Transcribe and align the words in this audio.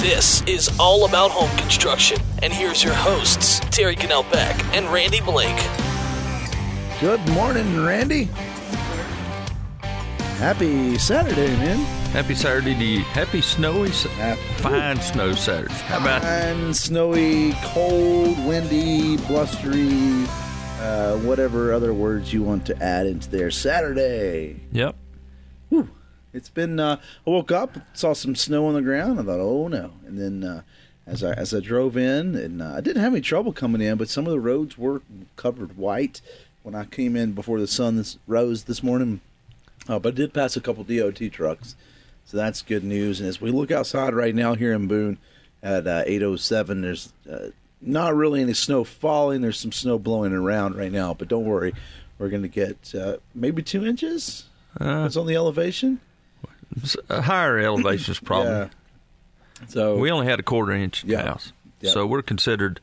This 0.00 0.42
is 0.42 0.70
all 0.78 1.06
about 1.06 1.30
home 1.32 1.54
construction, 1.58 2.18
and 2.42 2.52
here's 2.52 2.84
your 2.84 2.94
hosts, 2.94 3.58
Terry 3.70 3.96
Cannell 3.96 4.22
Beck 4.24 4.56
and 4.74 4.86
Randy 4.86 5.20
Blake. 5.20 5.56
Good 7.00 7.20
morning, 7.30 7.84
Randy. 7.84 8.28
Happy 10.38 10.96
Saturday, 10.98 11.48
man. 11.56 11.78
Happy 12.12 12.34
Saturday 12.36 12.74
to 12.74 12.84
you. 12.84 13.00
Happy 13.00 13.40
snowy, 13.40 13.90
Happy- 13.90 14.40
fine 14.62 15.00
snow 15.00 15.32
Saturday. 15.34 15.74
How 15.74 15.98
about 15.98 16.22
Fine, 16.22 16.74
snowy, 16.74 17.52
cold, 17.64 18.38
windy, 18.46 19.16
blustery, 19.26 20.26
uh, 20.80 21.16
whatever 21.18 21.72
other 21.72 21.92
words 21.92 22.32
you 22.32 22.44
want 22.44 22.64
to 22.66 22.82
add 22.82 23.06
into 23.06 23.28
there. 23.30 23.50
Saturday. 23.50 24.60
Yep. 24.72 24.94
It's 26.38 26.48
been. 26.48 26.78
Uh, 26.78 26.98
I 27.26 27.30
woke 27.30 27.50
up, 27.50 27.76
saw 27.94 28.12
some 28.12 28.34
snow 28.36 28.66
on 28.66 28.74
the 28.74 28.80
ground. 28.80 29.18
I 29.18 29.24
thought, 29.24 29.40
oh 29.40 29.66
no! 29.68 29.90
And 30.06 30.18
then 30.18 30.48
uh, 30.48 30.62
as 31.04 31.24
I 31.24 31.32
as 31.32 31.52
I 31.52 31.58
drove 31.60 31.96
in, 31.96 32.36
and 32.36 32.62
uh, 32.62 32.74
I 32.76 32.80
didn't 32.80 33.02
have 33.02 33.12
any 33.12 33.20
trouble 33.20 33.52
coming 33.52 33.82
in, 33.82 33.98
but 33.98 34.08
some 34.08 34.24
of 34.26 34.30
the 34.30 34.38
roads 34.40 34.78
were 34.78 35.02
covered 35.36 35.76
white 35.76 36.20
when 36.62 36.74
I 36.76 36.84
came 36.84 37.16
in 37.16 37.32
before 37.32 37.58
the 37.58 37.66
sun 37.66 37.96
this, 37.96 38.18
rose 38.26 38.64
this 38.64 38.82
morning. 38.82 39.20
Uh, 39.88 39.98
but 39.98 40.12
I 40.14 40.16
did 40.16 40.32
pass 40.32 40.56
a 40.56 40.60
couple 40.60 40.84
DOT 40.84 41.20
trucks, 41.32 41.74
so 42.24 42.36
that's 42.36 42.62
good 42.62 42.84
news. 42.84 43.20
And 43.20 43.28
as 43.28 43.40
we 43.40 43.50
look 43.50 43.70
outside 43.70 44.14
right 44.14 44.34
now 44.34 44.54
here 44.54 44.72
in 44.72 44.86
Boone 44.86 45.18
at 45.62 45.86
uh, 45.88 46.04
8:07, 46.04 46.82
there's 46.82 47.12
uh, 47.30 47.48
not 47.80 48.14
really 48.14 48.42
any 48.42 48.54
snow 48.54 48.84
falling. 48.84 49.40
There's 49.40 49.58
some 49.58 49.72
snow 49.72 49.98
blowing 49.98 50.32
around 50.32 50.76
right 50.76 50.92
now, 50.92 51.14
but 51.14 51.26
don't 51.26 51.46
worry, 51.46 51.74
we're 52.18 52.28
going 52.28 52.42
to 52.42 52.48
get 52.48 52.94
uh, 52.94 53.16
maybe 53.34 53.62
two 53.62 53.84
inches. 53.84 54.44
Uh, 54.80 55.04
It's 55.06 55.16
on 55.16 55.26
the 55.26 55.34
elevation. 55.34 56.00
Higher 57.10 57.58
elevations 57.58 58.18
probably. 58.24 58.50
Yeah. 58.50 58.68
So 59.68 59.96
We 59.96 60.10
only 60.10 60.26
had 60.26 60.38
a 60.38 60.42
quarter 60.42 60.72
inch 60.72 61.04
Yeah. 61.04 61.22
house, 61.24 61.52
Yeah. 61.80 61.90
so 61.90 62.06
we're 62.06 62.22
considered 62.22 62.80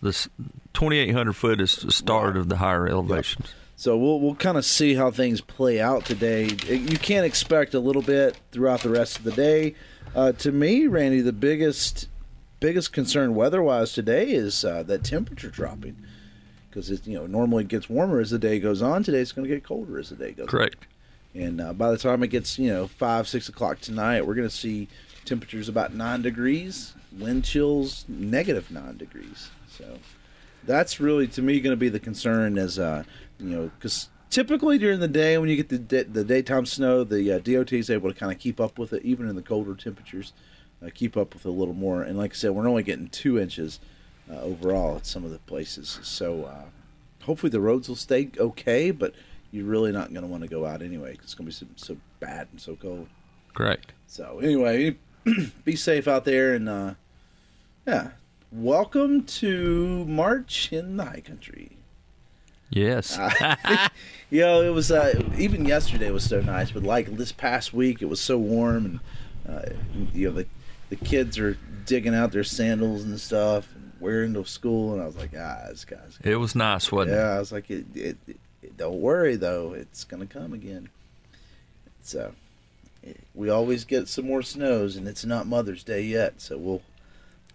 this 0.00 0.28
2,800 0.74 1.32
foot 1.34 1.60
is 1.60 1.76
the 1.76 1.92
start 1.92 2.36
of 2.36 2.48
the 2.48 2.56
higher 2.56 2.86
elevations. 2.88 3.52
so 3.76 3.96
we'll 3.96 4.20
we'll 4.20 4.34
kind 4.36 4.56
of 4.56 4.64
see 4.64 4.94
how 4.94 5.10
things 5.10 5.40
play 5.40 5.80
out 5.80 6.04
today. 6.04 6.44
You 6.68 6.98
can't 6.98 7.26
expect 7.26 7.74
a 7.74 7.80
little 7.80 8.02
bit 8.02 8.36
throughout 8.52 8.80
the 8.82 8.88
rest 8.90 9.18
of 9.18 9.24
the 9.24 9.32
day. 9.32 9.74
Uh, 10.14 10.32
to 10.32 10.52
me, 10.52 10.86
Randy, 10.86 11.20
the 11.20 11.32
biggest 11.32 12.08
biggest 12.60 12.92
concern 12.92 13.34
weather-wise 13.34 13.92
today 13.92 14.30
is 14.30 14.64
uh, 14.64 14.84
that 14.84 15.02
temperature 15.02 15.48
dropping 15.50 15.96
because 16.70 16.90
it 16.90 17.06
you 17.06 17.14
know 17.18 17.26
normally 17.26 17.64
it 17.64 17.68
gets 17.68 17.88
warmer 17.90 18.20
as 18.20 18.30
the 18.30 18.38
day 18.38 18.60
goes 18.60 18.80
on. 18.82 19.02
Today 19.02 19.18
it's 19.20 19.32
going 19.32 19.46
to 19.48 19.52
get 19.52 19.64
colder 19.64 19.98
as 19.98 20.10
the 20.10 20.16
day 20.16 20.32
goes. 20.32 20.44
on. 20.44 20.68
And 21.34 21.60
uh, 21.60 21.72
by 21.72 21.90
the 21.90 21.98
time 21.98 22.22
it 22.22 22.28
gets, 22.28 22.58
you 22.58 22.70
know, 22.70 22.86
five, 22.86 23.26
six 23.26 23.48
o'clock 23.48 23.80
tonight, 23.80 24.26
we're 24.26 24.34
going 24.34 24.48
to 24.48 24.54
see 24.54 24.88
temperatures 25.24 25.68
about 25.68 25.94
nine 25.94 26.22
degrees, 26.22 26.94
wind 27.16 27.44
chills 27.44 28.04
negative 28.08 28.70
nine 28.70 28.96
degrees. 28.96 29.50
So 29.68 29.98
that's 30.64 31.00
really, 31.00 31.26
to 31.28 31.42
me, 31.42 31.60
going 31.60 31.72
to 31.72 31.76
be 31.76 31.88
the 31.88 32.00
concern 32.00 32.58
as, 32.58 32.78
uh, 32.78 33.04
you 33.38 33.46
know, 33.46 33.70
because 33.78 34.08
typically 34.30 34.78
during 34.78 35.00
the 35.00 35.08
day 35.08 35.38
when 35.38 35.48
you 35.48 35.62
get 35.62 35.68
the 35.68 36.04
the 36.04 36.24
daytime 36.24 36.66
snow, 36.66 37.04
the 37.04 37.32
uh, 37.32 37.38
DOT 37.38 37.72
is 37.72 37.90
able 37.90 38.12
to 38.12 38.18
kind 38.18 38.32
of 38.32 38.38
keep 38.38 38.60
up 38.60 38.78
with 38.78 38.92
it, 38.92 39.02
even 39.04 39.28
in 39.28 39.36
the 39.36 39.42
colder 39.42 39.74
temperatures, 39.74 40.32
uh, 40.84 40.88
keep 40.92 41.16
up 41.16 41.34
with 41.34 41.46
it 41.46 41.48
a 41.48 41.52
little 41.52 41.74
more. 41.74 42.02
And 42.02 42.18
like 42.18 42.32
I 42.32 42.34
said, 42.34 42.50
we're 42.50 42.68
only 42.68 42.82
getting 42.82 43.08
two 43.08 43.38
inches 43.38 43.80
uh, 44.30 44.40
overall 44.40 44.96
at 44.96 45.06
some 45.06 45.24
of 45.24 45.30
the 45.30 45.38
places. 45.38 45.98
So 46.02 46.44
uh, 46.44 46.64
hopefully 47.24 47.50
the 47.50 47.60
roads 47.60 47.88
will 47.88 47.96
stay 47.96 48.30
okay, 48.38 48.90
but 48.90 49.14
you're 49.52 49.66
really 49.66 49.92
not 49.92 50.12
going 50.12 50.22
to 50.22 50.28
want 50.28 50.42
to 50.42 50.48
go 50.48 50.66
out 50.66 50.82
anyway 50.82 51.14
'cause 51.14 51.26
it's 51.26 51.34
going 51.34 51.48
to 51.48 51.64
be 51.64 51.72
so, 51.76 51.94
so 51.94 51.96
bad 52.18 52.48
and 52.50 52.60
so 52.60 52.74
cold. 52.74 53.06
Correct. 53.54 53.92
So 54.06 54.40
anyway, 54.40 54.96
be 55.64 55.76
safe 55.76 56.08
out 56.08 56.24
there 56.24 56.54
and 56.54 56.68
uh, 56.68 56.94
yeah, 57.86 58.10
welcome 58.50 59.24
to 59.24 60.04
March 60.06 60.72
in 60.72 60.96
the 60.96 61.04
High 61.04 61.20
Country. 61.20 61.76
Yes. 62.70 63.18
You 64.30 64.40
know, 64.40 64.62
it 64.62 64.70
was 64.70 64.90
uh, 64.90 65.22
even 65.36 65.66
yesterday 65.66 66.10
was 66.10 66.24
so 66.24 66.40
nice, 66.40 66.70
but 66.70 66.82
like 66.84 67.18
this 67.18 67.32
past 67.32 67.74
week, 67.74 68.00
it 68.00 68.06
was 68.06 68.18
so 68.18 68.38
warm, 68.38 68.86
and 68.86 69.00
uh, 69.46 69.74
you 70.14 70.30
know 70.30 70.34
the 70.34 70.46
the 70.88 70.96
kids 70.96 71.38
are 71.38 71.58
digging 71.84 72.14
out 72.14 72.32
their 72.32 72.42
sandals 72.42 73.04
and 73.04 73.20
stuff, 73.20 73.68
and 73.74 73.92
wearing 74.00 74.32
to 74.32 74.46
school, 74.46 74.94
and 74.94 75.02
I 75.02 75.04
was 75.04 75.16
like, 75.16 75.32
ah, 75.38 75.66
this 75.68 75.84
guy's 75.84 76.18
it 76.24 76.36
was 76.36 76.54
nice, 76.54 76.90
wasn't 76.90 77.12
it? 77.14 77.18
yeah, 77.18 77.28
I 77.34 77.38
was 77.40 77.52
like, 77.52 77.70
it, 77.70 77.84
it, 77.94 78.16
it, 78.26 78.40
don't 78.76 79.00
worry 79.00 79.36
though, 79.36 79.72
it's 79.72 80.04
gonna 80.04 80.26
come 80.26 80.52
again. 80.52 80.88
So 82.02 82.34
we 83.34 83.48
always 83.48 83.84
get 83.84 84.08
some 84.08 84.26
more 84.26 84.42
snows, 84.42 84.96
and 84.96 85.06
it's 85.08 85.24
not 85.24 85.46
Mother's 85.46 85.84
Day 85.84 86.02
yet, 86.02 86.40
so 86.40 86.56
we'll. 86.58 86.82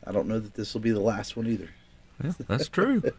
I 0.06 0.12
don't 0.12 0.28
know 0.28 0.40
that 0.40 0.54
this 0.54 0.74
will 0.74 0.82
be 0.82 0.92
the 0.92 1.02
last 1.02 1.36
one 1.36 1.48
either. 1.48 1.70
Yeah, 2.24 2.32
that's 2.48 2.70
true. 2.70 3.04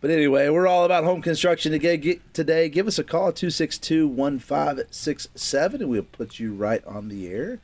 But 0.00 0.12
anyway, 0.12 0.48
we're 0.48 0.68
all 0.68 0.84
about 0.84 1.02
home 1.02 1.22
construction 1.22 1.72
today. 1.72 2.20
Today, 2.32 2.68
give 2.68 2.86
us 2.86 3.00
a 3.00 3.02
call 3.04 3.32
262 3.32 4.06
1567 4.06 5.80
and 5.82 5.90
we'll 5.90 6.02
put 6.04 6.38
you 6.38 6.54
right 6.54 6.84
on 6.86 7.08
the 7.08 7.26
air. 7.26 7.58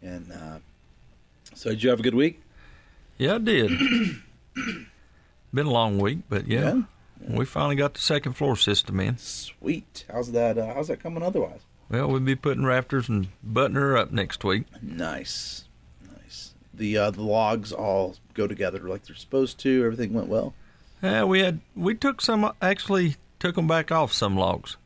And 0.00 0.32
uh, 0.32 0.58
so, 1.54 1.70
did 1.70 1.82
you 1.82 1.90
have 1.90 2.00
a 2.00 2.02
good 2.02 2.14
week? 2.14 2.40
yeah, 3.18 3.34
I 3.34 3.38
did. 3.38 3.70
Been 5.52 5.66
a 5.66 5.70
long 5.70 5.98
week, 5.98 6.20
but 6.30 6.46
yeah, 6.48 6.60
Yeah. 6.76 6.82
We 7.20 7.44
finally 7.44 7.76
got 7.76 7.94
the 7.94 8.00
second 8.00 8.32
floor 8.34 8.56
system 8.56 9.00
in. 9.00 9.18
Sweet. 9.18 10.04
How's 10.12 10.32
that? 10.32 10.58
Uh, 10.58 10.74
how's 10.74 10.88
that 10.88 11.00
coming 11.00 11.22
otherwise? 11.22 11.60
Well, 11.88 12.08
we'll 12.08 12.20
be 12.20 12.34
putting 12.34 12.64
rafters 12.64 13.08
and 13.08 13.28
buttoning 13.42 13.80
her 13.82 13.96
up 13.96 14.10
next 14.12 14.42
week. 14.44 14.64
Nice, 14.82 15.64
nice. 16.16 16.54
The 16.74 16.98
uh, 16.98 17.10
the 17.12 17.22
logs 17.22 17.72
all 17.72 18.16
go 18.34 18.46
together 18.46 18.80
like 18.80 19.06
they're 19.06 19.14
supposed 19.16 19.58
to. 19.60 19.84
Everything 19.84 20.12
went 20.12 20.28
well. 20.28 20.54
Yeah, 21.02 21.24
we 21.24 21.40
had 21.40 21.60
we 21.76 21.94
took 21.94 22.20
some 22.20 22.50
actually 22.60 23.16
took 23.38 23.54
them 23.54 23.68
back 23.68 23.92
off 23.92 24.12
some 24.12 24.36
logs 24.36 24.76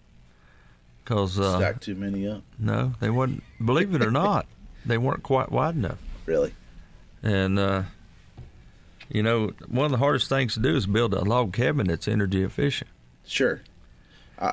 because 1.05 1.39
uh, 1.39 1.57
Stacked 1.59 1.83
too 1.85 1.95
many 1.95 2.27
up. 2.29 2.43
no, 2.59 2.93
they 3.01 3.09
wasn't. 3.11 3.43
Believe 3.65 3.95
it 3.95 4.03
or 4.03 4.11
not, 4.11 4.47
they 4.85 4.99
weren't 4.99 5.23
quite 5.23 5.51
wide 5.51 5.77
enough. 5.77 5.99
Really? 6.27 6.55
And 7.23 7.59
uh, 7.59 7.83
you 9.11 9.23
know, 9.23 9.53
one 9.69 9.85
of 9.87 9.91
the 9.91 9.99
hardest 9.99 10.29
things 10.29 10.55
to 10.55 10.61
do 10.61 10.75
is 10.77 10.87
build 10.87 11.15
a 11.15 11.23
log 11.25 11.53
cabin 11.53 11.87
that's 11.89 12.09
energy 12.09 12.43
efficient. 12.43 12.91
Sure. 13.27 13.61
Uh, 14.39 14.53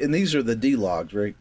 and 0.00 0.12
these 0.12 0.34
are 0.34 0.42
the 0.42 0.56
D 0.56 0.76
logs, 0.76 1.12
right? 1.14 1.36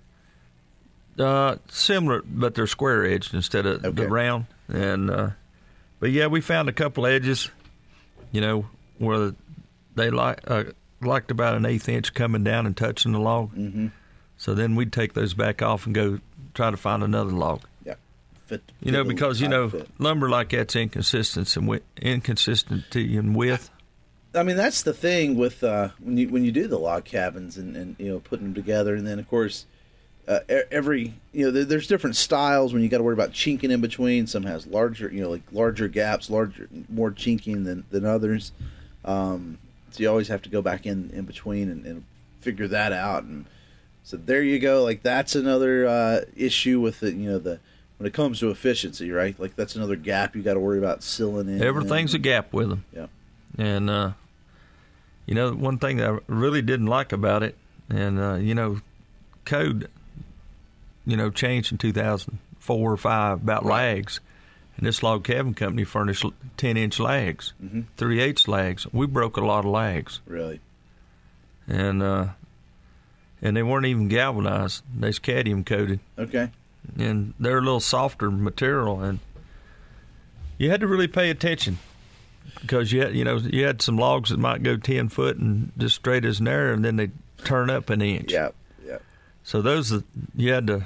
Uh, 1.17 1.57
similar, 1.69 2.21
but 2.25 2.55
they're 2.55 2.67
square 2.67 3.05
edged 3.05 3.33
instead 3.33 3.65
of 3.65 3.85
Okay. 3.85 4.03
the 4.03 4.09
round. 4.09 4.45
And 4.67 5.09
uh, 5.11 5.29
but 5.99 6.11
yeah, 6.11 6.27
we 6.27 6.41
found 6.41 6.69
a 6.69 6.73
couple 6.73 7.05
edges, 7.05 7.49
you 8.31 8.41
know, 8.41 8.65
where 8.97 9.33
they 9.95 10.09
like 10.09 10.39
uh, 10.49 10.63
liked 11.01 11.29
about 11.31 11.55
an 11.55 11.65
eighth 11.65 11.87
inch 11.87 12.13
coming 12.13 12.43
down 12.43 12.65
and 12.65 12.75
touching 12.75 13.11
the 13.11 13.19
log. 13.19 13.53
Mm-hmm. 13.55 13.87
So 14.37 14.53
then 14.55 14.75
we'd 14.75 14.91
take 14.91 15.13
those 15.13 15.33
back 15.33 15.61
off 15.61 15.85
and 15.85 15.93
go 15.93 16.19
try 16.53 16.71
to 16.71 16.77
find 16.77 17.03
another 17.03 17.31
log. 17.31 17.61
Yeah. 18.53 18.57
Fit, 18.57 18.71
You 18.81 18.91
know, 18.91 19.03
because 19.03 19.41
you 19.41 19.47
know 19.47 19.71
lumber 19.99 20.29
like 20.29 20.49
that's 20.49 20.75
inconsistent 20.75 21.55
and 21.55 21.81
inconsistency 22.01 23.17
and 23.17 23.35
width. 23.35 23.69
I 24.35 24.43
mean, 24.43 24.57
that's 24.57 24.81
the 24.81 24.93
thing 24.93 25.35
with 25.35 25.63
uh, 25.63 25.89
when 25.99 26.17
you 26.17 26.29
when 26.29 26.43
you 26.43 26.51
do 26.51 26.67
the 26.67 26.79
log 26.79 27.05
cabins 27.05 27.57
and, 27.57 27.75
and 27.75 27.95
you 27.99 28.07
know 28.07 28.19
putting 28.19 28.45
them 28.45 28.53
together, 28.53 28.95
and 28.95 29.05
then 29.05 29.19
of 29.19 29.29
course 29.29 29.65
uh, 30.27 30.39
every 30.71 31.13
you 31.31 31.45
know 31.45 31.51
there, 31.51 31.65
there's 31.65 31.87
different 31.87 32.15
styles 32.15 32.73
when 32.73 32.81
you 32.81 32.89
got 32.89 32.97
to 32.97 33.03
worry 33.03 33.13
about 33.13 33.33
chinking 33.33 33.71
in 33.71 33.81
between. 33.81 34.25
Some 34.25 34.43
has 34.43 34.65
larger 34.65 35.09
you 35.11 35.21
know 35.21 35.29
like 35.29 35.43
larger 35.51 35.87
gaps, 35.87 36.29
larger 36.29 36.67
more 36.89 37.11
chinking 37.11 37.63
than 37.63 37.83
than 37.91 38.05
others. 38.05 38.51
Um, 39.05 39.59
so 39.91 40.01
you 40.01 40.09
always 40.09 40.29
have 40.29 40.41
to 40.43 40.49
go 40.49 40.61
back 40.61 40.85
in 40.85 41.11
in 41.11 41.25
between 41.25 41.69
and, 41.69 41.85
and 41.85 42.03
figure 42.41 42.67
that 42.69 42.91
out. 42.91 43.23
And 43.23 43.45
so 44.03 44.17
there 44.17 44.41
you 44.41 44.59
go. 44.59 44.83
Like 44.83 45.03
that's 45.03 45.35
another 45.35 45.85
uh, 45.87 46.21
issue 46.35 46.79
with 46.79 47.01
the 47.01 47.13
you 47.13 47.29
know 47.29 47.39
the 47.39 47.59
when 48.03 48.09
it 48.09 48.13
comes 48.13 48.41
to 48.41 48.49
efficiency, 48.49 49.11
right? 49.11 49.39
Like 49.39 49.55
that's 49.55 49.77
another 49.77 49.95
gap 49.95 50.35
you 50.35 50.41
got 50.41 50.55
to 50.55 50.59
worry 50.59 50.77
about 50.77 51.03
sealing 51.03 51.47
in. 51.47 51.63
Everything's 51.63 52.13
a 52.13 52.19
gap 52.19 52.51
with 52.51 52.67
them. 52.67 52.83
Yeah. 52.93 53.07
And 53.57 53.89
uh, 53.89 54.11
you 55.25 55.35
know, 55.35 55.53
one 55.53 55.77
thing 55.77 55.95
that 55.97 56.09
I 56.09 56.17
really 56.27 56.61
didn't 56.61 56.87
like 56.87 57.13
about 57.13 57.43
it, 57.43 57.55
and 57.89 58.19
uh, 58.19 58.33
you 58.35 58.55
know, 58.55 58.81
code, 59.45 59.89
you 61.05 61.15
know, 61.15 61.29
changed 61.29 61.71
in 61.71 61.77
2004 61.77 62.91
or 62.91 62.97
five 62.97 63.41
about 63.41 63.63
Right. 63.63 63.93
lags, 63.95 64.19
and 64.75 64.85
this 64.85 65.01
log 65.01 65.23
cabin 65.23 65.53
company 65.53 65.85
furnished 65.85 66.25
10 66.57 66.75
inch 66.75 66.99
lags, 66.99 67.53
Mhm. 67.63 67.85
three 67.95 68.19
eighths 68.19 68.49
lags. 68.49 68.85
We 68.91 69.07
broke 69.07 69.37
a 69.37 69.45
lot 69.45 69.59
of 69.59 69.71
lags, 69.71 70.19
really. 70.27 70.59
and 71.69 72.03
uh, 72.03 72.25
and 73.41 73.55
they 73.55 73.63
weren't 73.63 73.85
even 73.85 74.09
galvanized; 74.09 74.83
they's 74.93 75.19
cadmium 75.19 75.63
coated. 75.63 76.01
Okay. 76.19 76.49
And 76.97 77.33
they're 77.39 77.57
a 77.57 77.61
little 77.61 77.79
softer 77.79 78.29
material, 78.31 79.01
and 79.01 79.19
you 80.57 80.69
had 80.69 80.81
to 80.81 80.87
really 80.87 81.07
pay 81.07 81.29
attention 81.29 81.79
because 82.61 82.91
you 82.91 83.01
had, 83.01 83.15
you 83.15 83.23
know 83.23 83.37
you 83.37 83.65
had 83.65 83.81
some 83.81 83.97
logs 83.97 84.29
that 84.29 84.39
might 84.39 84.63
go 84.63 84.77
ten 84.77 85.09
foot 85.09 85.37
and 85.37 85.71
just 85.77 85.95
straight 85.95 86.25
as 86.25 86.39
an 86.39 86.47
arrow, 86.47 86.73
and 86.73 86.83
then 86.83 86.95
they 86.95 87.11
turn 87.43 87.69
up 87.69 87.89
an 87.89 88.01
inch. 88.01 88.31
Yeah. 88.31 88.49
Yeah. 88.85 88.99
So 89.43 89.61
those 89.61 89.89
that 89.89 90.03
you 90.35 90.51
had 90.53 90.67
to 90.67 90.85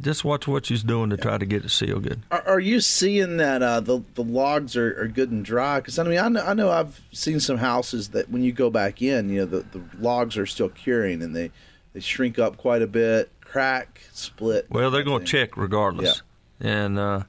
just 0.00 0.24
watch 0.24 0.48
what 0.48 0.66
she's 0.66 0.82
doing 0.82 1.10
to 1.10 1.16
try 1.16 1.38
to 1.38 1.46
get 1.46 1.64
it 1.64 1.68
sealed 1.70 2.04
good. 2.04 2.22
Are, 2.30 2.42
are 2.46 2.60
you 2.60 2.80
seeing 2.80 3.36
that 3.36 3.62
uh, 3.62 3.80
the 3.80 4.02
the 4.14 4.24
logs 4.24 4.76
are, 4.76 5.00
are 5.00 5.08
good 5.08 5.30
and 5.30 5.44
dry? 5.44 5.80
Because 5.80 5.98
I 5.98 6.04
mean, 6.04 6.18
I 6.18 6.28
know, 6.28 6.44
I 6.44 6.54
know 6.54 6.70
I've 6.70 7.00
seen 7.12 7.40
some 7.40 7.58
houses 7.58 8.08
that 8.10 8.30
when 8.30 8.42
you 8.42 8.52
go 8.52 8.70
back 8.70 9.02
in, 9.02 9.28
you 9.28 9.40
know, 9.40 9.46
the, 9.46 9.78
the 9.78 9.82
logs 9.98 10.36
are 10.36 10.46
still 10.46 10.68
curing 10.68 11.22
and 11.22 11.34
they 11.34 11.50
they 11.92 12.00
shrink 12.00 12.38
up 12.38 12.56
quite 12.56 12.82
a 12.82 12.86
bit, 12.86 13.30
crack, 13.50 14.00
split. 14.12 14.66
Well, 14.70 14.90
they're 14.90 15.02
going 15.02 15.20
to 15.20 15.26
check 15.26 15.56
regardless, 15.56 16.22
and 16.60 16.98
uh, 16.98 17.22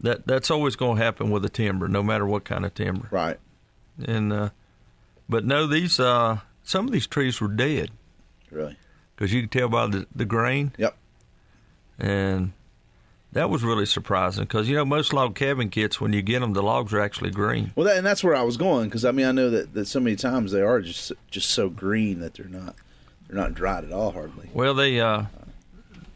that 0.00 0.26
that's 0.26 0.50
always 0.50 0.76
going 0.76 0.96
to 0.98 1.02
happen 1.04 1.30
with 1.30 1.44
a 1.44 1.48
timber, 1.48 1.88
no 1.88 2.02
matter 2.02 2.26
what 2.26 2.44
kind 2.44 2.64
of 2.64 2.74
timber. 2.74 3.08
Right. 3.10 3.38
And 4.04 4.32
uh, 4.32 4.50
but 5.28 5.44
no, 5.44 5.66
these 5.66 5.98
uh, 6.00 6.38
some 6.62 6.86
of 6.86 6.92
these 6.92 7.06
trees 7.06 7.40
were 7.40 7.48
dead 7.48 7.90
Really. 8.50 8.76
because 9.14 9.32
you 9.32 9.42
could 9.42 9.50
tell 9.52 9.68
by 9.68 9.86
the, 9.86 10.06
the 10.14 10.24
grain, 10.24 10.72
Yep. 10.78 10.96
and 11.98 12.52
that 13.32 13.50
was 13.50 13.62
really 13.62 13.86
surprising 13.86 14.44
because 14.44 14.68
you 14.68 14.76
know 14.76 14.84
most 14.84 15.12
log 15.12 15.34
cabin 15.34 15.68
kits 15.68 16.00
when 16.00 16.12
you 16.12 16.22
get 16.22 16.40
them, 16.40 16.52
the 16.52 16.62
logs 16.62 16.92
are 16.92 17.00
actually 17.00 17.30
green. 17.30 17.72
Well, 17.74 17.86
that, 17.86 17.96
and 17.98 18.06
that's 18.06 18.24
where 18.24 18.34
I 18.34 18.42
was 18.42 18.56
going 18.56 18.88
because 18.88 19.04
I 19.04 19.12
mean 19.12 19.26
I 19.26 19.32
know 19.32 19.50
that, 19.50 19.74
that 19.74 19.86
so 19.86 20.00
many 20.00 20.16
times 20.16 20.52
they 20.52 20.62
are 20.62 20.80
just 20.80 21.12
just 21.30 21.50
so 21.50 21.68
green 21.68 22.20
that 22.20 22.34
they're 22.34 22.46
not 22.48 22.76
they're 23.28 23.36
not 23.36 23.54
dried 23.54 23.84
at 23.84 23.92
all 23.92 24.12
hardly. 24.12 24.50
Well, 24.52 24.74
they 24.74 25.00
uh, 25.00 25.24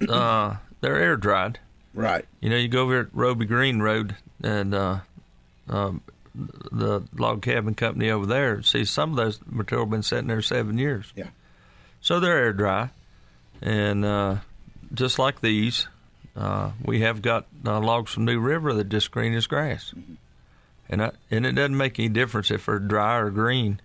uh, 0.08 0.56
they're 0.80 0.98
air 0.98 1.16
dried. 1.16 1.58
Right. 1.92 2.24
You 2.40 2.50
know, 2.50 2.56
you 2.56 2.68
go 2.68 2.82
over 2.82 3.00
at 3.00 3.08
Roby 3.12 3.46
Green 3.46 3.80
Road 3.80 4.16
and 4.42 4.74
uh, 4.74 4.98
um, 5.68 6.02
the 6.34 7.02
log 7.16 7.42
cabin 7.42 7.74
company 7.74 8.10
over 8.10 8.26
there. 8.26 8.62
See, 8.62 8.84
some 8.84 9.10
of 9.10 9.16
those 9.16 9.40
material 9.46 9.86
been 9.86 10.02
sitting 10.02 10.28
there 10.28 10.42
seven 10.42 10.78
years. 10.78 11.12
Yeah. 11.16 11.28
So 12.00 12.20
they're 12.20 12.38
air 12.38 12.52
dry, 12.52 12.90
and 13.60 14.04
uh, 14.04 14.36
just 14.94 15.18
like 15.18 15.40
these, 15.40 15.86
uh, 16.34 16.70
we 16.82 17.00
have 17.00 17.20
got 17.20 17.46
uh, 17.66 17.78
logs 17.80 18.12
from 18.12 18.24
New 18.24 18.40
River 18.40 18.72
that 18.74 18.88
just 18.88 19.10
green 19.10 19.34
as 19.34 19.46
grass, 19.46 19.92
and 20.88 21.02
I, 21.02 21.10
and 21.30 21.44
it 21.44 21.52
doesn't 21.52 21.76
make 21.76 21.98
any 21.98 22.08
difference 22.08 22.50
if 22.50 22.66
they're 22.66 22.78
dry 22.78 23.18
or 23.18 23.30
green. 23.30 23.80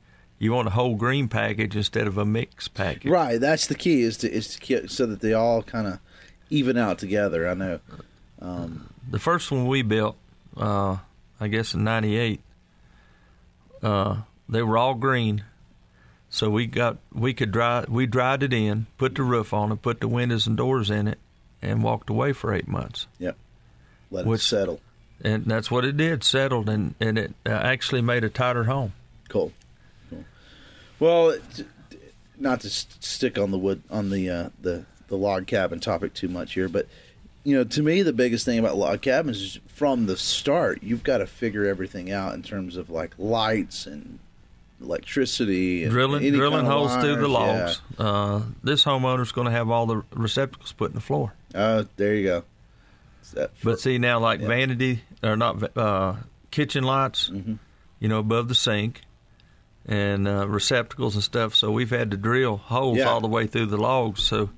You 0.45 0.53
want 0.53 0.67
a 0.67 0.71
whole 0.71 0.95
green 0.95 1.27
package 1.27 1.75
instead 1.75 2.05
of 2.07 2.17
a 2.17 2.25
mixed 2.25 2.73
package. 2.75 3.11
Right. 3.11 3.39
That's 3.41 3.65
the 3.67 3.75
key 3.75 4.03
is 4.03 4.15
to 4.17 4.31
is 4.31 4.47
to 4.55 4.59
keep, 4.59 4.89
so 4.89 5.05
that 5.07 5.19
they 5.21 5.33
all 5.33 5.63
kind 5.63 5.87
of 5.87 5.99
even 6.49 6.77
out 6.77 6.99
together. 6.99 7.47
I 7.49 7.53
know. 7.55 7.79
Um, 8.39 8.89
the 9.09 9.17
first 9.19 9.51
one 9.51 9.65
we 9.67 9.81
built, 9.81 10.17
uh, 10.55 10.97
I 11.39 11.47
guess 11.47 11.73
in 11.73 11.83
'98, 11.83 12.41
uh, 13.81 14.17
they 14.47 14.61
were 14.61 14.77
all 14.77 14.93
green. 14.93 15.43
So 16.29 16.49
we 16.49 16.65
got 16.67 16.97
we 17.13 17.33
could 17.33 17.51
dry 17.51 17.85
we 17.87 18.05
dried 18.05 18.43
it 18.43 18.53
in, 18.53 18.87
put 18.97 19.15
the 19.15 19.23
roof 19.23 19.53
on 19.53 19.71
it, 19.71 19.81
put 19.81 19.99
the 19.99 20.07
windows 20.07 20.47
and 20.47 20.57
doors 20.57 20.89
in 20.89 21.07
it, 21.07 21.17
and 21.61 21.81
walked 21.81 22.09
away 22.09 22.33
for 22.33 22.53
eight 22.53 22.67
months. 22.67 23.07
yep. 23.19 23.35
Let 24.11 24.25
Which- 24.25 24.41
it 24.41 24.43
settle. 24.43 24.79
And 25.23 25.45
that's 25.45 25.71
what 25.71 25.85
it 25.85 25.95
did, 25.95 26.23
settled, 26.25 26.67
and 26.67 26.93
and 26.99 27.17
it 27.17 27.33
uh, 27.45 27.49
actually 27.49 28.01
made 28.01 28.23
a 28.25 28.29
tighter 28.29 28.65
home. 28.65 28.91
Cool. 29.29 29.53
Well, 30.99 31.37
not 32.37 32.61
to 32.61 32.69
st- 32.69 33.03
stick 33.03 33.37
on 33.37 33.51
the 33.51 33.57
wood 33.57 33.81
on 33.89 34.09
the 34.09 34.29
uh, 34.29 34.49
the 34.61 34.85
the 35.07 35.17
log 35.17 35.47
cabin 35.47 35.79
topic 35.79 36.13
too 36.13 36.27
much 36.27 36.53
here, 36.53 36.67
but 36.69 36.87
you 37.43 37.55
know, 37.55 37.63
to 37.63 37.83
me, 37.83 38.01
the 38.01 38.13
biggest 38.13 38.43
thing 38.45 38.57
about 38.59 38.75
log 38.77 39.01
cabins 39.01 39.39
is 39.41 39.59
from 39.67 40.07
the 40.07 40.17
start, 40.17 40.81
you've 40.81 41.03
got 41.03 41.19
to 41.19 41.27
figure 41.27 41.65
everything 41.65 42.11
out 42.11 42.33
in 42.33 42.41
terms 42.41 42.75
of 42.75 42.89
like 42.89 43.13
lights 43.19 43.85
and 43.85 44.17
electricity, 44.81 45.83
and 45.83 45.91
Drilling 45.91 46.31
drilling 46.33 46.65
holes 46.65 46.93
through 46.97 47.17
the 47.17 47.29
wires, 47.29 47.81
logs. 47.97 47.99
Uh, 47.99 48.41
this 48.63 48.83
homeowner's 48.83 49.31
going 49.31 49.45
to 49.45 49.51
have 49.51 49.69
all 49.69 49.85
the 49.85 50.03
receptacles 50.13 50.71
put 50.71 50.89
in 50.91 50.95
the 50.95 51.01
floor. 51.01 51.33
Yeah. 51.53 51.61
Oh, 51.67 51.87
there 51.97 52.15
you 52.15 52.23
go. 52.23 52.43
For- 53.21 53.49
But 53.63 53.79
see 53.79 53.97
now, 53.97 54.19
like 54.19 54.41
Yeah. 54.41 54.47
vanity 54.47 55.01
or 55.23 55.35
not 55.37 55.77
uh, 55.77 56.15
kitchen 56.51 56.83
lights, 56.83 57.29
Mhm. 57.33 57.59
you 57.99 58.07
know, 58.07 58.19
above 58.19 58.47
the 58.47 58.55
sink 58.55 59.01
and 59.87 60.27
uh, 60.27 60.47
receptacles 60.47 61.15
and 61.15 61.23
stuff. 61.23 61.53
So 61.55 61.71
we've 61.71 61.89
had 61.89 62.11
to 62.11 62.17
drill 62.17 62.57
holes 62.57 62.97
Yeah. 62.97 63.05
all 63.09 63.21
the 63.21 63.27
way 63.27 63.47
through 63.47 63.67
the 63.67 63.77
logs. 63.77 64.23
So 64.23 64.49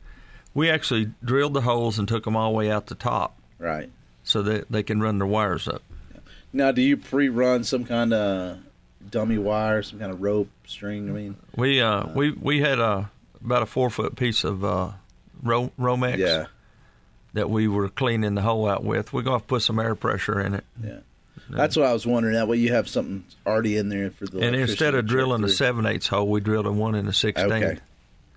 we 0.54 0.70
actually 0.70 1.12
drilled 1.24 1.54
the 1.54 1.62
holes 1.62 2.00
and 2.00 2.08
took 2.08 2.24
them 2.24 2.36
all 2.36 2.52
the 2.52 2.58
way 2.58 2.72
out 2.72 2.88
the 2.88 2.96
top 2.96 3.38
right 3.60 3.90
so 4.24 4.42
that 4.44 4.72
they 4.72 4.84
can 4.84 5.00
run 5.02 5.18
their 5.20 5.28
wires 5.28 5.68
up. 5.68 5.82
now, 6.54 6.72
do 6.72 6.82
you 6.82 6.98
pre-run 6.98 7.64
some 7.64 7.86
kind 7.86 8.14
of 8.14 8.58
dummy 9.10 9.38
wire, 9.38 9.84
some 9.84 10.00
kind 10.00 10.12
of 10.12 10.22
rope, 10.22 10.50
string? 10.66 11.10
I 11.10 11.14
mean, 11.14 11.36
We 11.56 11.82
uh, 11.82 12.08
we 12.14 12.32
we 12.32 12.60
had 12.62 12.80
a 12.80 13.10
about 13.44 13.62
a 13.64 13.66
four 13.68 13.90
foot 13.90 14.16
piece 14.16 14.44
of 14.44 14.64
uh, 14.66 14.92
Ro- 15.44 15.72
Romex 15.80 16.18
yeah, 16.18 16.46
that 17.34 17.50
we 17.50 17.68
were 17.68 17.90
cleaning 17.90 18.36
the 18.36 18.42
hole 18.42 18.68
out 18.68 18.84
with. 18.84 19.14
We're 19.14 19.22
gonna 19.22 19.36
have 19.36 19.42
to 19.44 19.48
put 19.48 19.62
some 19.62 19.78
air 19.80 19.94
pressure 19.96 20.40
in 20.40 20.54
it. 20.56 20.64
yeah. 20.84 20.98
That's 21.50 21.76
what 21.76 21.86
I 21.86 21.94
was 21.94 22.06
wondering. 22.06 22.36
That 22.36 22.48
way, 22.48 22.58
you 22.58 22.74
have 22.74 22.90
something 22.90 23.24
already 23.46 23.78
in 23.78 23.90
there 23.90 24.12
for 24.12 24.26
the. 24.26 24.40
And 24.40 24.56
instead 24.56 24.96
of 24.96 25.06
drilling 25.06 25.44
a 25.44 25.50
seven 25.50 25.86
eighths 25.86 26.08
hole, 26.08 26.28
we 26.28 26.42
drilled 26.42 26.66
a 26.66 26.72
one 26.72 26.96
and 26.96 27.08
a 27.08 27.14
sixteenth. 27.14 27.52
Okay. 27.52 27.80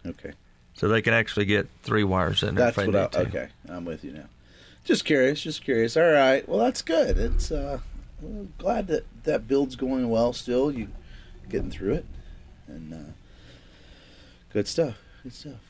Okay. 0.07 0.33
So 0.75 0.89
they 0.89 1.03
can 1.03 1.13
actually 1.13 1.45
get 1.45 1.69
three 1.83 2.05
wires 2.05 2.43
in 2.43 2.55
there. 2.55 2.67
That's 2.67 2.79
if 2.79 2.85
they 2.85 2.99
what 2.99 3.17
I, 3.17 3.23
to. 3.23 3.29
okay. 3.29 3.49
I'm 3.69 3.85
with 3.85 4.05
you 4.05 4.13
now. 4.13 4.25
Just 4.85 5.05
curious, 5.05 5.43
just 5.43 5.63
curious. 5.63 5.97
All 5.97 6.11
right. 6.11 6.49
Well, 6.49 6.59
that's 6.59 6.83
good. 6.83 7.19
It's 7.19 7.51
uh 7.53 7.81
well, 8.21 8.49
glad 8.59 8.87
that 8.87 9.05
that 9.25 9.47
build's 9.47 9.77
going 9.77 10.09
well 10.09 10.33
still. 10.33 10.71
You 10.73 10.89
getting 11.49 11.71
through 11.71 11.95
it. 11.95 12.07
And 12.67 12.95
uh 12.95 13.13
good 14.53 14.67
stuff. 14.69 14.97
Good 15.23 15.35
stuff. 15.35 15.61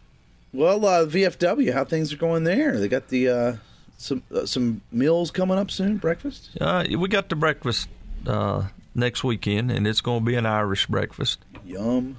Well, 0.52 0.84
uh 0.86 1.06
VFW, 1.06 1.72
how 1.72 1.84
things 1.84 2.12
are 2.12 2.16
going 2.16 2.44
there? 2.44 2.78
They 2.78 2.88
got 2.88 3.08
the 3.08 3.28
uh 3.28 3.56
some 4.00 4.22
uh, 4.34 4.46
some 4.46 4.80
meals 4.90 5.30
coming 5.30 5.58
up 5.58 5.70
soon, 5.70 5.98
breakfast? 5.98 6.50
Uh, 6.60 6.84
we 6.98 7.08
got 7.08 7.28
the 7.28 7.36
breakfast 7.36 7.88
uh, 8.26 8.64
next 8.94 9.22
weekend, 9.22 9.70
and 9.70 9.86
it's 9.86 10.00
going 10.00 10.20
to 10.20 10.24
be 10.24 10.34
an 10.34 10.46
Irish 10.46 10.86
breakfast. 10.86 11.38
Yum. 11.64 12.18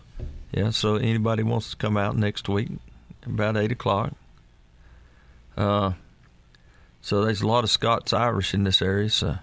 Yeah, 0.52 0.70
so 0.70 0.96
anybody 0.96 1.44
wants 1.44 1.72
to 1.72 1.78
come 1.78 1.98
out 1.98 2.16
next 2.16 2.48
week, 2.48 2.70
about 3.26 3.58
eight 3.58 3.72
o'clock. 3.72 4.14
Uh, 5.58 5.94
so 7.02 7.24
there's 7.24 7.42
a 7.42 7.48
lot 7.48 7.64
of 7.64 7.70
Scots 7.70 8.14
Irish 8.14 8.54
in 8.54 8.64
this 8.64 8.82
area. 8.82 9.10
So 9.10 9.38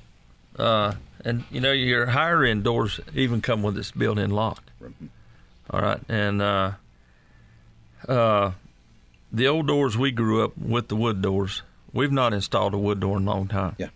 Uh, 0.57 0.95
and 1.25 1.43
you 1.51 1.59
know 1.59 1.71
your 1.71 2.07
higher 2.07 2.43
end 2.43 2.63
doors 2.63 2.99
even 3.13 3.41
come 3.41 3.61
with 3.61 3.75
this 3.75 3.91
built-in 3.91 4.31
lock. 4.31 4.63
All 5.69 5.81
right, 5.81 5.99
and 6.07 6.41
uh, 6.41 6.71
uh, 8.07 8.51
the 9.31 9.47
old 9.47 9.67
doors 9.67 9.97
we 9.97 10.11
grew 10.11 10.43
up 10.43 10.57
with 10.57 10.87
the 10.87 10.95
wood 10.95 11.21
doors. 11.21 11.63
We've 11.93 12.11
not 12.11 12.33
installed 12.33 12.73
a 12.73 12.77
wood 12.77 12.99
door 12.99 13.17
in 13.17 13.27
a 13.27 13.29
long 13.29 13.47
time. 13.47 13.75
Yeah. 13.77 13.89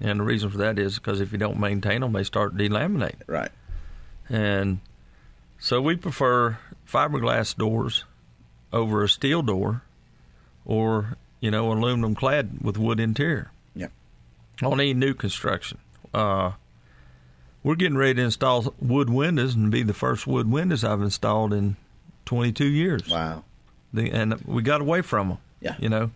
And 0.00 0.20
the 0.20 0.24
reason 0.24 0.48
for 0.50 0.58
that 0.58 0.78
is 0.78 0.94
because 0.94 1.20
if 1.20 1.32
you 1.32 1.38
don't 1.38 1.58
maintain 1.58 2.02
them, 2.02 2.12
they 2.12 2.22
start 2.22 2.56
delaminating. 2.56 3.16
Right. 3.26 3.50
And 4.28 4.78
so 5.58 5.80
we 5.80 5.96
prefer 5.96 6.58
fiberglass 6.86 7.56
doors 7.56 8.04
over 8.72 9.02
a 9.04 9.08
steel 9.08 9.42
door 9.42 9.82
or, 10.64 11.16
you 11.40 11.50
know, 11.50 11.72
aluminum 11.72 12.14
clad 12.14 12.58
with 12.60 12.78
wood 12.78 13.00
interior. 13.00 13.50
Yeah. 13.74 13.88
On 14.62 14.80
any 14.80 14.94
new 14.94 15.14
construction. 15.14 15.78
Uh, 16.12 16.52
we're 17.62 17.74
getting 17.74 17.96
ready 17.96 18.14
to 18.14 18.22
install 18.22 18.74
wood 18.80 19.10
windows 19.10 19.54
and 19.54 19.70
be 19.70 19.82
the 19.82 19.94
first 19.94 20.26
wood 20.26 20.50
windows 20.50 20.84
I've 20.84 21.02
installed 21.02 21.52
in 21.52 21.76
22 22.26 22.64
years. 22.64 23.08
Wow. 23.08 23.44
The, 23.92 24.10
and 24.10 24.34
we 24.44 24.62
got 24.62 24.80
away 24.80 25.02
from 25.02 25.28
them. 25.28 25.38
Yeah. 25.60 25.76
You 25.78 25.88
know, 25.88 26.10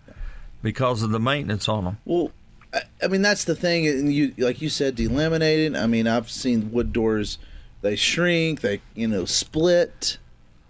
because 0.62 1.02
of 1.02 1.10
the 1.10 1.18
maintenance 1.18 1.68
on 1.68 1.84
them. 1.84 1.98
Well, 2.04 2.30
I, 2.72 2.82
I 3.02 3.08
mean 3.08 3.22
that's 3.22 3.44
the 3.44 3.54
thing, 3.54 3.86
and 3.86 4.12
you 4.12 4.34
like 4.38 4.62
you 4.62 4.68
said, 4.68 4.96
delaminated. 4.96 5.80
I 5.80 5.86
mean, 5.86 6.06
I've 6.06 6.30
seen 6.30 6.70
wood 6.72 6.92
doors; 6.92 7.38
they 7.82 7.96
shrink, 7.96 8.62
they 8.62 8.80
you 8.94 9.08
know 9.08 9.24
split, 9.24 10.18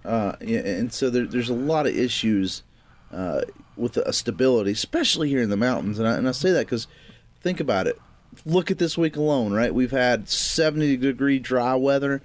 uh, 0.04 0.32
and 0.40 0.92
so 0.92 1.08
there, 1.08 1.26
there's 1.26 1.48
a 1.48 1.54
lot 1.54 1.86
of 1.86 1.96
issues 1.96 2.62
uh, 3.12 3.42
with 3.76 3.92
the 3.92 4.12
stability, 4.12 4.72
especially 4.72 5.28
here 5.28 5.42
in 5.42 5.50
the 5.50 5.56
mountains. 5.56 5.98
And 5.98 6.08
I, 6.08 6.16
and 6.16 6.28
I 6.28 6.32
say 6.32 6.50
that 6.52 6.66
because 6.66 6.88
think 7.40 7.60
about 7.60 7.86
it. 7.86 8.00
Look 8.46 8.70
at 8.70 8.78
this 8.78 8.96
week 8.96 9.16
alone, 9.16 9.52
right? 9.52 9.72
We've 9.74 9.90
had 9.90 10.28
70 10.28 10.96
degree 10.96 11.38
dry 11.38 11.74
weather, 11.74 12.22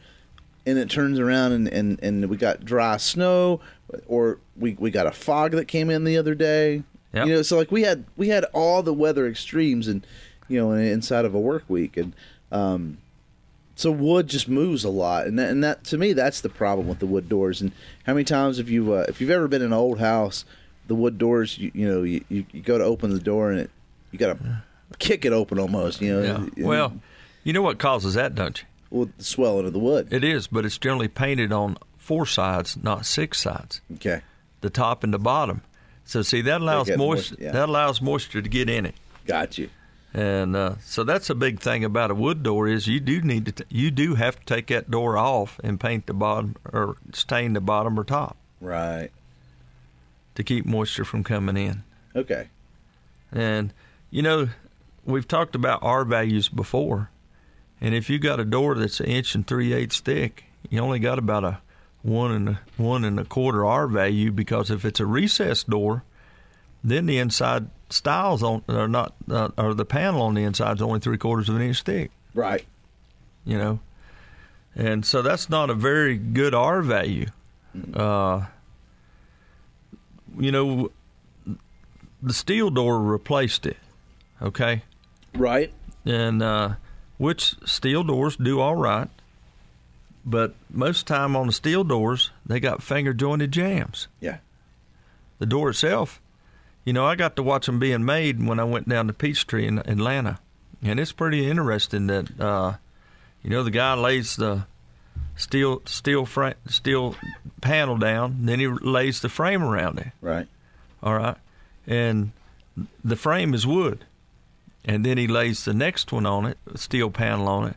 and 0.65 0.77
it 0.77 0.89
turns 0.89 1.19
around 1.19 1.51
and, 1.51 1.67
and, 1.67 1.99
and 2.01 2.29
we 2.29 2.37
got 2.37 2.63
dry 2.63 2.97
snow, 2.97 3.59
or 4.07 4.39
we, 4.55 4.75
we 4.79 4.89
got 4.89 5.05
a 5.05 5.11
fog 5.11 5.51
that 5.51 5.65
came 5.67 5.89
in 5.89 6.05
the 6.05 6.17
other 6.17 6.33
day. 6.33 6.83
Yep. 7.13 7.27
You 7.27 7.33
know, 7.35 7.41
so 7.41 7.57
like 7.57 7.71
we 7.71 7.83
had 7.83 8.05
we 8.15 8.29
had 8.29 8.43
all 8.53 8.83
the 8.83 8.93
weather 8.93 9.27
extremes 9.27 9.87
and 9.87 10.05
you 10.47 10.59
know 10.59 10.71
inside 10.73 11.25
of 11.25 11.33
a 11.33 11.39
work 11.39 11.63
week, 11.67 11.97
and 11.97 12.13
um, 12.51 12.97
so 13.77 13.91
wood 13.91 14.27
just 14.27 14.49
moves 14.49 14.83
a 14.83 14.89
lot, 14.89 15.27
and 15.27 15.39
that, 15.39 15.49
and 15.51 15.63
that 15.63 15.85
to 15.85 15.97
me 15.97 16.11
that's 16.11 16.41
the 16.41 16.49
problem 16.49 16.87
with 16.89 16.99
the 16.99 17.05
wood 17.05 17.29
doors. 17.29 17.61
And 17.61 17.71
how 18.05 18.13
many 18.13 18.25
times 18.25 18.57
have 18.57 18.67
you 18.69 18.91
uh, 18.93 19.05
if 19.07 19.21
you've 19.21 19.29
ever 19.29 19.47
been 19.47 19.61
in 19.61 19.67
an 19.67 19.73
old 19.73 19.99
house, 19.99 20.43
the 20.87 20.95
wood 20.95 21.17
doors 21.17 21.57
you, 21.57 21.71
you 21.73 21.87
know 21.87 22.03
you, 22.03 22.23
you, 22.27 22.43
go 22.61 22.77
to 22.77 22.83
open 22.83 23.11
the 23.13 23.19
door 23.19 23.51
and 23.51 23.59
it 23.61 23.69
you 24.11 24.19
got 24.19 24.37
to 24.37 24.63
kick 24.99 25.23
it 25.25 25.31
open 25.31 25.59
almost. 25.59 26.01
You 26.01 26.13
know, 26.13 26.21
Yeah. 26.23 26.35
and- 26.35 26.65
Well, 26.67 26.93
you 27.43 27.53
know 27.53 27.61
what 27.61 27.77
causes 27.77 28.15
that, 28.15 28.35
don't 28.35 28.59
you? 28.59 28.67
Well, 28.89 29.09
the 29.17 29.23
swelling 29.23 29.65
of 29.67 29.73
the 29.73 29.79
wood. 29.79 30.07
It 30.11 30.23
is, 30.23 30.47
but 30.47 30.65
it's 30.65 30.77
generally 30.77 31.07
painted 31.09 31.51
on 31.53 31.77
four 31.97 32.25
sides, 32.25 32.77
not 32.81 33.05
six 33.05 33.39
sides. 33.39 33.81
Okay, 33.95 34.21
the 34.61 34.69
top 34.69 35.03
and 35.03 35.13
the 35.13 35.19
bottom. 35.19 35.61
So 36.05 36.21
see 36.21 36.39
that 36.41 36.61
allows 36.61 36.87
moisture. 36.87 36.97
moist- 36.97 37.35
yeah. 37.37 37.51
That 37.51 37.67
allows 37.69 38.01
moisture 38.01 38.41
to 38.41 38.49
get 38.49 38.69
in 38.69 38.85
it, 38.85 38.95
got 39.25 39.57
you. 39.57 39.69
And 40.13 40.55
uh, 40.55 40.75
so 40.81 41.03
that's 41.03 41.29
a 41.29 41.35
big 41.35 41.59
thing 41.59 41.83
about 41.83 42.11
a 42.11 42.15
wood 42.15 42.41
door 42.43 42.67
is 42.67 42.87
you 42.87 42.99
do 42.99 43.21
need 43.21 43.45
to 43.45 43.51
t- 43.51 43.63
you 43.69 43.91
do 43.91 44.15
have 44.15 44.39
to 44.39 44.45
take 44.45 44.67
that 44.67 44.89
door 44.89 45.17
off 45.17 45.59
and 45.63 45.79
paint 45.79 46.05
the 46.07 46.13
bottom 46.13 46.55
or 46.71 46.97
stain 47.13 47.53
the 47.53 47.61
bottom 47.61 47.99
or 47.99 48.03
top 48.03 48.37
Right. 48.61 49.09
to 50.35 50.43
keep 50.43 50.65
moisture 50.65 51.05
from 51.05 51.23
coming 51.23 51.57
in. 51.57 51.83
Okay. 52.15 52.47
And 53.31 53.73
you 54.09 54.21
know 54.21 54.49
we've 55.05 55.27
talked 55.27 55.55
about 55.55 55.83
R 55.83 56.03
values 56.05 56.49
before, 56.49 57.09
and 57.81 57.93
if 57.93 58.09
you 58.09 58.17
got 58.19 58.39
a 58.39 58.45
door 58.45 58.75
that's 58.75 58.99
an 58.99 59.05
inch 59.07 59.35
and 59.35 59.45
three 59.45 59.73
eighths 59.73 59.99
thick, 59.99 60.45
you 60.69 60.79
only 60.79 60.99
got 60.99 61.19
about 61.19 61.43
a 61.43 61.59
one 62.01 62.31
and 62.31 62.49
a, 62.49 62.59
one 62.77 63.03
and 63.03 63.19
a 63.19 63.25
quarter 63.25 63.65
R 63.65 63.87
value 63.87 64.31
because 64.31 64.71
if 64.71 64.85
it's 64.85 64.99
a 65.01 65.05
recessed 65.05 65.69
door, 65.69 66.03
then 66.83 67.05
the 67.05 67.17
inside 67.19 67.67
stiles 67.89 68.43
on 68.43 68.63
are 68.67 68.87
not 68.87 69.13
uh, 69.29 69.49
or 69.57 69.73
the 69.73 69.85
panel 69.85 70.21
on 70.21 70.33
the 70.33 70.43
inside 70.43 70.75
is 70.77 70.81
only 70.81 70.99
three 70.99 71.17
quarters 71.17 71.49
of 71.49 71.55
an 71.55 71.61
inch 71.61 71.81
thick. 71.83 72.11
Right. 72.33 72.65
You 73.45 73.57
know, 73.57 73.79
and 74.75 75.05
so 75.05 75.21
that's 75.21 75.49
not 75.49 75.69
a 75.69 75.73
very 75.73 76.17
good 76.17 76.53
R 76.53 76.81
value. 76.81 77.27
Uh, 77.93 78.45
you 80.37 80.51
know, 80.51 80.91
the 82.21 82.33
steel 82.33 82.69
door 82.69 82.99
replaced 83.01 83.65
it. 83.65 83.77
Okay 84.41 84.83
Right. 85.33 85.71
and 86.05 86.41
uh, 86.43 86.75
which 87.17 87.55
steel 87.65 88.03
doors 88.03 88.35
do 88.35 88.59
all 88.59 88.75
right, 88.75 89.09
but 90.25 90.53
most 90.69 91.07
time 91.07 91.35
on 91.35 91.47
the 91.47 91.53
steel 91.53 91.83
doors 91.83 92.31
they 92.45 92.59
got 92.59 92.83
finger 92.83 93.13
jointed 93.13 93.51
jambs. 93.51 94.07
Yeah. 94.19 94.37
The 95.39 95.45
door 95.45 95.69
itself, 95.69 96.19
you 96.87 96.93
know, 96.93 97.05
I 97.05 97.15
got 97.15 97.35
to 97.35 97.43
watch 97.43 97.65
them 97.65 97.79
being 97.79 98.05
made 98.05 98.41
when 98.41 98.61
I 98.61 98.63
went 98.63 98.87
down 98.87 99.07
to 99.07 99.13
Peachtree 99.13 99.67
in 99.67 99.79
Atlanta, 99.79 100.39
and 100.81 101.01
it's 101.01 101.11
pretty 101.11 101.45
interesting 101.45 102.07
that 102.07 102.39
uh, 102.39 102.77
you 103.43 103.49
know 103.49 103.61
the 103.61 103.71
guy 103.71 103.93
lays 103.93 104.37
the 104.37 104.65
steel 105.35 105.81
steel 105.83 106.25
frame 106.25 106.53
steel 106.65 107.17
panel 107.59 107.97
down, 107.97 108.45
then 108.45 108.61
he 108.61 108.67
lays 108.67 109.19
the 109.19 109.27
frame 109.27 109.61
around 109.61 109.99
it. 109.99 110.07
Right. 110.21 110.47
All 111.03 111.13
right. 111.13 111.35
And 111.85 112.31
the 113.03 113.17
frame 113.17 113.53
is 113.53 113.67
wood. 113.67 114.05
And 114.85 115.05
then 115.05 115.17
he 115.17 115.27
lays 115.27 115.65
the 115.65 115.73
next 115.73 116.13
one 116.13 116.25
on 116.25 116.45
it, 116.45 116.57
steel 116.75 117.11
panel 117.11 117.49
on 117.49 117.67
it. 117.67 117.75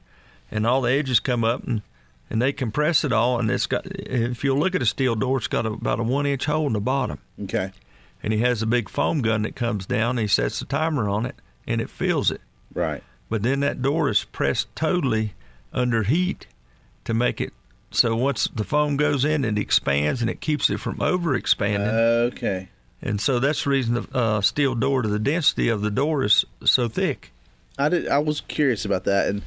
And 0.52 0.64
all 0.64 0.82
the 0.82 0.92
edges 0.92 1.18
come 1.18 1.42
up 1.42 1.64
and, 1.64 1.82
and 2.30 2.40
they 2.40 2.52
compress 2.52 3.02
it 3.02 3.12
all. 3.12 3.40
And 3.40 3.50
it's 3.50 3.66
got, 3.66 3.86
if 3.86 4.44
you 4.44 4.54
look 4.54 4.76
at 4.76 4.82
a 4.82 4.86
steel 4.86 5.16
door, 5.16 5.38
it's 5.38 5.48
got 5.48 5.66
a, 5.66 5.70
about 5.70 5.98
a 5.98 6.04
one 6.04 6.26
inch 6.26 6.44
hole 6.44 6.68
in 6.68 6.74
the 6.74 6.80
bottom. 6.80 7.18
Okay. 7.42 7.72
And 8.22 8.32
he 8.32 8.40
has 8.40 8.62
a 8.62 8.66
big 8.66 8.88
foam 8.88 9.22
gun 9.22 9.42
that 9.42 9.56
comes 9.56 9.86
down. 9.86 10.10
And 10.10 10.20
he 10.20 10.26
sets 10.26 10.58
the 10.58 10.66
timer 10.66 11.08
on 11.08 11.26
it 11.26 11.36
and 11.66 11.80
it 11.80 11.90
fills 11.90 12.30
it. 12.30 12.40
Right. 12.74 13.02
But 13.28 13.42
then 13.42 13.60
that 13.60 13.82
door 13.82 14.08
is 14.08 14.24
pressed 14.24 14.74
totally 14.74 15.34
under 15.72 16.02
heat 16.02 16.46
to 17.04 17.14
make 17.14 17.40
it 17.40 17.52
so 17.90 18.14
once 18.14 18.48
the 18.54 18.64
foam 18.64 18.96
goes 18.96 19.24
in, 19.24 19.44
it 19.44 19.58
expands 19.58 20.20
and 20.20 20.30
it 20.30 20.40
keeps 20.40 20.70
it 20.70 20.78
from 20.78 21.00
over 21.00 21.34
expanding. 21.34 21.88
Okay. 21.88 22.68
And 23.02 23.20
so 23.20 23.38
that's 23.38 23.64
the 23.64 23.70
reason 23.70 23.94
the 23.94 24.06
uh, 24.16 24.40
steel 24.40 24.74
door 24.74 25.02
to 25.02 25.08
the 25.08 25.18
density 25.18 25.68
of 25.68 25.82
the 25.82 25.90
door 25.90 26.22
is 26.22 26.44
so 26.64 26.88
thick. 26.88 27.32
I 27.78 27.88
did. 27.88 28.08
I 28.08 28.18
was 28.18 28.42
curious 28.42 28.84
about 28.84 29.04
that, 29.04 29.28
and 29.28 29.42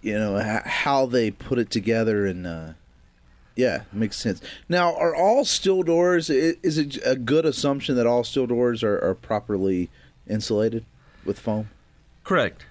you 0.00 0.14
know 0.14 0.60
how 0.64 1.06
they 1.06 1.30
put 1.30 1.58
it 1.58 1.70
together, 1.70 2.24
and 2.26 2.46
uh, 2.46 2.72
yeah, 3.56 3.82
makes 3.92 4.16
sense. 4.16 4.40
Now, 4.68 4.94
are 4.96 5.14
all 5.14 5.44
steel 5.44 5.82
doors? 5.82 6.30
Is 6.30 6.78
it 6.78 6.98
a 7.04 7.16
good 7.16 7.44
assumption 7.44 7.96
that 7.96 8.06
all 8.06 8.24
steel 8.24 8.46
doors 8.46 8.82
are, 8.82 8.98
are 9.04 9.14
properly 9.14 9.90
insulated 10.28 10.84
with 11.24 11.38
foam? 11.38 11.70
Correct. 12.24 12.64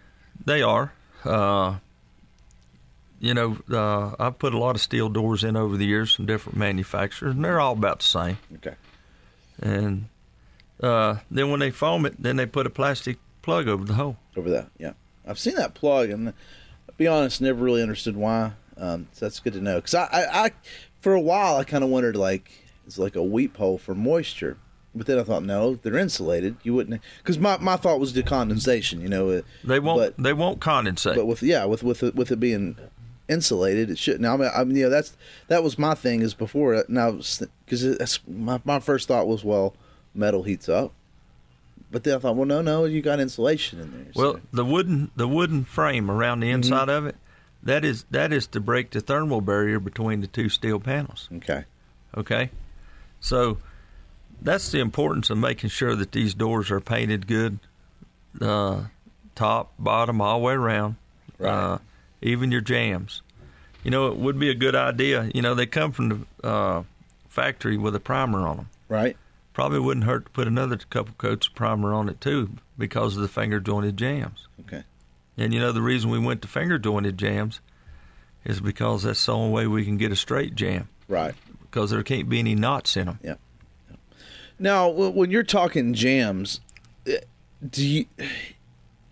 They 0.45 0.61
are. 0.61 0.93
Uh, 1.23 1.77
you 3.19 3.35
know, 3.35 3.57
uh, 3.71 4.15
I've 4.19 4.39
put 4.39 4.53
a 4.53 4.57
lot 4.57 4.75
of 4.75 4.81
steel 4.81 5.07
doors 5.07 5.43
in 5.43 5.55
over 5.55 5.77
the 5.77 5.85
years 5.85 6.15
from 6.15 6.25
different 6.25 6.57
manufacturers, 6.57 7.35
and 7.35 7.45
they're 7.45 7.59
all 7.59 7.73
about 7.73 7.99
the 7.99 8.05
same. 8.05 8.37
Okay. 8.55 8.75
And 9.61 10.05
uh, 10.81 11.17
then 11.29 11.51
when 11.51 11.59
they 11.59 11.69
foam 11.69 12.07
it, 12.07 12.15
then 12.21 12.37
they 12.37 12.47
put 12.47 12.65
a 12.65 12.71
plastic 12.71 13.17
plug 13.43 13.67
over 13.67 13.85
the 13.85 13.93
hole. 13.93 14.17
Over 14.35 14.49
that, 14.49 14.69
yeah, 14.79 14.93
I've 15.27 15.37
seen 15.37 15.53
that 15.55 15.75
plug, 15.75 16.09
and 16.09 16.29
I'll 16.29 16.95
be 16.97 17.05
honest, 17.05 17.41
never 17.41 17.63
really 17.63 17.83
understood 17.83 18.17
why. 18.17 18.53
Um, 18.77 19.07
so 19.11 19.25
that's 19.25 19.39
good 19.39 19.53
to 19.53 19.61
know. 19.61 19.75
Because 19.75 19.93
I, 19.95 20.05
I, 20.11 20.45
I, 20.45 20.51
for 21.01 21.13
a 21.13 21.21
while, 21.21 21.57
I 21.57 21.63
kind 21.63 21.83
of 21.83 21.89
wondered 21.89 22.15
like, 22.15 22.51
it's 22.87 22.97
like 22.97 23.15
a 23.15 23.23
weep 23.23 23.57
hole 23.57 23.77
for 23.77 23.93
moisture. 23.95 24.57
But 24.93 25.07
then 25.07 25.17
I 25.17 25.23
thought, 25.23 25.43
no, 25.43 25.75
they're 25.75 25.97
insulated. 25.97 26.57
You 26.63 26.73
wouldn't, 26.73 27.01
because 27.19 27.39
my, 27.39 27.57
my 27.59 27.77
thought 27.77 27.99
was 27.99 28.11
the 28.13 28.23
condensation. 28.23 28.99
You 28.99 29.07
know, 29.07 29.29
uh, 29.29 29.41
They 29.63 29.79
won't. 29.79 29.99
But- 30.17 30.21
they 30.23 30.33
won't 30.33 30.59
condensate. 30.59 31.15
but 31.15 31.25
with 31.27 31.41
yeah, 31.41 31.63
with 31.65 31.81
with 31.81 32.03
it, 32.03 32.13
with 32.15 32.29
it 32.31 32.39
being 32.41 32.75
insulated, 33.29 33.89
it 33.89 33.97
shouldn't. 33.97 34.25
I 34.25 34.35
mean, 34.35 34.49
I 34.53 34.63
mean, 34.65 34.75
you 34.75 34.83
know, 34.83 34.89
that's 34.89 35.15
that 35.47 35.63
was 35.63 35.79
my 35.79 35.93
thing 35.95 36.21
is 36.21 36.33
before. 36.33 36.83
Now, 36.89 37.11
because 37.11 37.97
that's 37.97 38.19
my 38.27 38.59
my 38.65 38.79
first 38.81 39.07
thought 39.07 39.27
was, 39.27 39.45
well, 39.45 39.73
metal 40.13 40.43
heats 40.43 40.67
up. 40.67 40.91
But 41.89 42.03
then 42.03 42.15
I 42.15 42.19
thought, 42.19 42.35
well, 42.35 42.45
no, 42.45 42.61
no, 42.61 42.83
you 42.85 43.01
got 43.01 43.19
insulation 43.21 43.79
in 43.79 43.91
there. 43.91 44.13
so- 44.13 44.21
Well, 44.21 44.39
the 44.51 44.65
wooden 44.65 45.11
the 45.15 45.27
wooden 45.27 45.63
frame 45.63 46.11
around 46.11 46.41
the 46.41 46.49
inside 46.49 46.89
of 46.89 47.05
it, 47.05 47.15
that 47.63 47.85
is 47.85 48.05
that 48.11 48.33
is 48.33 48.47
to 48.47 48.59
break 48.59 48.91
the 48.91 49.01
thermal 49.01 49.41
barrier 49.41 49.79
between 49.79 50.21
the 50.21 50.27
two 50.27 50.49
steel 50.49 50.79
panels. 50.79 51.29
okay, 51.37 51.65
Okay, 52.17 52.49
so 53.19 53.57
that's 54.41 54.71
the 54.71 54.79
importance 54.79 55.29
of 55.29 55.37
making 55.37 55.69
sure 55.69 55.95
that 55.95 56.11
these 56.11 56.33
doors 56.33 56.71
are 56.71 56.81
painted 56.81 57.27
good, 57.27 57.59
uh, 58.41 58.85
top, 59.35 59.73
bottom, 59.79 60.19
all 60.19 60.39
the 60.39 60.45
way 60.45 60.53
around. 60.53 60.95
Right. 61.37 61.49
Uh, 61.51 61.77
even 62.21 62.51
your 62.51 62.61
jambs, 62.61 63.21
you 63.83 63.91
know, 63.91 64.07
it 64.07 64.17
would 64.17 64.37
be 64.37 64.49
a 64.49 64.53
good 64.55 64.75
idea. 64.75 65.31
You 65.33 65.41
know, 65.41 65.55
they 65.55 65.65
come 65.65 65.91
from 65.91 66.09
the 66.41 66.47
uh, 66.47 66.83
factory 67.29 67.77
with 67.77 67.95
a 67.95 67.99
primer 67.99 68.45
on 68.47 68.57
them. 68.57 68.69
Right. 68.89 69.15
Probably 69.53 69.79
wouldn't 69.79 70.05
hurt 70.05 70.25
to 70.25 70.31
put 70.31 70.47
another 70.47 70.77
couple 70.77 71.13
coats 71.17 71.47
of 71.47 71.55
primer 71.55 71.93
on 71.93 72.09
it 72.09 72.19
too, 72.21 72.49
because 72.77 73.15
of 73.15 73.21
the 73.21 73.27
finger 73.27 73.59
jointed 73.59 73.97
jambs. 73.97 74.47
Okay. 74.61 74.83
And 75.37 75.53
you 75.53 75.59
know, 75.59 75.71
the 75.71 75.81
reason 75.81 76.09
we 76.09 76.19
went 76.19 76.41
to 76.41 76.47
finger 76.47 76.77
jointed 76.77 77.17
jambs 77.17 77.61
is 78.43 78.59
because 78.59 79.03
that's 79.03 79.25
the 79.25 79.33
only 79.33 79.53
way 79.53 79.67
we 79.67 79.85
can 79.85 79.97
get 79.97 80.11
a 80.11 80.15
straight 80.15 80.55
jamb. 80.55 80.89
Right. 81.07 81.35
Because 81.61 81.91
there 81.91 82.03
can't 82.03 82.27
be 82.29 82.39
any 82.39 82.55
knots 82.55 82.97
in 82.97 83.05
them. 83.05 83.19
Yeah. 83.23 83.35
Now, 84.59 84.89
when 84.89 85.31
you're 85.31 85.43
talking 85.43 85.93
jambs, 85.93 86.61
eh, 87.07 87.19
do 87.67 87.85
you? 87.85 88.05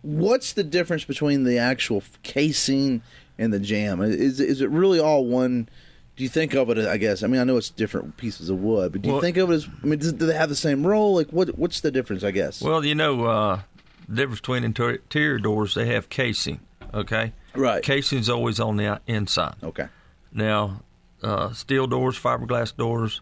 What's 0.02 0.54
the 0.54 0.64
difference 0.64 1.04
between 1.04 1.44
the 1.44 1.58
actual 1.58 2.04
casing 2.22 3.02
and 3.38 3.52
the 3.52 3.60
jamb? 3.60 4.02
Is 4.02 4.40
is 4.40 4.62
it 4.62 4.70
really 4.70 5.00
all 5.00 5.26
one? 5.26 5.68
Do 6.16 6.24
you 6.24 6.30
think 6.30 6.54
of 6.54 6.70
it? 6.70 6.78
I 6.78 6.98
guess. 6.98 7.24
I 7.24 7.28
mean, 7.28 7.42
I 7.42 7.46
know 7.46 7.58
it's 7.58 7.70
different 7.70 8.18
pieces 8.18 8.50
of 8.50 8.60
wood, 8.62 8.92
but 8.92 9.02
do 9.02 9.10
you 9.10 9.22
think 9.22 9.38
of 9.38 9.50
it 9.50 9.56
as? 9.56 9.68
I 9.84 9.88
mean, 9.88 10.00
do 10.00 10.12
they 10.12 10.36
have 10.36 10.50
the 10.50 10.56
same 10.56 10.86
role? 10.86 11.16
Like, 11.16 11.30
what? 11.30 11.58
What's 11.58 11.82
the 11.82 11.92
difference? 11.92 12.24
I 12.24 12.32
guess. 12.32 12.62
Well, 12.62 12.86
you 12.86 12.94
know, 12.94 13.26
uh, 13.26 13.62
the 14.10 14.16
difference 14.16 14.42
between 14.42 14.64
interior 14.64 15.38
doors, 15.38 15.76
they 15.76 15.86
have 15.86 16.10
casing. 16.10 16.60
Okay. 16.94 17.32
Right. 17.54 17.84
Casing's 17.84 18.30
always 18.30 18.60
on 18.60 18.78
the 18.78 19.00
inside. 19.08 19.56
okay. 19.64 19.88
Now, 20.34 20.82
uh, 21.24 21.54
steel 21.54 21.88
doors, 21.88 22.20
fiberglass 22.20 22.76
doors, 22.76 23.22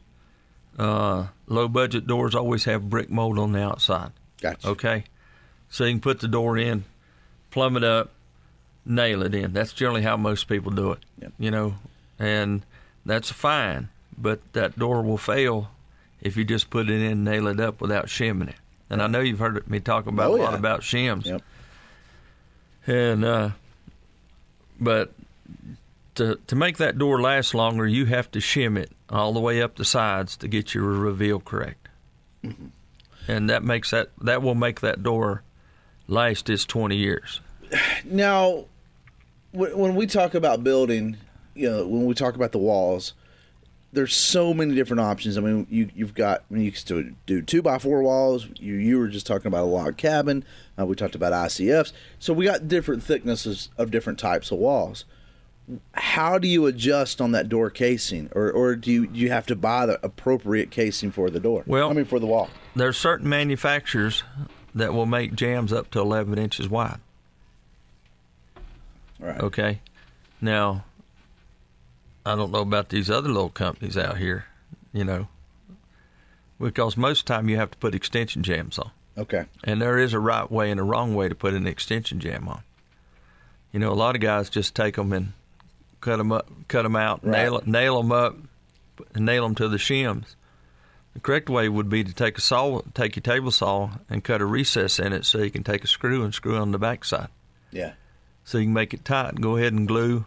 uh, 0.78 1.28
low 1.48 1.68
budget 1.68 2.08
doors 2.08 2.36
always 2.36 2.66
have 2.66 2.90
brick 2.90 3.10
mold 3.10 3.40
on 3.40 3.52
the 3.52 3.62
outside. 3.64 4.12
Gotcha. 4.42 4.68
Okay, 4.68 5.04
so 5.70 5.86
you 5.86 5.94
can 5.94 6.02
put 6.02 6.20
the 6.20 6.28
door 6.28 6.58
in, 6.58 6.84
plumb 7.50 7.76
it 7.78 7.84
up, 7.84 8.12
nail 8.86 9.24
it 9.24 9.34
in. 9.34 9.54
That's 9.54 9.74
generally 9.74 10.04
how 10.04 10.18
most 10.18 10.48
people 10.48 10.72
do 10.72 10.92
it. 10.92 11.00
Yep. 11.22 11.34
You 11.40 11.52
know, 11.52 11.76
and 12.20 12.64
that's 13.06 13.32
fine. 13.32 13.90
But 14.18 14.42
that 14.54 14.78
door 14.78 15.02
will 15.02 15.18
fail 15.18 15.72
if 16.22 16.38
you 16.38 16.44
just 16.44 16.70
put 16.70 16.90
it 16.90 16.94
in, 16.94 17.12
and 17.12 17.24
nail 17.24 17.48
it 17.48 17.60
up 17.60 17.82
without 17.82 18.10
shimming 18.10 18.50
it. 18.50 18.56
And 18.90 19.02
I 19.02 19.08
know 19.08 19.20
you've 19.20 19.40
heard 19.40 19.68
me 19.70 19.80
talk 19.80 20.08
about 20.08 20.32
Oh, 20.32 20.36
a 20.36 20.42
lot 20.42 20.52
yeah. 20.54 20.58
about 20.58 20.82
shims. 20.82 21.26
Yep. 21.26 21.42
And 22.88 23.26
uh, 23.26 23.50
but 24.80 25.12
to 26.16 26.40
to 26.48 26.56
make 26.56 26.78
that 26.78 26.98
door 26.98 27.22
last 27.22 27.54
longer, 27.54 27.86
you 27.86 28.06
have 28.06 28.32
to 28.32 28.40
shim 28.40 28.78
it 28.78 28.92
all 29.10 29.34
the 29.34 29.40
way 29.42 29.62
up 29.62 29.76
the 29.76 29.86
sides 29.86 30.38
to 30.38 30.48
get 30.48 30.74
your 30.74 30.84
reveal 30.86 31.40
correct. 31.40 31.90
Mm-hmm. 32.44 32.68
And 33.28 33.50
that 33.50 33.64
makes 33.64 33.92
that 33.92 34.12
that 34.22 34.42
will 34.42 34.56
make 34.56 34.80
that 34.82 35.04
door 35.04 35.44
last 36.08 36.50
its 36.50 36.64
twenty 36.66 36.96
years. 36.96 37.42
Now, 38.06 38.66
when 39.52 39.96
we 39.96 40.08
talk 40.08 40.34
about 40.34 40.64
building, 40.64 41.18
you 41.54 41.70
know, 41.70 41.86
when 41.86 42.06
we 42.06 42.14
talk 42.14 42.36
about 42.36 42.54
the 42.54 42.58
walls, 42.58 43.14
there's 43.94 44.14
so 44.14 44.54
many 44.54 44.76
different 44.76 45.00
options. 45.00 45.38
I 45.38 45.42
mean, 45.42 45.66
you 45.70 45.90
you've 45.96 46.14
got 46.14 46.44
I 46.50 46.54
mean, 46.54 46.64
you 46.64 46.72
can 46.72 46.80
still 46.80 47.04
do 47.26 47.42
two 47.42 47.62
by 47.62 47.78
four 47.80 48.02
walls. 48.02 48.48
You 48.60 48.76
you 48.76 49.00
were 49.00 49.08
just 49.08 49.26
talking 49.26 49.48
about 49.48 49.64
a 49.64 49.68
log 49.68 49.98
cabin. 49.98 50.44
Uh, 50.78 50.86
we 50.86 50.96
talked 50.96 51.16
about 51.16 51.34
ICFs. 51.34 51.94
So 52.20 52.34
we 52.34 52.46
got 52.46 52.68
different 52.68 53.04
thicknesses 53.04 53.70
of 53.78 53.90
different 53.92 54.20
types 54.20 54.52
of 54.52 54.58
walls. 54.60 55.06
How 55.94 56.38
do 56.38 56.48
you 56.48 56.66
adjust 56.66 57.20
on 57.20 57.32
that 57.32 57.50
door 57.50 57.70
casing, 57.70 58.30
or 58.34 58.52
or 58.52 58.76
do 58.76 58.92
you 58.92 59.08
do 59.08 59.20
you 59.20 59.30
have 59.32 59.46
to 59.48 59.56
buy 59.56 59.86
the 59.86 60.00
appropriate 60.06 60.70
casing 60.72 61.12
for 61.12 61.30
the 61.30 61.40
door? 61.40 61.64
Well- 61.66 61.90
I 61.90 61.94
mean 61.94 62.06
for 62.06 62.20
the 62.20 62.28
wall. 62.28 62.50
There's 62.76 62.98
certain 62.98 63.28
manufacturers 63.28 64.24
that 64.76 64.94
will 64.94 65.06
make 65.08 65.34
jambs 65.34 65.74
up 65.74 65.90
to 65.92 66.00
eleven 66.00 66.38
inches 66.38 66.70
wide. 66.70 67.00
All 69.22 69.28
right. 69.28 69.40
Okay. 69.42 69.82
Now, 70.40 70.86
I 72.28 72.36
don't 72.36 72.52
know 72.52 72.62
about 72.62 72.90
these 72.90 73.10
other 73.10 73.30
little 73.30 73.50
companies 73.50 73.98
out 73.98 74.18
here, 74.18 74.46
you 74.94 75.04
know, 75.06 75.28
because 76.60 76.98
most 76.98 77.22
of 77.22 77.26
the 77.28 77.34
time 77.34 77.50
you 77.50 77.58
have 77.58 77.72
to 77.72 77.78
put 77.78 77.96
extension 77.96 78.44
jambs 78.44 78.78
on. 78.80 78.92
Okay. 79.18 79.46
And 79.64 79.82
there 79.82 79.98
is 79.98 80.14
a 80.14 80.20
right 80.20 80.50
way 80.52 80.70
and 80.72 80.80
a 80.80 80.84
wrong 80.84 81.16
way 81.16 81.30
to 81.30 81.36
put 81.36 81.54
an 81.54 81.66
extension 81.68 82.20
jamb 82.20 82.48
on. 82.48 82.62
You 83.72 83.80
know, 83.80 83.92
a 83.92 83.96
lot 83.96 84.16
of 84.16 84.22
guys 84.22 84.50
just 84.50 84.76
take 84.76 84.96
them 84.96 85.14
and 85.14 85.34
cut 86.02 86.18
them 86.18 86.32
up, 86.32 86.50
cut 86.68 86.84
them 86.84 86.96
out, 86.96 87.22
Right. 87.24 87.32
nail 87.44 87.62
nail 87.66 88.02
them 88.02 88.12
up, 88.12 88.36
and 89.16 89.26
nail 89.26 89.44
them 89.44 89.56
to 89.56 89.68
the 89.68 89.78
shims. 89.78 90.36
The 91.14 91.20
correct 91.22 91.50
way 91.50 91.68
would 91.68 91.90
be 91.90 92.04
to 92.04 92.14
take 92.14 92.38
a 92.38 92.42
saw, 92.42 92.82
take 92.94 93.16
your 93.16 93.22
table 93.24 93.50
saw, 93.52 93.92
and 94.10 94.24
cut 94.24 94.42
a 94.42 94.46
recess 94.46 95.00
in 95.00 95.14
it 95.14 95.26
so 95.26 95.40
you 95.40 95.50
can 95.50 95.64
take 95.64 95.84
a 95.84 95.88
screw 95.88 96.24
and 96.24 96.34
screw 96.34 96.56
on 96.58 96.72
the 96.72 96.78
backside, 96.78 97.30
Yeah. 97.72 97.94
so 98.44 98.60
you 98.60 98.66
can 98.66 98.74
make 98.74 98.94
it 98.94 99.04
tight. 99.04 99.42
Go 99.42 99.58
ahead 99.58 99.74
and 99.74 99.88
glue, 99.88 100.26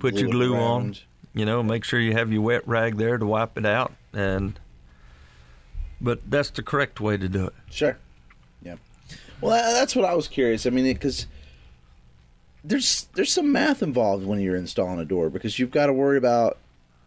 put 0.00 0.14
your 0.14 0.28
Glue 0.30 0.42
it 0.42 0.48
glue 0.48 0.56
on. 0.56 0.96
You 1.34 1.46
know, 1.46 1.62
make 1.62 1.84
sure 1.84 1.98
you 1.98 2.12
have 2.12 2.32
your 2.32 2.42
wet 2.42 2.66
rag 2.66 2.96
there 2.96 3.16
to 3.16 3.24
wipe 3.24 3.56
it 3.56 3.64
out, 3.64 3.92
and 4.12 4.58
but 6.00 6.20
that's 6.30 6.50
the 6.50 6.62
correct 6.62 7.00
way 7.00 7.16
to 7.16 7.28
do 7.28 7.46
it. 7.46 7.54
Sure. 7.70 7.96
Yeah. 8.62 8.76
Well, 9.40 9.72
that's 9.72 9.96
what 9.96 10.04
I 10.04 10.14
was 10.14 10.28
curious. 10.28 10.66
I 10.66 10.70
mean, 10.70 10.84
because 10.92 11.26
there's 12.64 13.08
there's 13.14 13.32
some 13.32 13.50
math 13.50 13.82
involved 13.82 14.26
when 14.26 14.40
you're 14.40 14.56
installing 14.56 15.00
a 15.00 15.04
door 15.04 15.30
because 15.30 15.58
you've 15.58 15.70
got 15.70 15.86
to 15.86 15.92
worry 15.92 16.18
about 16.18 16.58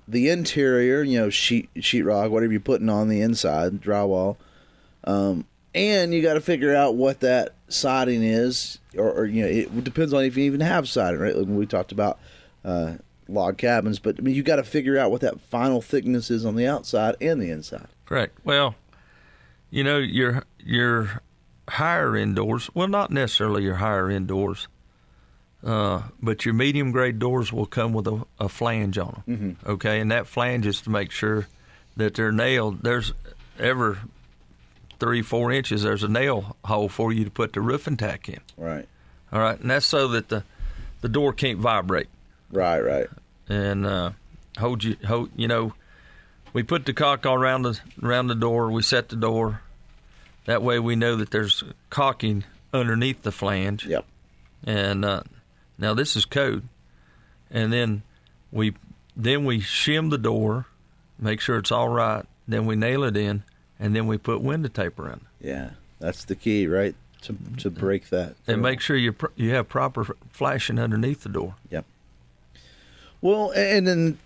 the 0.07 0.29
interior, 0.29 1.03
you 1.03 1.19
know, 1.19 1.29
sheet 1.29 1.69
sheetrock, 1.75 2.29
whatever 2.29 2.51
you're 2.51 2.59
putting 2.59 2.89
on 2.89 3.09
the 3.09 3.21
inside, 3.21 3.81
drywall, 3.81 4.38
um, 5.03 5.45
and 5.73 6.13
you 6.13 6.21
got 6.21 6.35
to 6.35 6.41
figure 6.41 6.75
out 6.75 6.95
what 6.95 7.19
that 7.21 7.53
siding 7.67 8.23
is, 8.23 8.79
or, 8.97 9.11
or 9.11 9.25
you 9.25 9.41
know, 9.41 9.47
it 9.47 9.83
depends 9.83 10.13
on 10.13 10.23
if 10.23 10.38
you 10.38 10.43
even 10.43 10.61
have 10.61 10.88
siding, 10.88 11.19
right? 11.19 11.35
Like 11.35 11.47
when 11.47 11.57
we 11.57 11.65
talked 11.65 11.91
about 11.91 12.19
uh, 12.63 12.95
log 13.27 13.57
cabins, 13.57 13.99
but 13.99 14.15
I 14.19 14.21
mean, 14.21 14.35
you 14.35 14.43
got 14.43 14.57
to 14.57 14.63
figure 14.63 14.97
out 14.97 15.11
what 15.11 15.21
that 15.21 15.41
final 15.41 15.81
thickness 15.81 16.29
is 16.29 16.45
on 16.45 16.55
the 16.55 16.67
outside 16.67 17.15
and 17.21 17.41
the 17.41 17.49
inside. 17.49 17.88
Correct. 18.05 18.38
Well, 18.43 18.75
you 19.69 19.83
know, 19.83 19.97
your 19.97 20.43
your 20.59 21.21
higher 21.67 22.15
end 22.15 22.35
doors, 22.35 22.69
well, 22.73 22.88
not 22.88 23.11
necessarily 23.11 23.63
your 23.63 23.75
higher 23.75 24.09
end 24.09 24.27
doors, 24.27 24.67
uh, 25.63 26.03
but 26.21 26.45
your 26.45 26.53
medium 26.53 26.91
grade 26.91 27.19
doors 27.19 27.51
will 27.51 27.65
come 27.65 27.93
with 27.93 28.07
a, 28.07 28.23
a 28.39 28.49
flange 28.49 28.97
on 28.97 29.23
them. 29.25 29.38
Mm-hmm. 29.38 29.69
Okay, 29.71 29.99
and 29.99 30.11
that 30.11 30.27
flange 30.27 30.65
is 30.65 30.81
to 30.81 30.89
make 30.89 31.11
sure 31.11 31.47
that 31.97 32.13
they're 32.13 32.31
nailed. 32.31 32.83
There's 32.83 33.13
ever 33.59 33.99
three, 34.99 35.21
four 35.21 35.51
inches. 35.51 35.83
There's 35.83 36.03
a 36.03 36.07
nail 36.07 36.55
hole 36.65 36.89
for 36.89 37.11
you 37.11 37.25
to 37.25 37.31
put 37.31 37.53
the 37.53 37.61
roofing 37.61 37.97
tack 37.97 38.29
in. 38.29 38.39
Right. 38.57 38.88
All 39.31 39.39
right, 39.39 39.59
and 39.59 39.69
that's 39.69 39.85
so 39.85 40.07
that 40.09 40.29
the 40.29 40.43
the 41.01 41.09
door 41.09 41.33
can't 41.33 41.59
vibrate 41.59 42.07
Right. 42.55 42.79
Right. 42.79 43.07
and 43.49 43.85
uh, 43.85 44.11
hold 44.57 44.83
you 44.83 44.95
hold 45.05 45.29
you 45.35 45.47
know 45.47 45.73
we 46.53 46.63
put 46.63 46.85
the 46.85 46.93
caulk 46.93 47.25
all 47.25 47.35
around 47.35 47.63
the 47.63 47.79
around 48.01 48.27
the 48.27 48.35
door 48.35 48.71
we 48.71 48.81
set 48.81 49.09
the 49.09 49.15
door 49.15 49.61
that 50.45 50.61
way 50.63 50.79
we 50.79 50.95
know 50.95 51.15
that 51.17 51.31
there's 51.31 51.63
caulking 51.89 52.43
underneath 52.73 53.21
the 53.23 53.31
flange 53.31 53.85
Yep. 53.85 54.05
and 54.65 55.03
uh, 55.05 55.21
now 55.77 55.93
this 55.93 56.15
is 56.15 56.25
code 56.25 56.63
and 57.51 57.71
then 57.73 58.01
we 58.51 58.73
then 59.15 59.45
we 59.45 59.59
shim 59.59 60.09
the 60.09 60.17
door 60.17 60.65
make 61.19 61.39
sure 61.41 61.57
it's 61.57 61.71
all 61.71 61.89
right 61.89 62.25
then 62.47 62.65
we 62.65 62.75
nail 62.75 63.03
it 63.03 63.17
in 63.17 63.43
and 63.79 63.95
then 63.95 64.07
we 64.07 64.17
put 64.17 64.41
window 64.41 64.69
tape 64.69 64.97
around 64.99 65.21
it 65.41 65.47
Yeah, 65.47 65.69
that's 65.99 66.23
the 66.25 66.35
key, 66.35 66.67
right? 66.67 66.95
To 67.23 67.35
to 67.57 67.69
break 67.71 68.09
that. 68.09 68.35
and 68.47 68.61
make 68.61 68.79
sure 68.81 68.95
you 68.95 69.11
pr- 69.13 69.33
you 69.35 69.49
have 69.51 69.67
proper 69.67 70.15
flashing 70.31 70.77
underneath 70.79 71.23
the 71.23 71.29
door 71.29 71.55
Yep. 71.71 71.85
Well, 73.25 73.49
and 73.55 73.88
then, 73.88 74.19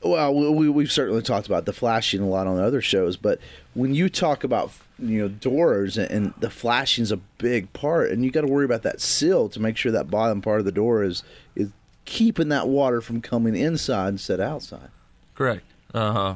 well, 0.00 0.32
we 0.32 0.68
we've 0.68 0.92
certainly 0.92 1.20
talked 1.20 1.48
about 1.48 1.64
the 1.64 1.72
flashing 1.72 2.20
a 2.20 2.28
lot 2.28 2.46
on 2.46 2.60
other 2.60 2.80
shows, 2.80 3.16
but 3.16 3.40
when 3.74 3.92
you 3.92 4.08
talk 4.08 4.44
about 4.44 4.70
you 5.00 5.22
know 5.22 5.26
doors 5.28 5.98
and, 5.98 6.32
the 6.38 6.48
flashing 6.48 7.02
is 7.02 7.10
a 7.10 7.16
big 7.16 7.72
part, 7.72 8.12
and 8.12 8.24
you 8.24 8.30
got 8.30 8.42
to 8.42 8.46
worry 8.46 8.66
about 8.66 8.84
that 8.84 9.00
sill 9.00 9.48
to 9.48 9.58
make 9.58 9.76
sure 9.76 9.90
that 9.90 10.12
bottom 10.12 10.40
part 10.40 10.60
of 10.60 10.64
the 10.64 10.70
door 10.70 11.02
is 11.02 11.24
is 11.56 11.70
keeping 12.04 12.50
that 12.50 12.68
water 12.68 13.00
from 13.00 13.20
coming 13.20 13.56
inside 13.56 14.10
instead 14.10 14.38
of 14.38 14.48
outside. 14.48 14.90
Correct. 15.34 15.64
Uh 15.92 16.12
huh. 16.12 16.34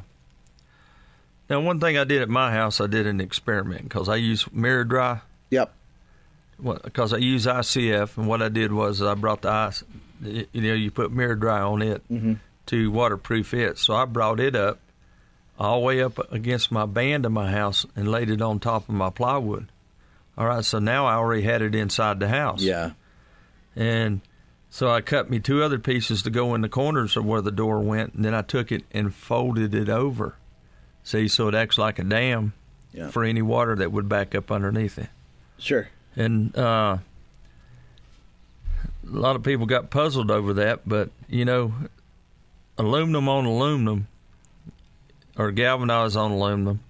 Now, 1.48 1.60
one 1.60 1.78
thing 1.78 1.96
I 1.96 2.02
did 2.02 2.22
at 2.22 2.28
my 2.28 2.50
house, 2.50 2.80
I 2.80 2.88
did 2.88 3.06
an 3.06 3.20
experiment 3.20 3.84
because 3.84 4.08
I 4.08 4.16
use 4.16 4.46
MiraDRI. 4.46 5.20
Yep. 5.50 5.72
Because 6.60 7.12
I 7.12 7.18
use 7.18 7.46
ICF, 7.46 8.18
and 8.18 8.26
what 8.26 8.42
I 8.42 8.48
did 8.48 8.72
was 8.72 9.00
I 9.00 9.14
brought 9.14 9.42
the 9.42 9.50
ice. 9.50 9.84
You 10.22 10.46
know, 10.54 10.74
you 10.74 10.90
put 10.90 11.12
MiraDRI 11.14 11.70
on 11.70 11.82
it 11.82 12.02
to 12.66 12.90
waterproof 12.90 13.54
it. 13.54 13.78
So 13.78 13.94
I 13.94 14.04
brought 14.04 14.40
it 14.40 14.54
up 14.56 14.78
all 15.58 15.80
the 15.80 15.86
way 15.86 16.02
up 16.02 16.32
against 16.32 16.70
my 16.70 16.86
band 16.86 17.26
of 17.26 17.32
my 17.32 17.50
house 17.50 17.84
and 17.96 18.10
laid 18.10 18.30
it 18.30 18.40
on 18.42 18.60
top 18.60 18.88
of 18.88 18.94
my 18.94 19.10
plywood. 19.10 19.68
All 20.36 20.46
right, 20.46 20.64
so 20.64 20.78
now 20.78 21.06
I 21.06 21.14
already 21.14 21.42
had 21.42 21.62
it 21.62 21.74
inside 21.74 22.20
the 22.20 22.28
house. 22.28 22.62
Yeah. 22.62 22.92
And 23.74 24.20
so 24.70 24.88
I 24.90 25.00
cut 25.00 25.30
me 25.30 25.40
two 25.40 25.62
other 25.62 25.78
pieces 25.78 26.22
to 26.22 26.30
go 26.30 26.54
in 26.54 26.60
the 26.60 26.68
corners 26.68 27.16
of 27.16 27.24
where 27.24 27.40
the 27.40 27.50
door 27.50 27.80
went, 27.80 28.14
and 28.14 28.24
then 28.24 28.34
I 28.34 28.42
took 28.42 28.70
it 28.70 28.84
and 28.92 29.12
folded 29.14 29.74
it 29.74 29.88
over. 29.88 30.36
See, 31.02 31.26
so 31.28 31.48
it 31.48 31.54
acts 31.54 31.78
like 31.78 31.98
a 31.98 32.04
dam 32.04 32.52
Yeah. 32.92 33.08
for 33.10 33.24
any 33.24 33.42
water 33.42 33.74
that 33.76 33.90
would 33.92 34.08
back 34.08 34.34
up 34.34 34.50
underneath 34.52 34.98
it. 34.98 35.08
Sure. 35.58 35.88
And 36.14 36.56
uh, 36.56 36.98
a 39.12 39.16
lot 39.16 39.36
of 39.36 39.42
people 39.42 39.66
got 39.66 39.90
puzzled 39.90 40.30
over 40.30 40.54
that, 40.54 40.86
but 40.86 41.10
you 41.28 41.44
know, 41.44 41.72
aluminum 42.76 43.28
on 43.28 43.44
aluminum 43.44 44.08
or 45.36 45.50
galvanized 45.52 46.16
on 46.16 46.32
aluminum 46.32 46.80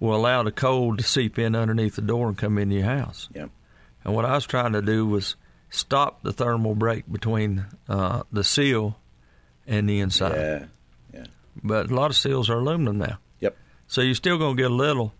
will 0.00 0.14
allow 0.14 0.42
the 0.42 0.52
cold 0.52 0.98
to 0.98 1.04
seep 1.04 1.38
in 1.38 1.54
underneath 1.54 1.96
the 1.96 2.02
door 2.02 2.28
and 2.28 2.38
come 2.38 2.58
into 2.58 2.76
your 2.76 2.84
house. 2.84 3.28
Yep. 3.34 3.50
And 4.04 4.14
what 4.14 4.24
I 4.24 4.34
was 4.34 4.46
trying 4.46 4.72
to 4.72 4.82
do 4.82 5.06
was 5.06 5.36
stop 5.70 6.22
the 6.22 6.32
thermal 6.32 6.74
break 6.74 7.10
between 7.10 7.64
uh, 7.88 8.22
the 8.30 8.44
seal 8.44 8.96
and 9.66 9.88
the 9.88 10.00
inside. 10.00 10.36
Yeah. 10.36 10.66
Yeah. 11.12 11.26
But 11.62 11.90
a 11.90 11.94
lot 11.94 12.10
of 12.10 12.16
seals 12.16 12.50
are 12.50 12.58
aluminum 12.58 12.98
now. 12.98 13.18
Yep. 13.40 13.56
So 13.86 14.02
you're 14.02 14.14
still 14.14 14.38
going 14.38 14.56
to 14.56 14.62
get 14.62 14.70
a 14.70 14.74
little, 14.74 15.14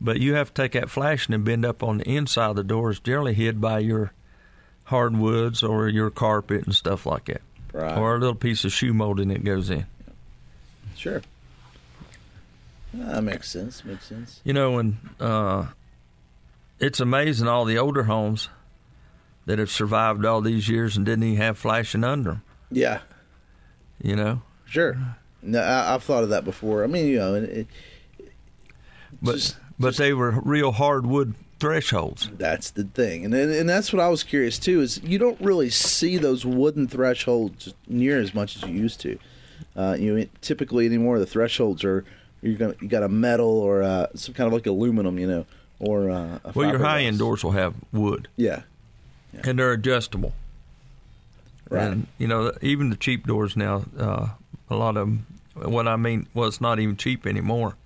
but 0.00 0.20
you 0.20 0.34
have 0.34 0.54
to 0.54 0.62
take 0.62 0.72
that 0.72 0.90
flashing 0.90 1.34
and 1.34 1.44
bend 1.44 1.64
up 1.64 1.82
on 1.82 1.98
the 1.98 2.08
inside 2.08 2.50
of 2.50 2.56
the 2.56 2.64
door. 2.64 2.90
It's 2.90 3.00
generally 3.00 3.34
hid 3.34 3.60
by 3.60 3.80
your 3.80 4.12
hardwoods 4.90 5.62
or 5.62 5.88
your 5.88 6.10
carpet 6.10 6.64
and 6.66 6.74
stuff 6.74 7.06
like 7.06 7.26
that. 7.26 7.40
Right. 7.72 7.96
Or 7.96 8.16
a 8.16 8.18
little 8.18 8.34
piece 8.34 8.64
of 8.64 8.72
shoe 8.72 8.92
molding 8.92 9.28
that 9.28 9.44
goes 9.44 9.70
in. 9.70 9.86
Sure. 10.96 11.22
That 12.92 13.22
makes 13.22 13.48
sense. 13.48 13.84
Makes 13.84 14.06
sense. 14.06 14.40
You 14.44 14.52
know, 14.52 14.78
and 14.78 14.96
uh, 15.20 15.66
it's 16.80 16.98
amazing 16.98 17.46
all 17.46 17.64
the 17.64 17.78
older 17.78 18.02
homes 18.02 18.48
that 19.46 19.58
have 19.60 19.70
survived 19.70 20.24
all 20.24 20.40
these 20.40 20.68
years 20.68 20.96
and 20.96 21.06
didn't 21.06 21.22
even 21.22 21.36
have 21.40 21.56
flashing 21.56 22.02
under 22.04 22.30
them. 22.30 22.42
Yeah. 22.70 23.00
You 24.02 24.16
know, 24.16 24.42
Sure. 24.66 24.96
No, 25.42 25.60
I, 25.60 25.94
I've 25.94 26.02
thought 26.02 26.22
of 26.24 26.28
that 26.30 26.44
before. 26.44 26.84
I 26.84 26.86
mean, 26.86 27.06
you 27.06 27.18
know, 27.18 27.34
it, 27.34 27.66
but 29.22 29.34
Just- 29.34 29.56
but 29.78 29.96
they 29.96 30.12
were 30.12 30.32
real 30.44 30.72
hardwood 30.72 31.34
thresholds. 31.60 32.28
That's 32.36 32.70
the 32.70 32.84
thing, 32.84 33.24
and 33.24 33.34
and 33.34 33.68
that's 33.68 33.92
what 33.92 34.00
I 34.00 34.08
was 34.08 34.22
curious 34.24 34.58
too. 34.58 34.80
Is 34.80 35.00
you 35.04 35.18
don't 35.18 35.40
really 35.40 35.70
see 35.70 36.16
those 36.16 36.44
wooden 36.44 36.88
thresholds 36.88 37.72
near 37.86 38.18
as 38.18 38.34
much 38.34 38.56
as 38.56 38.62
you 38.62 38.74
used 38.74 39.00
to. 39.00 39.18
Uh, 39.76 39.96
you 39.98 40.16
know, 40.18 40.26
typically 40.40 40.86
anymore 40.86 41.18
the 41.18 41.26
thresholds 41.26 41.84
are 41.84 42.04
you're 42.42 42.56
gonna 42.56 42.74
you 42.80 42.88
got 42.88 43.02
a 43.02 43.08
metal 43.08 43.46
or 43.60 43.82
uh, 43.82 44.06
some 44.14 44.34
kind 44.34 44.46
of 44.48 44.52
like 44.52 44.66
aluminum, 44.66 45.18
you 45.18 45.26
know, 45.28 45.46
or 45.78 46.10
uh, 46.10 46.38
a 46.44 46.52
Well, 46.54 46.68
your 46.68 46.80
high 46.80 47.02
end 47.02 47.18
doors 47.18 47.44
will 47.44 47.52
have 47.52 47.74
wood, 47.92 48.26
Yeah, 48.36 48.62
and 49.44 49.58
they're 49.58 49.72
adjustable. 49.72 50.32
right. 51.68 51.84
And 51.92 52.06
you 52.18 52.26
know, 52.26 52.52
even 52.62 52.90
the 52.90 52.96
cheap 52.96 53.26
doors 53.26 53.56
now, 53.56 53.84
uh, 53.98 54.28
a 54.68 54.74
lot 54.76 54.96
of 54.96 55.06
them. 55.06 55.26
What 55.54 55.86
I 55.88 55.96
mean, 55.96 56.26
well, 56.32 56.48
it's 56.48 56.60
not 56.60 56.78
even 56.80 56.96
cheap 56.96 57.26
anymore. 57.26 57.76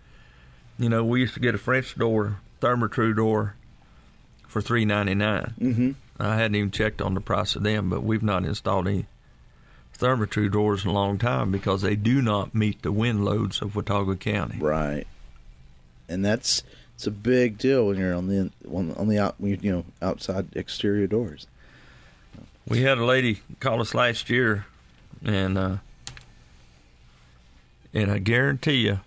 You 0.78 0.88
know, 0.88 1.04
we 1.04 1.20
used 1.20 1.34
to 1.34 1.40
get 1.40 1.54
a 1.54 1.58
French 1.58 1.96
door, 1.96 2.38
Therma-Tru 2.60 3.14
door, 3.14 3.56
for 4.54 4.60
three 4.60 4.84
ninety 4.84 5.16
nine. 5.16 5.52
mm-hmm. 5.60 5.90
I 6.16 6.36
hadn't 6.36 6.54
even 6.54 6.70
checked 6.70 7.02
on 7.02 7.14
the 7.14 7.20
price 7.20 7.56
of 7.56 7.64
them, 7.64 7.90
but 7.90 8.04
we've 8.04 8.22
not 8.22 8.44
installed 8.44 8.86
any 8.86 9.06
Therma-Tru 9.98 10.48
doors 10.48 10.84
in 10.84 10.90
a 10.90 10.92
long 10.92 11.18
time 11.18 11.50
because 11.50 11.82
they 11.82 11.96
do 11.96 12.22
not 12.22 12.54
meet 12.54 12.82
the 12.82 12.92
wind 12.92 13.24
loads 13.24 13.60
of 13.60 13.74
Watauga 13.74 14.14
County. 14.14 14.58
Right, 14.60 15.08
and 16.08 16.24
that's 16.24 16.62
it's 16.94 17.04
a 17.08 17.10
big 17.10 17.58
deal 17.58 17.88
when 17.88 17.98
you're 17.98 18.14
on 18.14 18.28
the 18.28 18.52
on, 18.70 18.92
on 18.92 19.08
the 19.08 19.18
out 19.18 19.34
you, 19.40 19.58
you 19.60 19.72
know 19.72 19.84
outside 20.00 20.46
exterior 20.54 21.08
doors. 21.08 21.48
We 22.68 22.82
had 22.82 22.98
a 22.98 23.04
lady 23.04 23.40
call 23.58 23.80
us 23.80 23.92
last 23.92 24.30
year, 24.30 24.66
and 25.24 25.58
uh, 25.58 25.76
and 27.92 28.08
I 28.08 28.18
guarantee 28.18 28.86
you, 28.86 29.00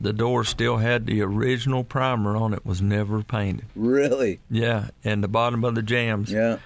the 0.00 0.12
door 0.12 0.44
still 0.44 0.78
had 0.78 1.06
the 1.06 1.20
original 1.22 1.84
primer 1.84 2.34
on 2.36 2.54
it. 2.54 2.64
Was 2.64 2.80
never 2.80 3.22
painted. 3.22 3.66
Really? 3.76 4.40
Yeah, 4.50 4.88
and 5.04 5.22
the 5.22 5.28
bottom 5.28 5.62
of 5.64 5.74
the 5.74 5.82
jambs 5.82 6.32
Yeah. 6.32 6.58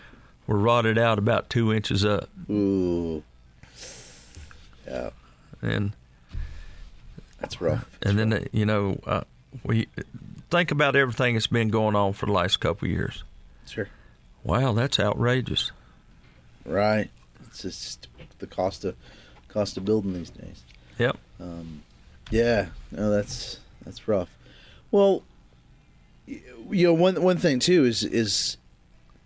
were 0.46 0.58
rotted 0.58 0.96
out 0.98 1.18
about 1.18 1.50
two 1.50 1.72
inches 1.72 2.04
up, 2.04 2.28
Ooh. 2.50 3.22
Yeah, 4.86 5.10
and 5.62 5.92
that's 7.40 7.60
rough. 7.60 7.88
and 8.02 8.18
then 8.18 8.32
uh, 8.32 8.40
you 8.52 8.66
know 8.66 8.98
uh, 9.06 9.22
we 9.64 9.88
think 10.50 10.70
about 10.70 10.94
everything 10.96 11.34
that's 11.34 11.46
been 11.46 11.68
going 11.70 11.96
on 11.96 12.12
for 12.12 12.26
the 12.26 12.32
last 12.32 12.58
couple 12.60 12.86
of 12.86 12.92
years. 12.92 13.24
Sure. 13.66 13.88
Wow, 14.44 14.72
that's 14.74 15.00
outrageous. 15.00 15.72
Right. 16.66 17.10
It's 17.46 17.62
just 17.62 18.08
the 18.40 18.46
cost 18.46 18.84
of 18.84 18.94
cost 19.48 19.76
of 19.78 19.84
building 19.86 20.12
these 20.12 20.30
days. 20.30 20.62
Yep. 20.98 21.16
Um, 21.40 21.82
yeah. 22.30 22.66
No, 22.90 23.10
that's 23.10 23.58
that's 23.84 24.06
rough. 24.08 24.28
Well, 24.90 25.22
you 26.26 26.86
know, 26.86 26.94
one 26.94 27.20
one 27.22 27.36
thing 27.38 27.58
too 27.58 27.84
is 27.84 28.02
is 28.04 28.56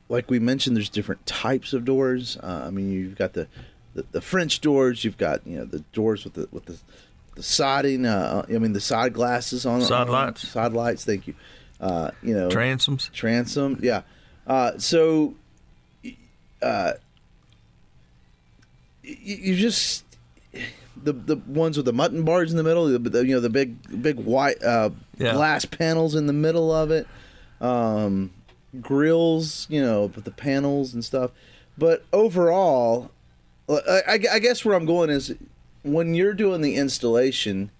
like 0.08 0.30
we 0.30 0.38
mentioned, 0.38 0.76
there's 0.76 0.88
different 0.88 1.24
types 1.26 1.72
of 1.72 1.84
doors. 1.84 2.36
Uh, 2.42 2.64
I 2.66 2.70
mean, 2.70 2.90
you've 2.90 3.16
got 3.16 3.34
the, 3.34 3.46
the 3.94 4.04
the 4.12 4.20
French 4.20 4.60
doors. 4.60 5.04
You've 5.04 5.18
got 5.18 5.46
you 5.46 5.58
know 5.58 5.64
the 5.64 5.80
doors 5.92 6.24
with 6.24 6.34
the 6.34 6.48
with 6.50 6.64
the 6.66 6.78
the 7.34 7.42
siding. 7.42 8.06
Uh, 8.06 8.44
I 8.48 8.52
mean, 8.58 8.72
the 8.72 8.80
side 8.80 9.12
glasses 9.12 9.64
on 9.66 9.80
Side 9.82 10.02
on- 10.02 10.08
lights. 10.08 10.48
Side 10.48 10.72
lights. 10.72 11.04
Thank 11.04 11.26
you. 11.26 11.34
Uh, 11.80 12.10
you 12.24 12.34
know, 12.34 12.48
Transoms. 12.48 13.08
transom 13.12 13.78
yeah 13.80 14.02
uh, 14.48 14.76
so 14.78 15.34
uh, 16.60 16.94
you 19.02 19.54
just 19.54 20.04
the 21.04 21.12
the 21.12 21.36
ones 21.46 21.76
with 21.76 21.86
the 21.86 21.92
mutton 21.92 22.22
bars 22.24 22.50
in 22.50 22.56
the 22.56 22.62
middle 22.62 22.86
the, 22.86 22.98
the 22.98 23.26
you 23.26 23.34
know 23.34 23.40
the 23.40 23.50
big 23.50 24.02
big 24.02 24.16
white 24.16 24.62
uh, 24.62 24.90
Yeah. 25.18 25.32
glass 25.34 25.64
panels 25.64 26.14
in 26.14 26.26
the 26.26 26.32
middle 26.32 26.72
of 26.72 26.90
it 26.90 27.06
um, 27.60 28.30
grills 28.80 29.66
you 29.70 29.80
know 29.80 30.06
with 30.14 30.24
the 30.24 30.30
panels 30.30 30.94
and 30.94 31.04
stuff 31.04 31.30
but 31.76 32.04
overall 32.12 33.10
I, 33.68 34.02
I, 34.08 34.20
I 34.34 34.38
guess 34.38 34.64
where 34.64 34.74
i'm 34.74 34.86
going 34.86 35.10
is 35.10 35.34
when 35.82 36.14
you're 36.14 36.34
doing 36.34 36.60
the 36.60 36.76
installation 36.76 37.70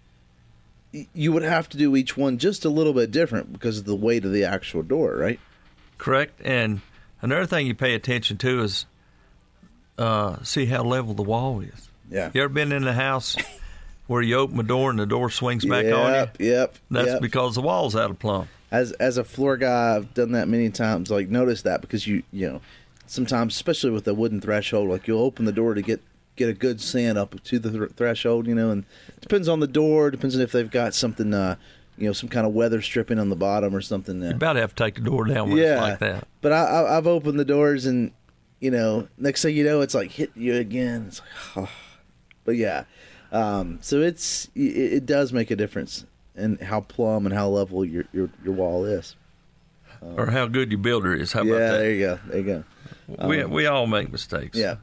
you 1.13 1.33
would 1.33 1.43
have 1.43 1.69
to 1.71 1.77
do 1.77 1.95
each 1.97 2.17
one 2.17 2.39
just 2.39 2.65
a 2.65 2.71
little 2.71 2.93
bit 2.95 3.11
different 3.11 3.53
because 3.53 3.79
of 3.79 3.85
the 3.85 3.95
weight 3.97 4.25
of 4.25 4.33
the 4.33 4.45
actual 4.45 4.83
door 4.83 5.17
right 5.17 5.39
Correct. 5.99 6.41
And 6.45 6.81
another 7.23 7.45
thing 7.45 7.67
you 7.67 7.75
pay 7.75 7.93
attention 7.93 8.39
to 8.39 8.63
is 8.63 8.87
uh, 9.99 10.37
see 10.45 10.67
how 10.67 10.85
level 10.85 11.13
the 11.13 11.25
wall 11.25 11.59
is. 11.61 11.88
Yeah 12.11 12.31
You 12.35 12.43
ever 12.43 12.53
been 12.53 12.73
in 12.73 12.87
a 12.87 12.93
house 12.93 13.37
where 14.07 14.23
you 14.23 14.37
open 14.37 14.57
the 14.57 14.63
door 14.63 14.91
and 14.91 14.99
the 14.99 15.07
door 15.07 15.31
swings 15.31 15.65
back 15.65 15.85
on 15.85 15.91
you? 15.91 16.19
Yep, 16.19 16.37
yep. 16.41 16.75
That's 16.91 17.09
yep. 17.09 17.21
because 17.21 17.55
the 17.55 17.63
wall's 17.63 17.95
out 17.95 18.11
of 18.11 18.19
plumb. 18.19 18.49
as 18.71 18.93
as 18.93 19.19
a 19.19 19.25
floor 19.25 19.57
guy, 19.57 19.97
I've 19.97 20.15
done 20.15 20.33
that 20.33 20.49
many 20.49 20.71
times. 20.71 21.11
Like 21.11 21.29
notice 21.29 21.63
that 21.63 21.81
because 21.81 22.07
you 22.07 22.23
you 22.33 22.49
know 22.49 22.61
sometimes, 23.07 23.55
especially 23.55 23.91
with 23.91 24.05
the 24.05 24.15
wooden 24.15 24.41
threshold, 24.41 24.89
like 24.89 25.07
you'll 25.07 25.23
open 25.23 25.45
the 25.45 25.53
door 25.53 25.75
to 25.75 25.83
get 25.83 26.01
get 26.37 26.49
a 26.49 26.55
good 26.55 26.81
sand 26.81 27.19
up 27.19 27.43
to 27.43 27.59
the 27.59 27.71
th- 27.71 27.91
threshold, 27.97 28.47
you 28.47 28.55
know, 28.55 28.71
and 28.71 28.85
it 29.09 29.21
depends 29.21 29.49
on 29.49 29.61
the 29.61 29.67
door, 29.67 30.11
depends 30.11 30.37
on 30.37 30.41
if 30.41 30.53
they've 30.53 30.71
got 30.71 30.95
something, 30.95 31.35
uh, 31.35 31.57
you 31.97 32.07
know, 32.07 32.13
some 32.13 32.29
kind 32.29 32.47
of 32.47 32.53
weather 32.53 32.81
stripping 32.81 33.19
on 33.19 33.29
the 33.29 33.37
bottom 33.37 33.75
or 33.75 33.81
something. 33.81 34.23
You 34.23 34.29
Uh, 34.29 34.35
about 34.35 34.53
to 34.53 34.61
have 34.61 34.75
to 34.75 34.85
take 34.85 34.95
the 34.95 35.01
door 35.01 35.25
down 35.25 35.49
when 35.49 35.59
yeah, 35.59 35.73
it's 35.73 35.81
like 35.81 35.99
that. 35.99 36.29
But 36.41 36.53
I, 36.53 36.65
I, 36.65 36.97
I've 36.97 37.09
opened 37.09 37.41
the 37.41 37.45
doors 37.45 37.87
and 37.87 38.13
you 38.61 38.71
know, 38.71 39.09
next 39.19 39.43
thing 39.43 39.57
you 39.57 39.65
know, 39.65 39.81
it's 39.81 39.95
like 39.95 40.13
hitting 40.13 40.43
you 40.43 40.55
again. 40.55 41.07
It's 41.09 41.21
like, 41.57 41.69
oh. 41.69 41.71
But 42.49 42.57
yeah. 42.57 42.85
Um, 43.31 43.79
so 43.83 44.01
it's 44.01 44.49
it, 44.55 44.61
it 44.61 45.07
does 45.07 45.35
make 45.35 45.51
a 45.51 45.57
difference 45.57 46.07
in 46.35 46.57
how 46.57 46.81
plumb 46.81 47.27
and 47.27 47.35
how 47.35 47.51
level 47.51 47.85
your 47.85 48.05
your, 48.11 48.31
your 48.43 48.55
wall 48.55 48.87
is. 48.87 49.17
Or 50.01 50.31
how 50.31 50.47
good 50.47 50.71
your 50.71 50.81
builder 50.81 51.15
is. 51.15 51.35
How 51.35 51.43
about 51.43 51.53
yeah, 51.53 51.59
that? 51.59 51.77
there 51.77 51.93
you 51.93 52.07
go. 52.07 52.19
There 52.29 52.39
you 52.39 52.65
go. 53.19 53.27
we, 53.29 53.45
we 53.45 53.67
all 53.67 53.87
make 53.87 54.11
mistakes. 54.11 54.57
Yeah. 54.57 54.77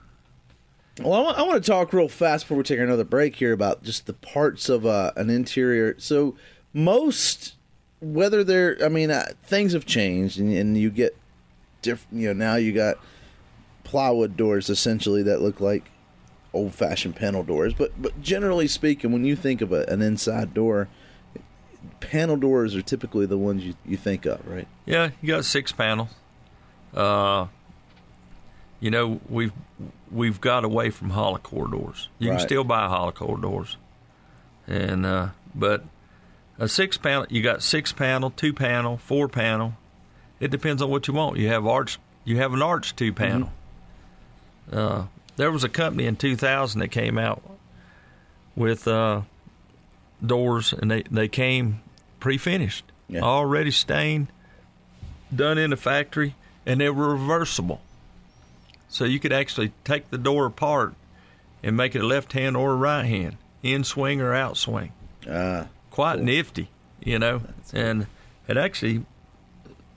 Well, 1.00 1.14
I 1.14 1.22
want, 1.22 1.38
I 1.40 1.42
want 1.42 1.64
to 1.64 1.72
talk 1.72 1.92
real 1.92 2.08
fast 2.08 2.46
before 2.46 2.58
we 2.58 2.64
take 2.64 2.80
another 2.80 3.04
break 3.04 3.36
here 3.36 3.52
about 3.52 3.82
just 3.82 4.06
the 4.06 4.14
parts 4.14 4.70
of 4.70 4.86
uh, 4.86 5.12
an 5.16 5.32
interior. 5.32 5.96
So 5.98 6.36
most, 6.72 7.56
whether 8.00 8.44
they're, 8.44 8.78
I 8.84 8.90
mean, 8.90 9.10
uh, 9.10 9.32
things 9.42 9.74
have 9.74 9.88
changed, 9.88 10.38
and, 10.38 10.54
and 10.54 10.78
you 10.78 10.92
get 10.92 11.18
different. 11.82 12.22
You 12.22 12.28
know, 12.28 12.46
now 12.46 12.58
you 12.58 12.74
got 12.74 12.98
plywood 13.84 14.38
doors 14.38 14.70
essentially 14.70 15.24
that 15.24 15.42
look 15.42 15.60
like 15.60 15.90
old-fashioned 16.56 17.16
panel 17.16 17.44
doors. 17.44 17.74
But 17.74 17.92
but 18.02 18.20
generally 18.22 18.68
speaking, 18.68 19.12
when 19.12 19.26
you 19.26 19.36
think 19.36 19.62
of 19.62 19.72
a, 19.72 19.84
an 19.84 20.02
inside 20.02 20.54
door, 20.54 20.88
panel 22.00 22.38
doors 22.38 22.76
are 22.76 22.82
typically 22.82 23.26
the 23.26 23.38
ones 23.38 23.64
you, 23.64 23.76
you 23.86 23.98
think 23.98 24.26
of, 24.26 24.46
right? 24.48 24.68
Yeah, 24.86 25.12
you 25.22 25.28
got 25.34 25.46
six 25.46 25.72
panels. 25.72 26.10
Uh, 26.94 27.48
you 28.80 28.90
know, 28.92 29.20
we've 29.30 29.54
we've 30.12 30.40
got 30.42 30.64
away 30.64 30.90
from 30.90 31.12
hollow 31.12 31.38
core 31.38 31.68
doors. 31.68 32.10
You 32.20 32.30
Right. 32.30 32.40
can 32.40 32.48
still 32.48 32.64
buy 32.64 32.88
hollow 32.88 33.12
core 33.12 33.38
doors, 33.38 33.78
and 34.68 35.06
uh, 35.06 35.30
but 35.54 35.84
a 36.58 36.68
six 36.70 36.98
panel, 36.98 37.26
you 37.30 37.42
got 37.42 37.62
six 37.62 37.92
panel, 37.92 38.30
two 38.32 38.54
panel, 38.54 38.98
four 38.98 39.28
panel. 39.28 39.74
It 40.40 40.52
depends 40.52 40.82
on 40.82 40.90
what 40.90 41.08
you 41.08 41.14
want. 41.14 41.38
You 41.38 41.48
have 41.50 41.66
arch, 41.66 41.98
you 42.24 42.38
have 42.38 42.54
an 42.54 42.62
arch 42.62 42.96
two 42.96 43.12
panel. 43.14 43.52
Uh, 44.72 45.06
there 45.38 45.52
was 45.52 45.64
a 45.64 45.70
company 45.70 46.06
in 46.06 46.16
2000 46.16 46.80
that 46.82 46.90
came 46.90 47.18
out 47.18 47.42
with 48.56 48.88
uh, 48.88 49.22
doors, 50.26 50.74
and 50.74 50.90
they 50.90 51.04
they 51.12 51.28
came 51.28 51.82
pre-finished, 52.20 52.86
Yeah. 53.10 53.22
already 53.22 53.72
stained, 53.72 54.28
done 55.36 55.58
in 55.58 55.70
the 55.72 55.78
factory, 55.78 56.36
and 56.66 56.80
they 56.82 56.90
were 56.90 57.10
reversible. 57.14 57.82
So 58.90 59.04
you 59.04 59.20
could 59.20 59.34
actually 59.34 59.74
take 59.84 60.10
the 60.10 60.18
door 60.18 60.46
apart 60.46 60.94
and 61.62 61.76
make 61.76 61.96
it 61.96 62.02
a 62.02 62.06
left 62.08 62.34
hand 62.34 62.56
or 62.56 62.72
a 62.72 62.76
right 62.76 63.06
hand. 63.06 63.38
in 63.64 63.84
swing 63.84 64.22
or 64.22 64.32
out 64.32 64.56
swing. 64.58 64.92
Ah, 65.28 65.66
Quite 65.90 66.18
Cool. 66.18 66.26
nifty, 66.26 66.70
you 67.04 67.18
know, 67.18 67.42
and 67.74 68.06
it 68.48 68.58
actually 68.58 69.04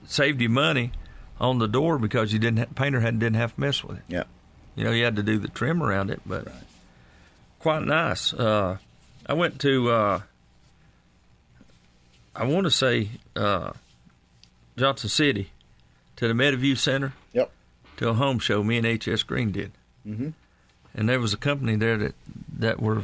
saved 0.07 0.41
you 0.41 0.49
money 0.49 0.91
on 1.39 1.59
the 1.59 1.67
door 1.67 1.99
because 1.99 2.33
you 2.33 2.39
didn't 2.39 2.57
ha- 2.57 2.65
painter 2.73 2.99
had 3.01 3.19
didn't 3.19 3.35
have 3.35 3.53
to 3.53 3.61
mess 3.61 3.83
with 3.83 3.97
it. 3.97 4.03
yeah. 4.07 4.23
You 4.79 4.85
know, 4.85 4.91
you 4.91 5.03
had 5.03 5.17
to 5.17 5.23
do 5.23 5.37
the 5.37 5.49
trim 5.49 5.83
around 5.83 6.09
it, 6.09 6.21
but 6.25 6.45
Right. 6.45 6.55
quite 7.59 7.83
nice. 7.83 8.33
Uh, 8.33 8.77
I 9.25 9.33
went 9.33 9.59
to, 9.59 9.89
uh, 9.91 10.21
I 12.35 12.45
want 12.45 12.63
to 12.65 12.71
say 12.71 13.09
uh, 13.35 13.71
Johnson 14.77 15.09
City 15.09 15.51
to 16.15 16.27
the 16.29 16.33
Meadowview 16.33 16.77
Center 16.77 17.11
Yep. 17.33 17.51
to 17.97 18.07
a 18.09 18.13
home 18.13 18.39
show. 18.39 18.63
Me 18.63 18.77
and 18.77 18.85
H.S. 18.85 19.23
Green 19.23 19.51
did, 19.51 19.71
Mm-hmm. 20.07 20.29
and 20.95 21.09
there 21.09 21.19
was 21.19 21.33
a 21.33 21.37
company 21.37 21.75
there 21.75 21.97
that 21.97 22.15
that 22.59 22.81
were, 22.81 23.01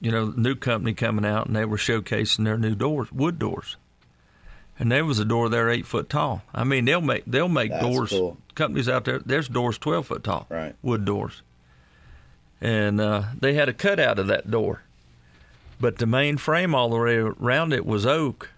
you 0.00 0.10
know, 0.10 0.32
new 0.36 0.56
company 0.56 0.92
coming 0.92 1.24
out, 1.24 1.46
and 1.46 1.54
they 1.54 1.64
were 1.64 1.76
showcasing 1.76 2.44
their 2.44 2.58
new 2.58 2.74
doors, 2.74 3.12
wood 3.12 3.38
doors. 3.38 3.76
And 4.78 4.92
there 4.92 5.04
was 5.06 5.18
a 5.18 5.24
door 5.24 5.48
there 5.48 5.70
eight 5.70 5.86
foot 5.86 6.08
tall. 6.10 6.42
I 6.54 6.64
mean, 6.64 6.84
they'll 6.84 7.00
make 7.00 7.24
they'll 7.26 7.48
make 7.48 7.70
That's 7.70 7.82
doors. 7.84 8.10
cool. 8.10 8.36
Companies 8.54 8.88
out 8.88 9.04
there, 9.04 9.18
there's 9.20 9.48
doors 9.48 9.78
twelve 9.78 10.06
foot 10.06 10.22
tall, 10.24 10.46
Right. 10.50 10.74
Wood 10.82 11.04
doors. 11.04 11.42
And 12.60 13.00
uh, 13.00 13.24
they 13.38 13.54
had 13.54 13.68
a 13.68 13.72
cutout 13.74 14.18
of 14.18 14.26
that 14.28 14.50
door, 14.50 14.82
but 15.80 15.98
the 15.98 16.06
main 16.06 16.36
frame 16.38 16.74
all 16.74 16.88
the 16.90 16.96
way 16.96 17.16
around 17.16 17.72
it 17.74 17.84
was 17.84 18.06
oak, 18.06 18.50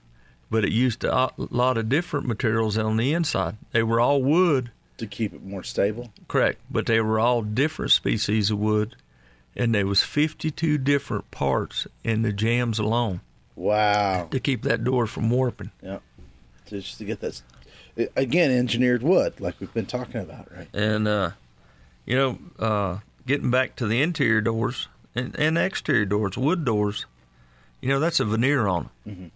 but 0.51 0.65
it 0.65 0.71
used 0.73 1.03
a 1.05 1.31
lot 1.37 1.77
of 1.77 1.89
different 1.89 2.27
materials 2.27 2.79
on 2.79 2.97
the 2.97 3.13
inside. 3.13 3.57
They 3.73 3.83
were 3.83 3.99
all 4.01 4.23
wood, 4.23 4.71
To 4.99 5.07
keep 5.07 5.35
it 5.35 5.45
more 5.45 5.65
stable. 5.65 6.13
correct, 6.29 6.61
but 6.71 6.87
they 6.87 7.01
were 7.01 7.19
all 7.19 7.43
different 7.43 7.91
species 7.91 8.51
of 8.53 8.59
wood, 8.61 8.95
and 9.57 9.75
there 9.75 9.87
was 9.87 10.03
52 10.03 10.79
different 10.79 11.31
parts 11.33 11.89
in 12.05 12.23
the 12.23 12.33
jambs 12.33 12.79
alone 12.79 13.21
Wow. 13.57 14.29
to 14.31 14.39
keep 14.39 14.63
that 14.63 14.85
door 14.85 15.09
from 15.09 15.29
warping. 15.29 15.73
Yeah. 15.83 15.99
Just 16.71 16.99
to 16.99 17.05
get 17.05 17.21
that, 17.21 17.41
again, 18.17 18.51
engineered 18.51 19.03
wood, 19.03 19.41
like 19.41 19.61
we've 19.61 19.73
been 19.73 19.87
talking 19.87 20.21
about, 20.21 20.51
right? 20.55 20.69
And 20.73 21.09
uh, 21.09 21.31
you 22.07 22.17
know, 22.17 22.39
uh, 22.59 22.99
getting 23.27 23.51
back 23.51 23.77
to 23.77 23.87
the 23.87 24.03
interior 24.03 24.41
doors 24.41 24.89
and, 25.15 25.39
and 25.39 25.59
exterior 25.59 26.05
doors, 26.05 26.39
wood 26.39 26.65
doors, 26.65 27.07
you 27.81 27.89
know, 27.89 28.01
that's 28.01 28.21
a 28.21 28.25
veneer 28.25 28.67
on 28.67 28.91
them. 29.05 29.33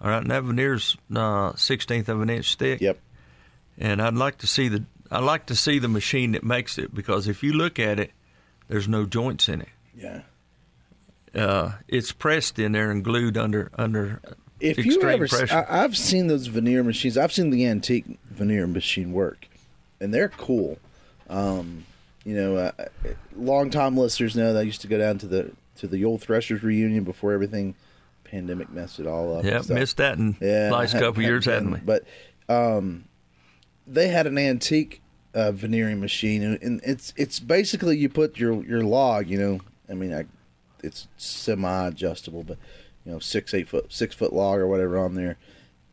All 0.00 0.10
right, 0.10 0.22
and 0.22 0.30
that 0.30 0.42
veneer's 0.42 0.96
uh, 1.14 1.54
sixteenth 1.56 2.08
of 2.08 2.20
an 2.20 2.30
inch 2.30 2.56
thick. 2.56 2.80
Yep. 2.80 2.98
And 3.78 4.00
I'd 4.00 4.14
like 4.14 4.38
to 4.38 4.46
see 4.46 4.68
the 4.68 4.84
I'd 5.10 5.24
like 5.24 5.46
to 5.46 5.54
see 5.54 5.78
the 5.78 5.88
machine 5.88 6.32
that 6.32 6.44
makes 6.44 6.78
it 6.78 6.94
because 6.94 7.28
if 7.28 7.42
you 7.42 7.52
look 7.52 7.78
at 7.78 7.98
it, 7.98 8.10
there's 8.68 8.88
no 8.88 9.06
joints 9.06 9.48
in 9.48 9.62
it. 9.62 9.68
Yeah. 9.96 10.22
Uh, 11.34 11.72
it's 11.88 12.12
pressed 12.12 12.58
in 12.58 12.72
there 12.72 12.90
and 12.90 13.04
glued 13.04 13.36
under 13.36 13.70
under 13.76 14.20
If 14.70 14.84
you 14.84 15.00
ever, 15.02 15.28
pressure. 15.28 15.66
I, 15.68 15.78
have 15.78 15.96
seen 15.96 16.26
those 16.26 16.46
veneer 16.46 16.82
machines. 16.82 17.16
I've 17.16 17.32
seen 17.32 17.50
the 17.50 17.66
antique 17.66 18.18
veneer 18.24 18.66
machine 18.66 19.12
work, 19.12 19.46
and 20.00 20.12
they're 20.12 20.28
cool. 20.28 20.78
Um, 21.28 21.84
you 22.24 22.34
know, 22.34 22.56
uh, 22.56 22.72
long 23.36 23.70
time 23.70 23.96
listeners 23.96 24.34
know 24.36 24.52
that 24.52 24.60
I 24.60 24.62
used 24.62 24.80
to 24.82 24.88
go 24.88 24.98
down 24.98 25.18
to 25.18 25.26
the 25.26 25.52
to 25.76 25.86
the 25.86 26.04
old 26.04 26.22
Threshers 26.22 26.62
reunion 26.62 27.04
before 27.04 27.32
everything 27.32 27.74
pandemic 28.24 28.70
messed 28.70 28.98
it 28.98 29.06
all 29.06 29.38
up. 29.38 29.44
Yep, 29.44 29.68
missed 29.68 29.96
that 29.98 30.18
in 30.18 30.36
Yeah, 30.40 30.70
last 30.72 30.94
I 30.94 31.00
couple 31.00 31.22
years, 31.22 31.44
hadn't 31.44 31.70
we? 31.70 31.78
But 31.78 32.04
um, 32.48 33.04
they 33.86 34.08
had 34.08 34.26
an 34.26 34.38
antique 34.38 35.00
uh, 35.34 35.52
veneering 35.52 36.00
machine, 36.00 36.42
and, 36.42 36.62
and 36.62 36.80
it's 36.84 37.12
it's 37.16 37.38
basically 37.40 37.96
you 37.96 38.08
put 38.08 38.38
your 38.38 38.64
your 38.64 38.82
log. 38.82 39.28
You 39.28 39.38
know, 39.38 39.60
I 39.88 39.94
mean, 39.94 40.12
I, 40.12 40.24
it's 40.82 41.08
semi 41.16 41.88
adjustable, 41.88 42.42
but 42.42 42.58
you 43.06 43.12
know, 43.12 43.18
six 43.20 43.54
eight 43.54 43.68
foot 43.68 43.86
six 43.92 44.14
foot 44.14 44.32
log 44.34 44.58
or 44.58 44.66
whatever 44.66 44.98
on 44.98 45.14
there, 45.14 45.38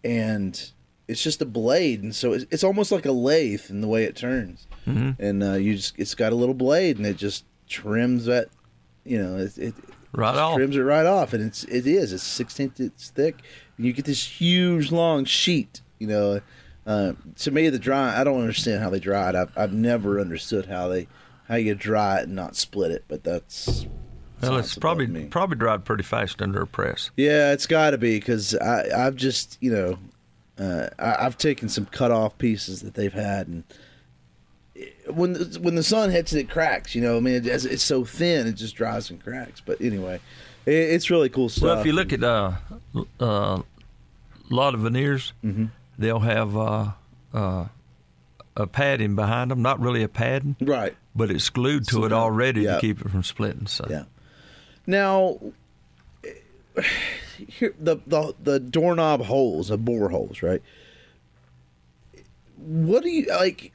and 0.04 0.72
it's 1.08 1.22
just 1.24 1.42
a 1.42 1.46
blade, 1.46 2.02
and 2.04 2.16
so 2.16 2.34
it's, 2.34 2.46
it's 2.52 2.64
almost 2.64 2.92
like 2.92 3.06
a 3.06 3.12
lathe 3.12 3.70
in 3.70 3.82
the 3.82 3.88
way 3.88 4.04
it 4.04 4.16
turns, 4.16 4.68
Mhm. 4.88 5.16
and 5.20 5.44
uh, 5.44 5.54
you 5.54 5.76
just 5.76 5.94
it's 5.98 6.16
got 6.16 6.34
a 6.34 6.36
little 6.36 6.56
blade, 6.56 6.98
and 6.98 7.06
it 7.06 7.18
just 7.18 7.46
trims 7.70 8.26
that. 8.26 8.50
You 9.06 9.22
know, 9.22 9.38
it, 9.38 9.58
it 9.58 9.74
Right 10.14 10.34
off. 10.36 10.56
trims 10.56 10.78
it 10.78 10.82
right 10.82 11.06
off, 11.06 11.34
and 11.34 11.44
it's 11.44 11.64
it 11.66 11.86
is 11.86 12.14
it's 12.14 12.24
sixteenth 12.24 12.80
it's 12.80 13.10
thick, 13.10 13.42
and 13.78 13.86
you 13.86 13.92
get 13.94 14.06
this 14.06 14.24
huge 14.24 14.92
long 14.92 15.26
sheet. 15.26 15.82
You 16.00 16.08
know, 16.08 16.42
uh, 16.88 17.14
to 17.40 17.52
me 17.52 17.68
the 17.70 17.80
dry 17.80 18.20
I 18.20 18.24
don't 18.24 18.40
understand 18.40 18.82
how 18.82 18.90
they 18.90 19.00
dry 19.02 19.30
it. 19.30 19.36
I've 19.36 19.52
I've 19.58 19.74
never 19.74 20.20
understood 20.22 20.68
how 20.68 20.88
they 20.88 21.08
how 21.50 21.56
you 21.56 21.76
dry 21.76 22.20
it 22.20 22.24
and 22.24 22.36
not 22.36 22.56
split 22.56 22.92
it, 22.92 23.04
but 23.10 23.26
that's 23.26 23.86
Well, 24.50 24.60
it's 24.60 24.78
probably 24.78 25.08
me. 25.08 25.26
probably 25.26 25.58
dried 25.58 25.86
pretty 25.86 26.04
fast 26.04 26.42
under 26.42 26.62
a 26.62 26.68
press. 26.68 27.10
Yeah, 27.18 27.52
it's 27.54 27.68
got 27.68 27.92
to 27.92 27.98
be 27.98 28.18
because 28.20 28.56
I 28.56 29.06
I've 29.06 29.16
just 29.16 29.58
you 29.62 29.72
know 29.72 29.98
uh, 30.64 30.90
I, 31.00 31.26
I've 31.26 31.38
taken 31.38 31.70
some 31.70 31.86
cut 31.86 32.12
off 32.12 32.38
pieces 32.38 32.82
that 32.82 32.94
they've 32.94 33.14
had 33.14 33.48
and. 33.48 33.64
When 35.08 35.34
the, 35.34 35.60
when 35.62 35.76
the 35.76 35.84
sun 35.84 36.10
hits 36.10 36.34
it, 36.34 36.40
it 36.40 36.50
cracks. 36.50 36.96
You 36.96 37.02
know, 37.02 37.16
I 37.18 37.20
mean, 37.20 37.36
it, 37.36 37.46
it's, 37.46 37.64
it's 37.64 37.84
so 37.84 38.04
thin, 38.04 38.48
it 38.48 38.54
just 38.54 38.76
dries 38.76 39.10
and 39.12 39.24
cracks. 39.24 39.62
But 39.64 39.80
anyway, 39.82 40.20
it, 40.66 40.72
it's 40.74 41.12
really 41.12 41.30
cool 41.30 41.48
stuff. 41.50 41.64
Well, 41.64 41.80
if 41.80 41.86
you 41.86 41.94
look 41.94 42.12
at 42.12 42.24
uh, 42.24 42.54
uh, 43.22 43.62
a 43.62 43.64
lot 44.50 44.74
of 44.74 44.80
veneers, 44.82 45.34
Mhm. 45.44 45.70
they'll 46.00 46.20
have 46.20 46.58
uh, 46.58 46.92
uh, 47.34 47.66
a 48.58 48.66
padding 48.68 49.16
behind 49.16 49.52
them. 49.52 49.62
Not 49.62 49.80
really 49.80 50.02
a 50.04 50.08
padding, 50.10 50.56
right, 50.62 50.96
but 51.16 51.30
it's 51.30 51.50
glued 51.50 51.86
to 51.90 51.94
Some 51.96 52.04
it 52.06 52.12
already 52.14 52.62
yeah. 52.62 52.76
to 52.76 52.82
keep 52.82 53.00
it 53.00 53.10
from 53.12 53.24
splitting. 53.24 53.68
So 53.68 53.86
Yeah. 53.90 54.04
Now, 54.86 55.40
here 57.48 57.74
the 57.80 57.98
the 58.08 58.36
the 58.42 58.60
doorknob 58.60 59.22
holes, 59.24 59.70
the 59.70 59.78
bore 59.78 60.10
holes, 60.10 60.42
right? 60.42 60.62
What 62.58 63.04
do 63.04 63.10
you 63.10 63.26
like? 63.28 63.72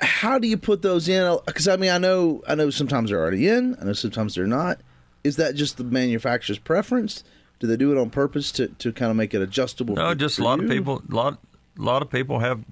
How 0.00 0.38
do 0.38 0.48
you 0.48 0.56
put 0.56 0.82
those 0.82 1.08
in? 1.08 1.38
Because 1.46 1.68
I 1.68 1.76
mean, 1.76 1.90
I 1.90 1.98
know, 1.98 2.42
I 2.46 2.54
know. 2.54 2.70
Sometimes 2.70 3.10
they're 3.10 3.20
already 3.20 3.48
in. 3.48 3.76
I 3.80 3.84
know 3.84 3.92
sometimes 3.92 4.34
they're 4.34 4.46
not. 4.46 4.80
Is 5.22 5.36
that 5.36 5.54
just 5.54 5.76
the 5.76 5.84
manufacturer's 5.84 6.58
preference? 6.58 7.24
Do 7.58 7.66
they 7.66 7.76
do 7.76 7.92
it 7.92 7.98
on 8.00 8.08
purpose 8.08 8.50
to, 8.52 8.68
to 8.68 8.90
kind 8.90 9.10
of 9.10 9.16
make 9.18 9.34
it 9.34 9.42
adjustable? 9.42 9.94
no, 9.94 10.08
for- 10.10 10.14
just 10.14 10.36
for 10.36 10.42
a 10.42 10.44
lot 10.46 10.60
of 10.60 10.68
people. 10.68 11.02
A 11.10 11.14
lot, 11.14 11.38
a 11.78 11.82
lot 11.82 12.00
of 12.00 12.10
people 12.10 12.38
have 12.38 12.64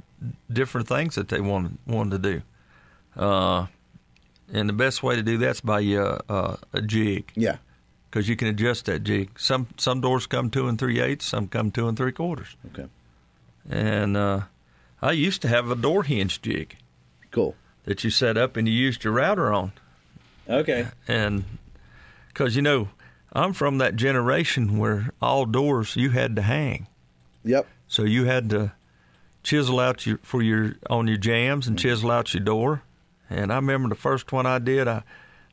different 0.50 0.88
things 0.88 1.14
that 1.14 1.28
they 1.28 1.40
want 1.40 1.78
want 1.86 2.10
to 2.10 2.18
do. 2.18 2.42
Uh, 3.16 3.66
and 4.52 4.68
the 4.68 4.72
best 4.72 5.02
way 5.02 5.16
to 5.16 5.22
do 5.22 5.37
that's 5.38 5.61
by 5.61 5.84
uh, 5.94 6.18
uh, 6.28 6.56
a 6.72 6.80
jig 6.82 7.30
Yeah. 7.37 7.56
because 8.11 8.28
you 8.28 8.37
can 8.37 8.48
adjust 8.48 8.87
that 8.87 9.04
jig. 9.04 9.38
Some 9.38 9.66
some 9.76 10.00
doors 10.00 10.26
come 10.26 10.50
two 10.50 10.68
and 10.68 10.78
three 10.78 11.00
eighths, 11.00 11.26
some 11.26 11.48
come 11.48 11.70
two 11.70 11.88
and 11.88 11.96
three 11.96 12.12
quarters. 12.12 12.56
Okay. 12.72 12.88
And 13.70 14.16
uh, 14.16 14.42
I 15.02 15.12
used 15.12 15.42
to 15.42 15.48
have 15.48 15.70
a 15.70 15.76
door 15.76 16.02
hinge 16.04 16.40
jig 16.42 16.76
Cool. 17.30 17.54
that 17.84 18.02
you 18.04 18.11
set 18.11 18.37
up 18.37 18.56
and 18.56 18.66
you 18.66 18.74
used 18.74 19.04
your 19.04 19.12
router 19.12 19.52
on. 19.52 19.72
Okay. 20.48 20.87
And 21.06 21.44
because, 22.28 22.56
you 22.56 22.62
know, 22.62 22.88
I'm 23.34 23.52
from 23.52 23.76
that 23.78 23.96
generation 23.96 24.78
where 24.78 25.11
all 25.20 25.44
doors 25.44 25.94
you 25.96 26.11
had 26.11 26.34
to 26.37 26.42
hang. 26.42 26.87
Yep. 27.44 27.66
So 27.87 28.04
you 28.04 28.24
had 28.24 28.48
to 28.50 28.72
chisel 29.42 29.78
out 29.80 30.06
your 30.06 30.18
for 30.22 30.42
your 30.42 30.76
on 30.88 31.06
your 31.06 31.16
jambs 31.18 31.68
and 31.68 31.78
chisel 31.78 32.11
out 32.11 32.32
your 32.32 32.42
door. 32.42 32.82
And 33.30 33.52
I 33.52 33.56
remember 33.56 33.88
the 33.88 33.94
first 33.94 34.32
one 34.32 34.46
I 34.46 34.58
did, 34.58 34.88
I 34.88 35.02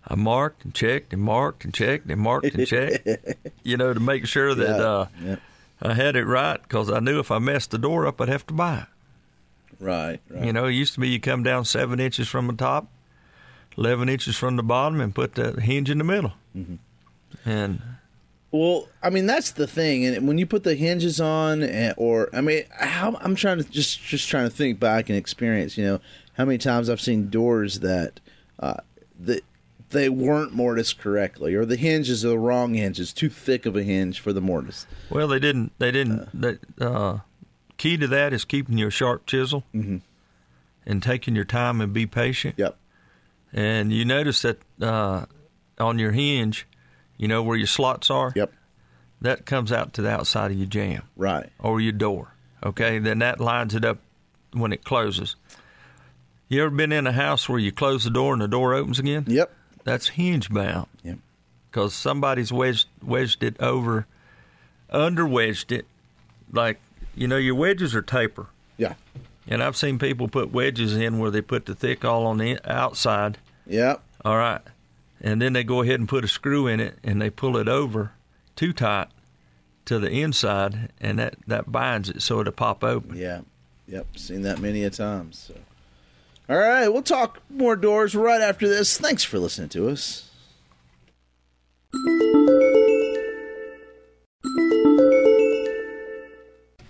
I 0.07 0.15
marked 0.15 0.63
and 0.65 0.73
checked 0.73 1.13
and 1.13 1.21
marked 1.21 1.65
and 1.65 1.73
checked 1.73 2.09
and 2.11 2.21
marked 2.21 2.53
and 2.53 2.67
checked, 2.67 3.07
you 3.63 3.75
know, 3.75 3.93
to 3.93 3.99
make 3.99 4.27
sure 4.27 4.53
that 4.53 4.77
Yeah. 4.79 4.85
uh, 4.85 5.07
Yep. 5.23 5.39
I 5.81 5.93
had 5.93 6.15
it 6.15 6.25
right 6.25 6.61
because 6.61 6.89
I 6.91 6.99
knew 6.99 7.19
if 7.19 7.31
I 7.31 7.39
messed 7.39 7.71
the 7.71 7.77
door 7.77 8.05
up, 8.07 8.21
I'd 8.21 8.29
have 8.29 8.45
to 8.47 8.53
buy 8.53 8.77
it. 8.79 8.85
Right. 9.83 10.19
Right. 10.29 10.45
You 10.45 10.53
know, 10.53 10.65
it 10.67 10.71
used 10.73 10.93
to 10.93 10.99
be 11.01 11.09
you 11.09 11.19
come 11.19 11.43
down 11.43 11.65
seven 11.65 11.99
inches 11.99 12.27
from 12.29 12.47
the 12.47 12.53
top, 12.53 12.87
eleven 13.77 14.07
inches 14.07 14.37
from 14.37 14.55
the 14.55 14.63
bottom, 14.63 15.01
and 15.01 15.13
put 15.13 15.35
the 15.35 15.59
hinge 15.59 15.89
in 15.89 15.97
the 15.97 16.03
middle. 16.05 16.31
Mm-hmm. 16.55 16.75
And 17.49 17.81
Well, 18.51 18.87
I 19.03 19.09
mean 19.09 19.25
that's 19.25 19.51
the 19.51 19.67
thing, 19.67 20.05
and 20.05 20.27
when 20.27 20.37
you 20.37 20.45
put 20.45 20.63
the 20.63 20.75
hinges 20.75 21.19
on, 21.19 21.61
and, 21.63 21.93
or 21.97 22.29
I 22.33 22.39
mean, 22.41 22.63
how, 22.79 23.17
I'm 23.19 23.35
trying 23.35 23.57
to 23.57 23.69
just 23.69 24.01
just 24.01 24.29
trying 24.29 24.47
to 24.47 24.55
think 24.55 24.79
back 24.79 25.09
and 25.09 25.17
experience. 25.17 25.77
You 25.77 25.85
know, 25.85 25.99
how 26.37 26.45
many 26.45 26.57
times 26.57 26.89
I've 26.89 27.01
seen 27.01 27.29
doors 27.29 27.79
that 27.81 28.19
uh, 28.59 28.75
that 29.19 29.43
they 29.89 30.09
weren't 30.09 30.53
mortised 30.53 30.97
correctly, 30.97 31.53
or 31.55 31.65
the 31.65 31.75
hinges 31.75 32.25
are 32.25 32.29
the 32.29 32.39
wrong 32.39 32.73
hinges, 32.73 33.13
too 33.13 33.29
thick 33.29 33.65
of 33.65 33.75
a 33.75 33.83
hinge 33.83 34.19
for 34.19 34.33
the 34.33 34.41
mortise. 34.41 34.85
well, 35.09 35.27
they 35.27 35.39
didn't. 35.39 35.71
They 35.79 35.91
didn't. 35.91 36.29
the 36.39 36.59
uh, 36.79 37.19
key 37.77 37.97
to 37.97 38.07
that 38.07 38.33
is 38.33 38.45
keeping 38.45 38.77
your 38.77 38.91
sharp 38.91 39.25
chisel 39.25 39.63
Mhm. 39.73 40.01
and 40.85 41.03
taking 41.03 41.35
your 41.35 41.45
time 41.45 41.81
and 41.81 41.93
be 41.93 42.05
patient. 42.05 42.55
Yep. 42.57 42.77
And 43.53 43.93
you 43.93 44.03
notice 44.05 44.41
that 44.41 44.59
uh, 44.81 45.25
on 45.79 45.99
your 45.99 46.11
hinge, 46.11 46.67
you 47.17 47.27
know 47.27 47.41
where 47.43 47.57
your 47.57 47.67
slots 47.67 48.09
are. 48.09 48.33
Yep. 48.35 48.51
That 49.21 49.45
comes 49.45 49.71
out 49.71 49.93
to 49.93 50.01
the 50.01 50.09
outside 50.09 50.51
of 50.51 50.57
your 50.57 50.67
jamb. 50.67 51.03
Right. 51.15 51.49
or 51.59 51.79
your 51.79 51.93
door. 51.93 52.33
Okay, 52.63 52.99
then 52.99 53.19
that 53.19 53.39
lines 53.39 53.73
it 53.75 53.85
up 53.85 53.99
when 54.51 54.73
it 54.73 54.83
closes. 54.83 55.35
You 56.47 56.61
ever 56.61 56.69
been 56.75 56.91
in 56.91 57.07
a 57.07 57.11
house 57.11 57.49
where 57.49 57.59
you 57.59 57.71
close 57.71 58.03
the 58.03 58.09
door 58.09 58.33
and 58.33 58.41
the 58.41 58.47
door 58.47 58.73
opens 58.73 58.99
again? 58.99 59.25
Yep. 59.27 59.51
That's 59.83 60.09
hinge 60.09 60.49
bound. 60.49 60.87
Yep. 61.03 61.17
because 61.71 61.93
somebody's 61.93 62.51
wedged 62.53 62.87
wedged 63.03 63.43
it 63.43 63.59
over, 63.59 64.07
under 64.89 65.25
wedged 65.27 65.71
it, 65.71 65.85
like 66.51 66.79
you 67.15 67.27
know 67.27 67.37
your 67.37 67.55
wedges 67.55 67.93
are 67.95 68.01
taper, 68.01 68.47
Yeah. 68.77 68.93
and 69.47 69.61
I've 69.63 69.75
seen 69.75 69.99
people 69.99 70.27
put 70.27 70.51
wedges 70.51 70.95
in 70.95 71.19
where 71.19 71.31
they 71.31 71.41
put 71.41 71.65
the 71.65 71.75
thick 71.75 72.03
all 72.05 72.25
on 72.27 72.37
the 72.37 72.59
outside. 72.69 73.37
Yep. 73.67 74.01
All 74.23 74.37
right, 74.37 74.61
and 75.21 75.41
then 75.41 75.53
they 75.53 75.63
go 75.63 75.81
ahead 75.81 75.99
and 75.99 76.09
put 76.09 76.23
a 76.23 76.27
screw 76.27 76.65
in 76.67 76.79
it 76.79 76.97
and 77.03 77.21
they 77.21 77.29
pull 77.29 77.57
it 77.57 77.67
over 77.67 78.11
too 78.55 78.73
tight 78.73 79.07
to 79.85 79.99
the 79.99 80.09
inside, 80.09 80.91
and 81.01 81.19
that 81.19 81.35
that 81.47 81.71
binds 81.71 82.09
it 82.09 82.21
so 82.21 82.39
it'll 82.41 82.53
pop 82.53 82.83
open. 82.83 83.17
Yeah. 83.17 83.41
Yep. 83.87 84.17
Seen 84.17 84.41
that 84.43 84.59
many 84.59 84.83
a 84.83 84.89
times. 84.89 85.37
So. 85.49 85.53
All 86.47 86.57
right. 86.57 86.87
We'll 86.87 87.01
talk 87.01 87.41
more 87.49 87.75
doors 87.75 88.15
right 88.15 88.41
after 88.41 88.67
this. 88.67 88.97
Thanks 88.97 89.23
for 89.23 89.39
listening 89.39 89.69
to 89.69 89.89
us. 89.89 90.29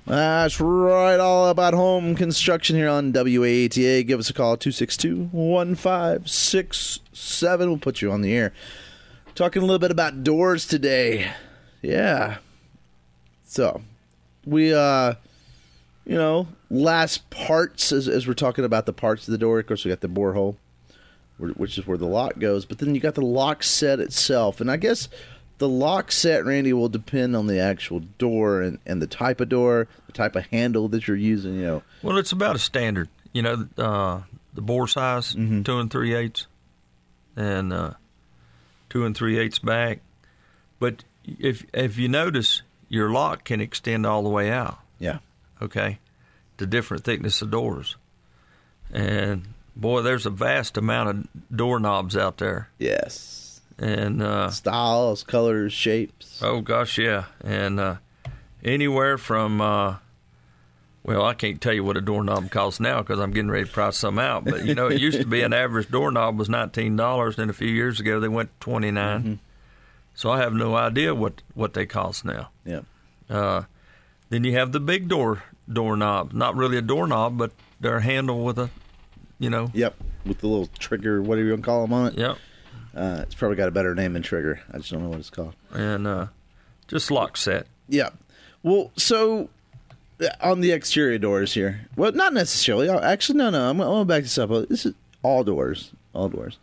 That's 0.07 0.61
right, 0.61 1.19
all 1.19 1.49
about 1.49 1.73
home 1.73 2.15
construction 2.15 2.75
here 2.75 2.89
on 2.89 3.11
WATA. 3.11 4.05
Give 4.05 4.19
us 4.19 4.29
a 4.29 4.33
call, 4.33 4.55
262 4.55 5.29
1567. 5.31 7.67
We'll 7.67 7.79
put 7.79 8.03
you 8.03 8.11
on 8.11 8.21
the 8.21 8.35
air. 8.35 8.53
Talking 9.33 9.63
a 9.63 9.65
little 9.65 9.79
bit 9.79 9.89
about 9.89 10.23
doors 10.23 10.67
today. 10.67 11.31
Yeah. 11.81 12.37
So, 13.45 13.81
we, 14.45 14.75
uh, 14.75 15.15
you 16.05 16.15
know, 16.15 16.47
last 16.69 17.29
parts 17.29 17.91
as, 17.91 18.07
as 18.07 18.27
we're 18.27 18.33
talking 18.33 18.65
about 18.65 18.85
the 18.85 18.93
parts 18.93 19.27
of 19.27 19.31
the 19.31 19.37
door. 19.37 19.59
Of 19.59 19.67
course, 19.67 19.85
we 19.85 19.89
got 19.89 20.01
the 20.01 20.07
borehole, 20.09 20.55
which 21.37 21.77
is 21.77 21.87
where 21.87 21.97
the 21.97 22.05
lock 22.07 22.39
goes. 22.39 22.65
But 22.65 22.77
then 22.79 22.93
you 22.95 23.01
got 23.01 23.15
the 23.15 23.21
lock 23.21 23.63
set 23.63 23.99
itself, 23.99 24.61
and 24.61 24.69
I 24.69 24.77
guess 24.77 25.09
the 25.57 25.69
lock 25.69 26.11
set, 26.11 26.45
Randy, 26.45 26.73
will 26.73 26.89
depend 26.89 27.35
on 27.35 27.47
the 27.47 27.59
actual 27.59 28.01
door 28.17 28.61
and, 28.61 28.79
and 28.85 29.01
the 29.01 29.07
type 29.07 29.39
of 29.41 29.49
door, 29.49 29.87
the 30.05 30.11
type 30.13 30.35
of 30.35 30.45
handle 30.47 30.87
that 30.89 31.07
you're 31.07 31.17
using. 31.17 31.55
You 31.55 31.61
know, 31.65 31.83
Well, 32.03 32.17
it's 32.17 32.31
about 32.31 32.55
a 32.55 32.59
standard. 32.59 33.09
You 33.33 33.41
know, 33.41 33.67
uh, 33.77 34.21
the 34.53 34.61
bore 34.61 34.87
size, 34.87 35.33
two 35.33 35.79
and 35.79 35.91
three 35.91 36.13
eighths, 36.13 36.47
and 37.35 37.73
uh, 37.73 37.91
two 38.89 39.05
and 39.05 39.15
three 39.15 39.37
eighths 39.37 39.59
back. 39.59 39.99
But 40.79 41.03
if 41.25 41.65
if 41.73 41.97
you 41.97 42.07
notice, 42.07 42.61
your 42.87 43.09
lock 43.09 43.43
can 43.43 43.59
extend 43.59 44.05
all 44.05 44.23
the 44.23 44.29
way 44.29 44.51
out. 44.51 44.79
yeah, 44.99 45.17
Okay, 45.61 45.99
to 46.57 46.65
different 46.65 47.03
thickness 47.03 47.41
of 47.41 47.51
doors, 47.51 47.95
and 48.91 49.47
boy, 49.75 50.01
there's 50.01 50.25
a 50.25 50.29
vast 50.29 50.77
amount 50.77 51.09
of 51.09 51.27
doorknobs 51.57 52.15
out 52.17 52.37
there. 52.37 52.69
yes, 52.77 53.61
And 53.77 54.21
uh, 54.21 54.49
styles, 54.49 55.23
colors, 55.23 55.73
shapes. 55.73 56.41
Oh 56.43 56.61
gosh, 56.61 56.97
yeah, 56.97 57.25
and 57.43 57.79
uh, 57.79 57.95
anywhere 58.63 59.17
from 59.17 59.61
uh, 59.61 59.95
well, 61.03 61.23
I 61.23 61.35
can't 61.35 61.61
tell 61.61 61.73
you 61.73 61.83
what 61.83 61.97
a 61.97 62.01
doorknob 62.01 62.49
costs 62.49 62.79
now 62.79 62.99
because 63.01 63.19
I'm 63.19 63.31
getting 63.31 63.51
ready 63.51 63.65
to 63.65 63.71
price 63.71 63.95
some 63.97 64.17
out. 64.17 64.43
But 64.45 64.65
you 64.65 64.73
know, 64.73 64.87
it 64.87 64.99
used 64.99 65.21
to 65.21 65.27
be 65.27 65.41
an 65.43 65.53
average 65.63 65.89
doorknob 65.89 66.37
was 66.39 66.49
nineteen 66.49 66.95
dollars, 66.95 67.37
and 67.37 67.49
a 67.49 67.53
few 67.53 67.67
years 67.69 67.99
ago 67.99 68.19
they 68.19 68.27
went 68.27 68.49
to 68.59 68.63
twenty 68.63 68.91
So 70.15 70.31
I 70.31 70.39
have 70.39 70.53
no 70.53 70.75
idea 70.75 71.13
what 71.13 71.41
what 71.53 71.73
they 71.75 71.85
cost 71.85 72.25
now. 72.25 72.49
Yeah, 72.65 72.81
Uh, 73.29 73.63
then 74.29 74.43
you 74.43 74.53
have 74.53 74.71
the 74.71 74.79
big 74.79 75.07
door 75.07 75.43
doorknob, 75.71 76.33
not 76.33 76.55
really 76.55 76.77
a 76.77 76.81
doorknob, 76.81 77.37
but 77.37 77.51
they're 77.79 77.97
a 77.97 78.01
handle 78.03 78.43
with 78.43 78.57
a, 78.59 78.69
you 79.39 79.49
know, 79.49 79.69
yep, 79.73 79.95
with 80.25 80.39
the 80.39 80.47
little 80.47 80.69
trigger, 80.79 81.21
whatever 81.21 81.45
you 81.45 81.51
want 81.53 81.63
to 81.63 81.65
call 81.65 81.81
them 81.81 81.93
on 81.93 82.07
it. 82.07 82.17
yep, 82.17 82.37
Uh, 82.95 83.19
it's 83.23 83.35
probably 83.35 83.57
got 83.57 83.67
a 83.67 83.71
better 83.71 83.93
name 83.95 84.13
than 84.13 84.21
trigger. 84.21 84.61
I 84.71 84.77
just 84.77 84.91
don't 84.91 85.03
know 85.03 85.09
what 85.09 85.19
it's 85.19 85.29
called. 85.29 85.53
and 85.73 86.07
uh, 86.07 86.27
just 86.87 87.11
lock 87.11 87.37
set. 87.37 87.67
Yeah. 87.87 88.09
Well, 88.63 88.91
so 88.95 89.49
uh, 90.21 90.27
on 90.41 90.61
the 90.61 90.71
exterior 90.71 91.17
doors 91.17 91.53
here, 91.53 91.87
well, 91.95 92.11
not 92.11 92.33
necessarily. 92.33 92.89
Oh, 92.89 92.99
Actually, 92.99 93.37
no, 93.39 93.49
no. 93.49 93.69
I'm, 93.69 93.79
I'm 93.81 93.87
going 93.87 94.01
to 94.01 94.05
back 94.05 94.23
this 94.23 94.37
up. 94.37 94.49
This 94.69 94.85
is 94.85 94.93
all 95.21 95.43
doors, 95.43 95.91
all 96.13 96.29
doors. 96.29 96.57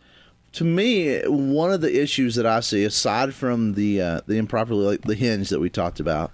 To 0.53 0.63
me, 0.63 1.19
one 1.27 1.71
of 1.71 1.81
the 1.81 2.01
issues 2.01 2.35
that 2.35 2.45
I 2.45 2.59
see, 2.59 2.83
aside 2.83 3.33
from 3.33 3.73
the 3.73 4.01
uh, 4.01 4.21
the 4.27 4.35
improperly 4.37 4.85
like 4.85 5.01
the 5.01 5.15
hinge 5.15 5.49
that 5.49 5.59
we 5.59 5.69
talked 5.69 5.99
about, 5.99 6.31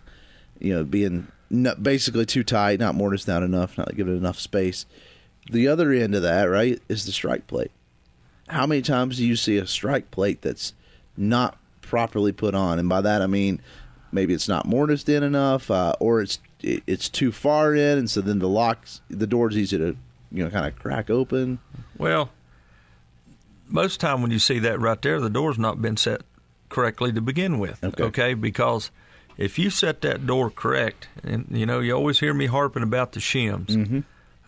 you 0.60 0.74
know, 0.74 0.84
being 0.84 1.28
not, 1.50 1.82
basically 1.82 2.26
too 2.26 2.44
tight, 2.44 2.80
not 2.80 2.96
mortised 2.96 3.28
down 3.28 3.44
enough, 3.44 3.78
not 3.78 3.96
giving 3.96 4.14
it 4.14 4.18
enough 4.18 4.40
space. 4.40 4.86
The 5.52 5.68
other 5.68 5.92
end 5.92 6.16
of 6.16 6.22
that, 6.22 6.44
right, 6.46 6.80
is 6.90 7.06
the 7.06 7.12
strike 7.12 7.48
plate. 7.48 7.72
How 8.48 8.66
many 8.66 8.82
times 8.82 9.18
do 9.18 9.26
you 9.26 9.36
see 9.36 9.58
a 9.58 9.68
strike 9.68 10.12
plate 10.12 10.42
that's 10.42 10.74
not 11.18 11.58
properly 11.82 12.32
put 12.32 12.56
on? 12.56 12.80
And 12.80 12.90
by 12.90 13.02
that 13.02 13.22
I 13.22 13.28
mean 13.28 13.62
maybe 14.12 14.34
it's 14.34 14.48
not 14.48 14.66
mortised 14.66 15.10
in 15.10 15.24
enough, 15.24 15.70
uh, 15.70 15.94
or 16.00 16.22
it's 16.22 16.40
it, 16.62 16.84
it's 16.88 17.10
too 17.10 17.32
far 17.32 17.74
in, 17.74 17.98
and 17.98 18.10
so 18.10 18.22
then 18.22 18.40
the 18.40 18.50
locks, 18.50 19.02
the 19.10 19.28
door's 19.28 19.58
easy 19.58 19.78
to 19.78 19.96
you 20.32 20.44
know 20.44 20.50
kind 20.50 20.66
of 20.66 20.78
crack 20.78 21.10
open. 21.10 21.60
Well, 21.98 22.32
most 23.68 24.00
time 24.00 24.22
when 24.22 24.32
you 24.32 24.40
see 24.40 24.60
that 24.60 24.80
right 24.80 25.02
there, 25.02 25.20
the 25.20 25.30
door's 25.30 25.60
not 25.60 25.82
been 25.82 25.98
set 25.98 26.22
correctly 26.70 27.12
to 27.14 27.22
begin 27.22 27.60
with. 27.60 27.84
Okay. 27.84 28.34
because 28.34 28.92
if 29.40 29.58
you 29.58 29.70
set 29.72 30.02
that 30.02 30.28
door 30.28 30.52
correct, 30.52 31.08
and 31.24 31.48
you 31.50 31.66
know 31.66 31.80
you 31.80 31.94
always 31.94 32.20
hear 32.20 32.34
me 32.34 32.46
harping 32.46 32.84
about 32.84 33.14
the 33.14 33.20
shims. 33.20 33.68
Mm-hmm. 33.68 34.00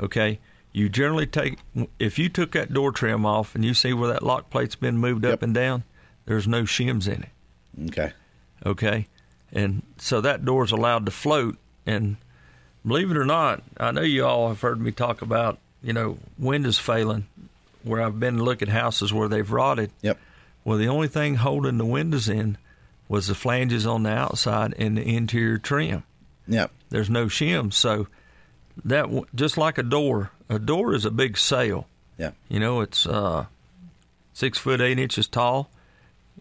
Okay, 0.01 0.39
you 0.73 0.89
generally 0.89 1.25
take 1.25 1.57
if 1.97 2.19
you 2.19 2.27
took 2.29 2.51
that 2.51 2.73
door 2.73 2.91
trim 2.91 3.25
off 3.25 3.55
and 3.55 3.63
you 3.65 3.73
see 3.73 3.93
where 3.93 4.11
that 4.13 4.21
lock 4.21 4.49
plate's 4.49 4.75
been 4.75 4.97
moved 4.97 5.23
Yep. 5.23 5.33
up 5.33 5.41
and 5.43 5.53
down, 5.53 5.83
there's 6.25 6.47
no 6.47 6.63
shims 6.63 7.07
in 7.07 7.23
it. 7.23 7.89
Okay. 7.89 8.11
Okay, 8.65 9.07
and 9.53 9.81
so 9.97 10.21
that 10.21 10.43
door's 10.45 10.71
allowed 10.71 11.05
to 11.05 11.11
float. 11.11 11.57
And 11.85 12.17
believe 12.85 13.09
it 13.09 13.17
or 13.17 13.25
not, 13.25 13.63
I 13.77 13.91
know 13.91 14.01
you 14.01 14.25
all 14.25 14.49
have 14.49 14.61
heard 14.61 14.79
me 14.79 14.91
talk 14.91 15.21
about 15.21 15.57
you 15.81 15.93
know 15.93 16.17
windows 16.37 16.77
failing, 16.77 17.27
where 17.83 18.01
I've 18.01 18.19
been 18.19 18.37
to 18.37 18.43
look 18.43 18.61
at 18.61 18.67
houses 18.67 19.13
where 19.13 19.27
they've 19.29 19.49
rotted. 19.51 19.91
Yep. 20.01 20.19
Well, 20.63 20.77
the 20.77 20.89
only 20.89 21.07
thing 21.07 21.35
holding 21.35 21.77
the 21.79 21.85
windows 21.85 22.29
in 22.29 22.57
was 23.11 23.27
the 23.27 23.35
flanges 23.35 23.85
on 23.85 24.03
the 24.03 24.09
outside 24.09 24.73
and 24.79 24.97
the 24.97 25.03
interior 25.15 25.57
trim. 25.57 26.01
Yep. 26.47 26.71
There's 26.89 27.09
no 27.09 27.25
shims, 27.25 27.73
so 27.73 28.07
that 28.85 29.07
just 29.35 29.57
like 29.57 29.77
a 29.77 29.83
door, 29.83 30.31
a 30.47 30.57
door 30.57 30.93
is 30.95 31.03
a 31.03 31.11
big 31.11 31.37
sail. 31.37 31.87
Yeah. 32.17 32.31
You 32.47 32.61
know, 32.61 32.79
it's 32.79 33.05
uh, 33.05 33.47
six 34.31 34.57
foot 34.57 34.79
eight 34.79 34.97
inches 34.97 35.27
tall, 35.27 35.69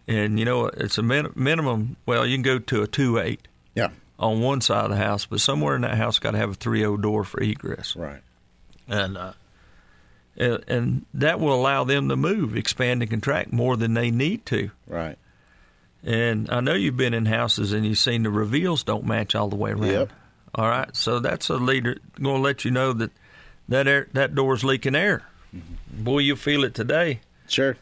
and 0.07 0.39
you 0.39 0.45
know 0.45 0.67
it's 0.67 0.97
a 0.97 1.03
min- 1.03 1.33
minimum. 1.35 1.97
Well, 2.07 2.25
you 2.25 2.37
can 2.37 2.43
go 2.43 2.59
to 2.61 2.83
a 2.83 2.87
two 2.87 3.19
eight 3.19 3.49
Yeah. 3.75 3.89
on 4.19 4.41
one 4.41 4.61
side 4.61 4.85
of 4.85 4.91
the 4.91 4.97
house, 4.97 5.27
but 5.27 5.41
somewhere 5.41 5.75
in 5.75 5.83
that 5.83 5.97
house 5.97 6.21
got 6.21 6.31
to 6.33 6.39
have 6.39 6.51
a 6.51 6.55
three 6.55 6.85
o 6.85 6.97
door 6.97 7.25
for 7.25 7.43
egress, 7.43 7.97
Right. 7.97 8.23
and 8.87 9.17
uh, 9.19 9.33
and, 10.37 10.65
and 10.69 11.07
that 11.15 11.41
will 11.41 11.53
allow 11.55 11.83
them 11.83 12.09
to 12.11 12.17
move, 12.17 12.57
expand, 12.57 13.03
and 13.03 13.11
contract 13.11 13.53
more 13.53 13.77
than 13.77 13.95
they 13.95 14.11
need 14.13 14.47
to. 14.47 14.71
Right. 14.87 15.19
And 16.03 16.51
I 16.51 16.61
know 16.61 16.75
you've 16.75 16.97
been 16.97 17.15
in 17.15 17.27
houses 17.27 17.73
and 17.73 17.85
you've 17.85 17.99
seen 17.99 18.23
the 18.23 18.31
reveals 18.31 18.83
don't 18.83 19.05
match 19.05 19.35
all 19.35 19.49
the 19.49 19.57
way 19.57 19.73
around. 19.73 19.87
Yep. 19.87 20.13
All 20.55 20.69
right, 20.69 20.95
so 20.97 21.21
that's 21.21 21.49
a 21.49 21.55
leader 21.55 21.99
going 22.21 22.37
to 22.37 22.43
let 22.43 22.65
you 22.65 22.71
know 22.73 22.93
that 22.95 23.13
that 23.69 23.87
air, 23.87 24.09
that 24.15 24.35
door's 24.35 24.65
leaking 24.65 24.97
air. 24.97 25.23
Mm-hmm. 25.55 26.05
Boy, 26.05 26.19
you 26.19 26.35
feel 26.35 26.65
it 26.65 26.75
today. 26.75 27.21
Sure. 27.47 27.77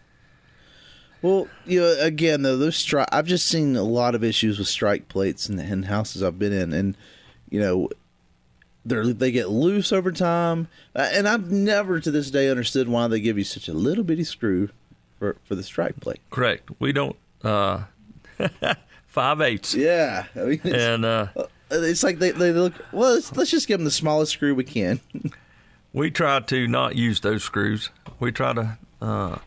Well, 1.23 1.49
you 1.65 1.81
know, 1.81 1.97
again 2.01 2.43
though, 2.43 2.57
those 2.57 2.77
strike. 2.77 3.09
I've 3.11 3.27
just 3.27 3.47
seen 3.47 3.75
a 3.75 3.83
lot 3.83 4.15
of 4.15 4.23
issues 4.23 4.59
with 4.59 4.69
strike 4.69 5.09
plates 5.09 5.49
in, 5.49 5.59
in 5.59 5.85
houses 5.85 6.23
I've 6.23 6.39
been 6.39 6.53
in, 6.53 6.73
and 6.73 6.97
you 7.49 7.61
know, 7.61 7.89
they 8.85 9.13
they 9.13 9.31
get 9.31 9.49
loose 9.49 9.93
over 9.93 10.13
time. 10.13 10.69
Uh, 10.95 11.09
and 11.13 11.27
I've 11.27 11.51
never 11.51 12.01
to 12.01 12.11
this 12.11 12.31
day 12.31 12.51
understood 12.51 12.89
why 12.89 13.09
they 13.09 13.21
give 13.21 13.39
you 13.39 13.45
such 13.45 13.69
a 13.69 13.73
little 13.73 14.05
bitty 14.05 14.25
screw 14.25 14.69
for 15.19 15.37
for 15.45 15.55
the 15.55 15.63
strike 15.63 15.99
plate. 16.01 16.21
Correct. 16.31 16.71
We 16.79 16.93
don't 16.93 17.17
uh, 17.43 17.85
five 19.07 19.41
eighths, 19.41 19.75
Yeah, 19.75 20.27
I 20.35 20.39
mean, 20.41 20.61
it's, 20.65 20.77
and 20.77 21.05
uh, 21.05 21.27
it's 21.71 22.03
like 22.03 22.19
they 22.19 22.31
they 22.31 22.53
look. 22.53 22.75
Well, 22.93 23.15
let's, 23.15 23.35
let's 23.37 23.51
just 23.51 23.69
give 23.69 23.79
them 23.79 23.85
the 23.85 23.91
smallest 23.91 24.33
screw 24.33 24.55
we 24.55 24.65
can. 24.65 25.01
we 25.93 26.11
try 26.11 26.41
to 26.41 26.67
not 26.67 26.97
use 26.97 27.21
those 27.21 27.43
screws. 27.43 27.91
We 28.21 28.33
try 28.33 28.53
to. 28.55 28.79
Uh, 29.01 29.39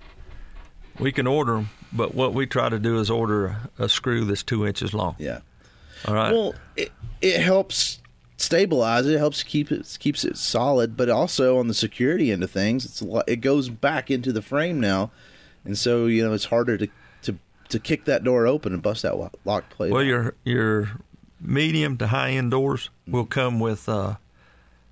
we 1.00 1.12
can 1.12 1.28
order 1.28 1.54
them, 1.54 1.70
but 1.92 2.14
what 2.14 2.34
we 2.34 2.46
try 2.46 2.70
to 2.70 2.80
do 2.80 3.00
is 3.00 3.10
order 3.10 3.46
a, 3.78 3.86
a 3.86 3.90
screw 3.90 4.26
that's 4.26 4.44
two 4.44 4.68
inches 4.68 4.94
long. 4.94 5.16
yeah. 5.18 5.40
All 6.08 6.16
right. 6.16 6.32
Well, 6.34 6.56
it, 6.76 6.92
it 7.22 7.40
helps 7.42 8.00
stabilize 8.38 9.06
it. 9.06 9.14
It 9.16 9.20
helps 9.20 9.44
keep 9.44 9.72
it 9.72 9.98
keeps 10.00 10.26
it 10.26 10.38
solid, 10.38 10.98
but 10.98 11.10
also 11.10 11.60
on 11.60 11.68
the 11.68 11.74
security 11.74 12.32
end 12.32 12.44
of 12.44 12.52
things, 12.52 12.86
it's 12.86 13.02
a 13.02 13.06
lot, 13.06 13.26
it 13.28 13.38
goes 13.38 13.70
back 13.70 14.10
into 14.10 14.32
the 14.32 14.42
frame 14.42 14.80
now, 14.80 15.12
and 15.64 15.78
so 15.78 16.08
you 16.08 16.24
know 16.24 16.34
it's 16.34 16.46
harder 16.46 16.78
to 16.78 16.88
to 17.72 17.80
kick 17.80 18.06
that 18.06 18.24
door 18.24 18.48
open 18.48 18.74
and 18.74 18.82
bust 18.82 19.02
that 19.02 19.18
lock, 19.46 19.70
plate. 19.70 19.92
Well, 19.92 20.04
your 20.04 20.36
your 20.46 20.92
medium 21.40 21.98
to 21.98 22.08
high 22.08 22.32
end 22.32 22.52
doors 22.52 22.90
will 23.08 23.26
come 23.26 23.60
with 23.60 23.90
uh, 23.90 24.16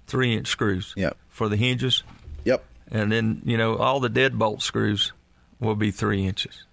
three 0.08 0.36
inch 0.36 0.48
screws 0.48 0.94
Yep. 0.98 1.16
for 1.30 1.48
the 1.48 1.56
hinges, 1.56 2.04
Yep. 2.46 2.64
and 2.92 3.12
then 3.12 3.42
you 3.46 3.58
know 3.58 3.78
all 3.78 4.00
the 4.00 4.10
deadbolt 4.10 4.62
screws 4.62 5.14
will 5.60 5.76
be 5.76 5.92
three 5.92 6.26
inches. 6.26 6.64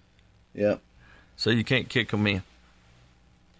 Yep. 0.55 0.81
so 1.35 1.49
you 1.51 1.63
can't 1.63 1.87
kick 1.89 2.09
them 2.09 2.25
in. 2.25 2.41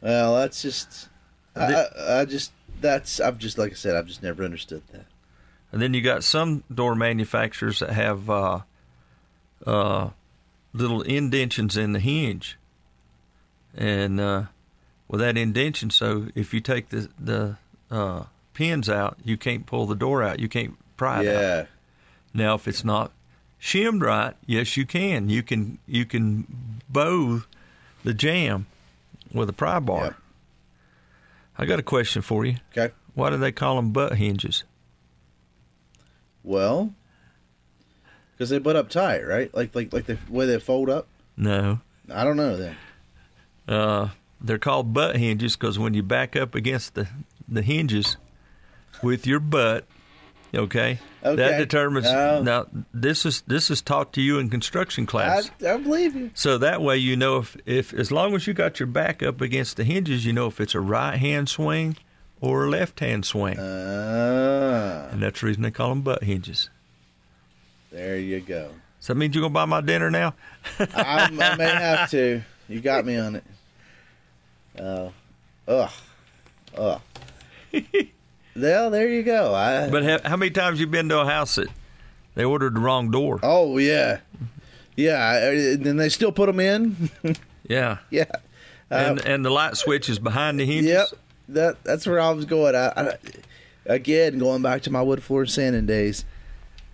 Well, 0.02 0.36
that's 0.38 0.62
just. 0.62 1.10
I, 1.56 1.74
I, 1.74 2.20
I 2.22 2.26
just 2.26 2.52
that's 2.82 3.20
I've 3.20 3.38
just 3.40 3.58
like 3.58 3.72
I 3.72 3.76
said 3.76 3.96
I've 3.96 4.06
just 4.08 4.22
never 4.24 4.44
understood 4.44 4.84
that. 4.94 5.06
And 5.72 5.82
then 5.82 5.94
you 5.94 6.02
got 6.02 6.24
some 6.24 6.64
door 6.74 6.96
manufacturers 6.96 7.80
that 7.80 7.90
have 7.90 8.30
uh, 8.30 8.60
uh, 9.66 10.10
little 10.78 11.02
indentions 11.02 11.76
in 11.76 11.94
the 11.94 12.00
hinge, 12.00 12.58
and 13.76 14.20
uh, 14.20 14.44
with 15.08 15.20
that 15.20 15.38
indention, 15.38 15.90
so 15.90 16.28
if 16.36 16.54
you 16.54 16.60
take 16.60 16.90
the 16.90 17.10
the 17.20 17.58
uh, 17.90 18.24
pins 18.54 18.90
out, 18.90 19.18
you 19.24 19.38
can't 19.38 19.66
pull 19.66 19.86
the 19.86 19.96
door 19.96 20.24
out. 20.24 20.40
You 20.40 20.50
can't 20.50 20.78
pry 20.98 21.24
it 21.24 21.28
out. 21.28 21.42
Yeah. 21.42 21.66
Now, 22.34 22.56
if 22.56 22.68
it's 22.68 22.84
not 22.84 23.12
shimmed 23.58 24.02
right, 24.02 24.36
yes, 24.46 24.78
you 24.78 24.86
can. 24.86 25.30
You 25.30 25.44
can 25.44 25.80
you 25.88 26.06
can 26.06 26.82
bow 26.90 27.44
the 28.04 28.14
jamb 28.14 28.68
with 29.34 29.50
a 29.50 29.54
pry 29.54 29.80
bar. 29.80 30.04
Yep. 30.04 30.16
I 31.60 31.66
got 31.66 31.80
a 31.80 31.84
question 31.84 32.22
for 32.22 32.46
you. 32.46 32.58
Okay. 32.72 32.94
Why 33.16 33.32
do 33.32 33.38
they 33.38 33.52
call 33.52 33.78
them 33.78 33.92
butt 33.92 34.16
hinges? 34.16 34.64
Well, 36.44 36.94
because 38.38 38.50
they 38.50 38.60
butt 38.60 38.76
up 38.76 38.90
tight, 38.90 39.26
right? 39.26 39.54
Like 39.56 39.74
like 39.74 39.92
like 39.92 40.06
the 40.06 40.18
way 40.30 40.46
they 40.46 40.60
fold 40.60 40.90
up. 40.90 41.08
No, 41.36 41.80
I 42.14 42.24
don't 42.24 42.38
know 42.38 42.56
then. 42.56 42.76
uh, 43.68 44.10
they're 44.40 44.60
called 44.60 44.94
butt 44.94 45.18
hinges 45.18 45.56
because 45.56 45.80
when 45.80 45.94
you 45.94 46.04
back 46.04 46.36
up 46.36 46.54
against 46.56 46.94
the 46.94 47.08
the 47.48 47.62
hinges 47.62 48.18
with 49.02 49.26
your 49.26 49.40
butt, 49.40 49.86
okay, 50.54 51.00
that 51.22 51.58
determines. 51.58 52.06
Oh. 52.08 52.42
Now, 52.44 52.66
this 52.94 53.26
is 53.26 53.42
this 53.48 53.70
is 53.72 53.82
taught 53.82 54.14
to 54.14 54.22
you 54.22 54.38
in 54.40 54.50
construction 54.50 55.06
class. 55.06 55.50
I, 55.64 55.74
I 55.74 55.78
believe 55.78 56.16
you. 56.16 56.32
So 56.34 56.58
that 56.60 56.82
way 56.82 56.98
you 56.98 57.16
know 57.16 57.38
if, 57.38 57.58
if 57.66 57.94
as 57.94 58.12
long 58.12 58.36
as 58.36 58.46
you 58.48 58.54
got 58.54 58.80
your 58.80 58.88
back 58.88 59.24
up 59.24 59.42
against 59.42 59.78
the 59.78 59.84
hinges, 59.84 60.26
you 60.26 60.34
know 60.34 60.48
if 60.48 60.60
it's 60.62 60.76
a 60.76 60.80
right 60.82 61.18
hand 61.18 61.50
swing 61.50 61.98
or 62.40 62.66
a 62.66 62.70
left 62.70 63.00
hand 63.00 63.26
swing. 63.26 63.58
Ah, 63.60 65.10
and 65.12 65.22
that's 65.22 65.42
the 65.42 65.48
reason 65.48 65.64
they 65.64 65.72
call 65.72 65.90
them 65.90 66.02
butt 66.02 66.24
hinges. 66.24 66.70
There 67.92 68.18
you 68.18 68.40
go. 68.40 68.72
So 69.00 69.14
that 69.14 69.20
means 69.20 69.36
you're 69.36 69.42
gonna 69.44 69.54
buy 69.54 69.66
my 69.66 69.82
dinner 69.82 70.10
now? 70.10 70.34
I, 70.80 71.30
I 71.32 71.56
may 71.56 71.66
have 71.70 72.10
to. 72.12 72.42
You 72.68 72.82
got 72.82 73.06
me 73.06 73.18
on 73.18 73.36
it. 73.38 73.44
Oh, 74.80 75.14
ugh, 75.68 75.92
ugh. 76.78 77.02
well, 78.56 78.90
there 78.92 79.08
you 79.10 79.24
go. 79.24 79.54
I. 79.54 79.90
But 79.90 80.04
ha- 80.04 80.28
how 80.30 80.36
many 80.38 80.52
times 80.52 80.80
you 80.80 80.88
been 80.88 81.10
to 81.10 81.20
a 81.20 81.26
house 81.26 81.56
that 81.56 81.68
they 82.36 82.44
ordered 82.44 82.76
the 82.76 82.80
wrong 82.80 83.10
door? 83.12 83.40
oh 83.44 83.78
yeah, 83.78 84.20
yeah. 84.96 85.14
I- 85.18 85.48
uh, 85.48 85.90
And 85.90 86.00
they 86.00 86.10
still 86.10 86.32
put 86.32 86.48
them 86.48 86.60
in. 86.60 87.10
Yeah. 87.70 87.98
yeah. 88.10 88.24
Uh, 88.90 88.96
and 88.96 89.20
and 89.26 89.44
the 89.46 89.50
light 89.50 89.76
switch 89.76 90.08
is 90.08 90.20
behind 90.20 90.58
the 90.58 90.66
hinges. 90.66 90.90
Yep. 90.90 91.08
That 91.50 91.84
that's 91.84 92.08
where 92.08 92.18
I 92.22 92.30
was 92.32 92.46
going. 92.46 92.76
I, 92.76 92.94
I, 92.96 93.14
again, 93.86 94.40
going 94.40 94.62
back 94.62 94.84
to 94.84 94.90
my 94.90 95.02
wood 95.02 95.22
floor 95.22 95.46
sanding 95.46 95.86
days. 95.86 96.24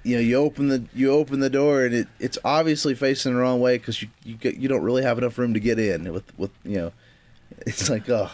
You 0.04 0.18
know, 0.18 0.22
you 0.22 0.36
open 0.36 0.68
the 0.68 0.86
you 0.94 1.12
open 1.12 1.40
the 1.40 1.50
door 1.50 1.86
and 1.86 1.94
it, 1.96 2.08
it's 2.20 2.38
obviously 2.44 2.94
facing 2.94 3.34
the 3.34 3.40
wrong 3.40 3.60
way 3.60 3.78
because 3.78 4.02
you 4.02 4.10
you 4.24 4.36
get, 4.36 4.58
you 4.58 4.68
don't 4.68 4.84
really 4.84 5.04
have 5.04 5.18
enough 5.18 5.38
room 5.38 5.54
to 5.54 5.60
get 5.60 5.80
in 5.80 6.12
with 6.12 6.38
with 6.38 6.52
you 6.64 6.78
know. 6.78 6.92
It's 7.68 7.88
like 7.88 8.10
oh, 8.10 8.32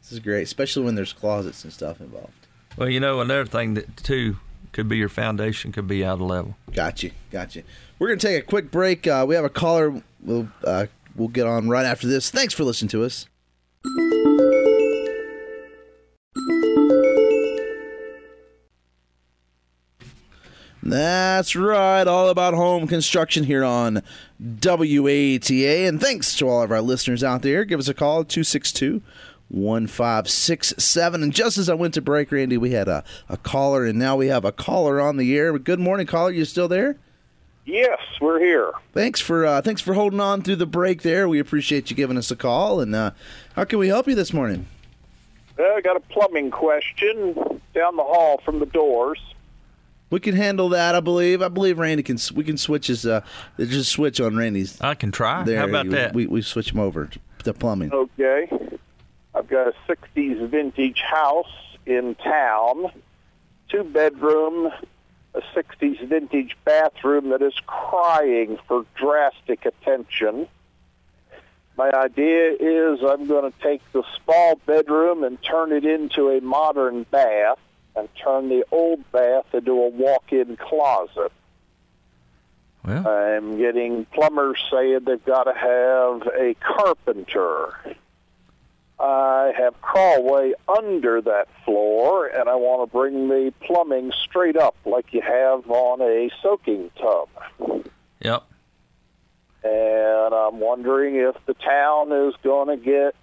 this 0.00 0.12
is 0.12 0.20
great, 0.20 0.42
especially 0.42 0.84
when 0.84 0.94
there's 0.94 1.12
closets 1.12 1.64
and 1.64 1.72
stuff 1.72 2.00
involved. 2.00 2.32
Well, 2.76 2.88
you 2.88 2.98
know, 2.98 3.20
another 3.20 3.44
thing 3.44 3.74
that 3.74 3.96
too 3.98 4.38
could 4.72 4.88
be 4.88 4.96
your 4.96 5.08
foundation 5.08 5.70
could 5.70 5.86
be 5.86 6.04
out 6.04 6.14
of 6.14 6.22
level. 6.22 6.56
Gotcha, 6.72 7.10
gotcha. 7.30 7.62
We're 7.98 8.08
gonna 8.08 8.20
take 8.20 8.42
a 8.42 8.46
quick 8.46 8.70
break. 8.70 9.06
Uh, 9.06 9.24
we 9.28 9.34
have 9.34 9.44
a 9.44 9.50
caller. 9.50 10.02
We'll 10.22 10.48
uh, 10.64 10.86
we'll 11.14 11.28
get 11.28 11.46
on 11.46 11.68
right 11.68 11.84
after 11.86 12.06
this. 12.06 12.30
Thanks 12.30 12.54
for 12.54 12.64
listening 12.64 12.88
to 12.90 13.04
us. 13.04 13.26
That's 20.82 21.56
right, 21.56 22.06
all 22.06 22.28
about 22.28 22.54
home 22.54 22.86
construction 22.86 23.44
here 23.44 23.64
on 23.64 24.02
WATA. 24.40 25.88
And 25.88 26.00
thanks 26.00 26.36
to 26.36 26.48
all 26.48 26.62
of 26.62 26.70
our 26.70 26.80
listeners 26.80 27.24
out 27.24 27.42
there. 27.42 27.64
Give 27.64 27.80
us 27.80 27.88
a 27.88 27.94
call, 27.94 28.24
262 28.24 29.02
1567. 29.48 31.22
And 31.22 31.32
just 31.32 31.58
as 31.58 31.68
I 31.68 31.74
went 31.74 31.94
to 31.94 32.02
break, 32.02 32.30
Randy, 32.30 32.56
we 32.58 32.70
had 32.70 32.86
a, 32.86 33.02
a 33.28 33.36
caller, 33.36 33.84
and 33.86 33.98
now 33.98 34.16
we 34.16 34.28
have 34.28 34.44
a 34.44 34.52
caller 34.52 35.00
on 35.00 35.16
the 35.16 35.36
air. 35.36 35.58
Good 35.58 35.80
morning, 35.80 36.06
caller. 36.06 36.30
You 36.30 36.44
still 36.44 36.68
there? 36.68 36.96
Yes, 37.64 37.98
we're 38.20 38.38
here. 38.38 38.72
Thanks 38.94 39.20
for 39.20 39.44
uh, 39.44 39.60
thanks 39.60 39.82
for 39.82 39.92
holding 39.92 40.20
on 40.20 40.40
through 40.40 40.56
the 40.56 40.66
break 40.66 41.02
there. 41.02 41.28
We 41.28 41.38
appreciate 41.38 41.90
you 41.90 41.96
giving 41.96 42.16
us 42.16 42.30
a 42.30 42.36
call. 42.36 42.80
And 42.80 42.94
uh, 42.94 43.10
how 43.56 43.64
can 43.64 43.78
we 43.78 43.88
help 43.88 44.06
you 44.06 44.14
this 44.14 44.32
morning? 44.32 44.66
Uh, 45.58 45.64
I 45.64 45.82
got 45.82 45.96
a 45.96 46.00
plumbing 46.00 46.50
question 46.50 47.34
down 47.74 47.96
the 47.96 48.04
hall 48.04 48.40
from 48.42 48.58
the 48.60 48.66
doors. 48.66 49.20
We 50.10 50.20
can 50.20 50.34
handle 50.34 50.70
that, 50.70 50.94
I 50.94 51.00
believe. 51.00 51.42
I 51.42 51.48
believe 51.48 51.78
Randy 51.78 52.02
can. 52.02 52.18
We 52.34 52.44
can 52.44 52.56
switch 52.56 52.86
his. 52.86 53.04
Uh, 53.04 53.20
just 53.58 53.90
switch 53.92 54.20
on 54.20 54.36
Randy's. 54.36 54.80
I 54.80 54.94
can 54.94 55.12
try. 55.12 55.42
There, 55.42 55.58
How 55.58 55.68
about 55.68 55.86
we, 55.86 55.92
that? 55.92 56.14
We, 56.14 56.26
we 56.26 56.42
switch 56.42 56.72
him 56.72 56.80
over 56.80 57.06
to, 57.06 57.18
to 57.44 57.52
plumbing. 57.52 57.92
Okay. 57.92 58.48
I've 59.34 59.48
got 59.48 59.68
a 59.68 59.74
60s 59.88 60.48
vintage 60.48 61.00
house 61.00 61.52
in 61.86 62.14
town, 62.16 62.90
two 63.68 63.84
bedroom, 63.84 64.72
a 65.34 65.40
60s 65.54 66.08
vintage 66.08 66.56
bathroom 66.64 67.28
that 67.28 67.42
is 67.42 67.54
crying 67.66 68.58
for 68.66 68.84
drastic 68.96 69.64
attention. 69.66 70.48
My 71.76 71.90
idea 71.92 72.56
is 72.58 72.98
I'm 73.06 73.28
going 73.28 73.52
to 73.52 73.58
take 73.60 73.80
the 73.92 74.02
small 74.24 74.56
bedroom 74.66 75.22
and 75.22 75.40
turn 75.42 75.70
it 75.70 75.84
into 75.84 76.30
a 76.30 76.40
modern 76.40 77.04
bath 77.04 77.58
and 77.98 78.08
turn 78.16 78.48
the 78.48 78.64
old 78.70 79.10
bath 79.12 79.46
into 79.52 79.72
a 79.72 79.88
walk-in 79.88 80.56
closet. 80.56 81.32
well, 82.84 83.06
I'm 83.06 83.58
getting 83.58 84.04
plumbers 84.06 84.58
saying 84.70 85.00
they've 85.04 85.24
got 85.24 85.44
to 85.44 85.54
have 85.54 86.26
a 86.34 86.54
carpenter. 86.60 87.96
I 89.00 89.52
have 89.56 89.80
crawlway 89.80 90.52
under 90.68 91.20
that 91.22 91.48
floor, 91.64 92.26
and 92.26 92.48
I 92.48 92.56
want 92.56 92.88
to 92.88 92.92
bring 92.92 93.28
the 93.28 93.52
plumbing 93.60 94.12
straight 94.24 94.56
up 94.56 94.74
like 94.84 95.12
you 95.12 95.20
have 95.20 95.70
on 95.70 96.00
a 96.00 96.30
soaking 96.42 96.90
tub. 97.00 97.28
yep. 98.20 98.44
And 99.62 100.34
I'm 100.34 100.60
wondering 100.60 101.16
if 101.16 101.36
the 101.46 101.54
town 101.54 102.12
is 102.12 102.34
going 102.42 102.68
to 102.68 102.76
get 102.76 103.14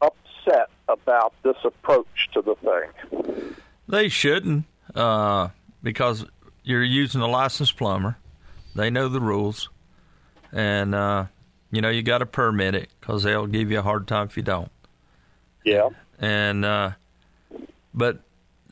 upset 0.00 0.70
about 0.88 1.34
this 1.42 1.56
approach 1.64 2.28
to 2.32 2.42
the 2.42 2.54
thing. 2.56 3.54
They 3.88 4.08
shouldn't, 4.08 4.64
uh, 4.94 5.48
because 5.82 6.24
you're 6.62 6.84
using 6.84 7.20
a 7.20 7.26
licensed 7.26 7.76
plumber. 7.76 8.18
They 8.74 8.90
know 8.90 9.08
the 9.08 9.20
rules, 9.20 9.70
and 10.52 10.94
uh, 10.94 11.26
you 11.70 11.80
know 11.80 11.88
you 11.88 12.02
got 12.02 12.18
to 12.18 12.26
permit 12.26 12.74
it 12.74 12.90
because 13.00 13.22
they'll 13.22 13.46
give 13.46 13.70
you 13.70 13.78
a 13.78 13.82
hard 13.82 14.06
time 14.06 14.26
if 14.26 14.36
you 14.36 14.42
don't. 14.42 14.70
Yeah. 15.64 15.88
And 16.20 16.64
uh, 16.64 16.92
but 17.94 18.20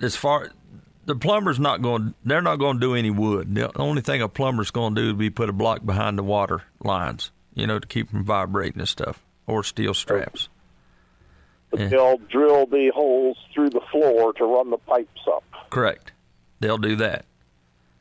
as 0.03 0.15
far 0.15 0.51
the 1.07 1.17
plumber's 1.17 1.59
not 1.59 1.83
going, 1.83 2.15
they're 2.25 2.43
not 2.43 2.57
going 2.57 2.77
to 2.77 2.81
do 2.81 2.95
any 2.95 3.11
wood. 3.11 3.55
The 3.55 3.77
only 3.79 4.03
thing 4.03 4.21
a 4.23 4.29
plumber's 4.29 4.71
going 4.71 4.95
to 4.95 5.03
do 5.03 5.11
is 5.11 5.17
be 5.17 5.31
put 5.31 5.49
a 5.49 5.53
block 5.53 5.85
behind 5.85 6.19
the 6.19 6.23
water 6.23 6.63
lines, 6.81 7.31
you 7.55 7.67
know, 7.67 7.79
to 7.79 7.87
keep 7.87 8.11
them 8.11 8.25
vibrating 8.25 8.81
and 8.81 8.89
stuff, 8.89 9.25
or 9.47 9.63
steel 9.63 9.95
straps. 9.95 10.49
But 11.71 11.91
they'll 11.91 12.19
drill 12.19 12.67
the 12.67 12.91
holes 12.95 13.37
through 13.53 13.71
the 13.71 13.81
floor 13.91 14.33
to 14.35 14.45
run 14.45 14.71
the 14.71 14.79
pipes 14.79 15.21
up. 15.27 15.45
Correct. 15.71 16.13
They'll 16.61 16.79
do 16.79 16.97
that, 16.97 17.25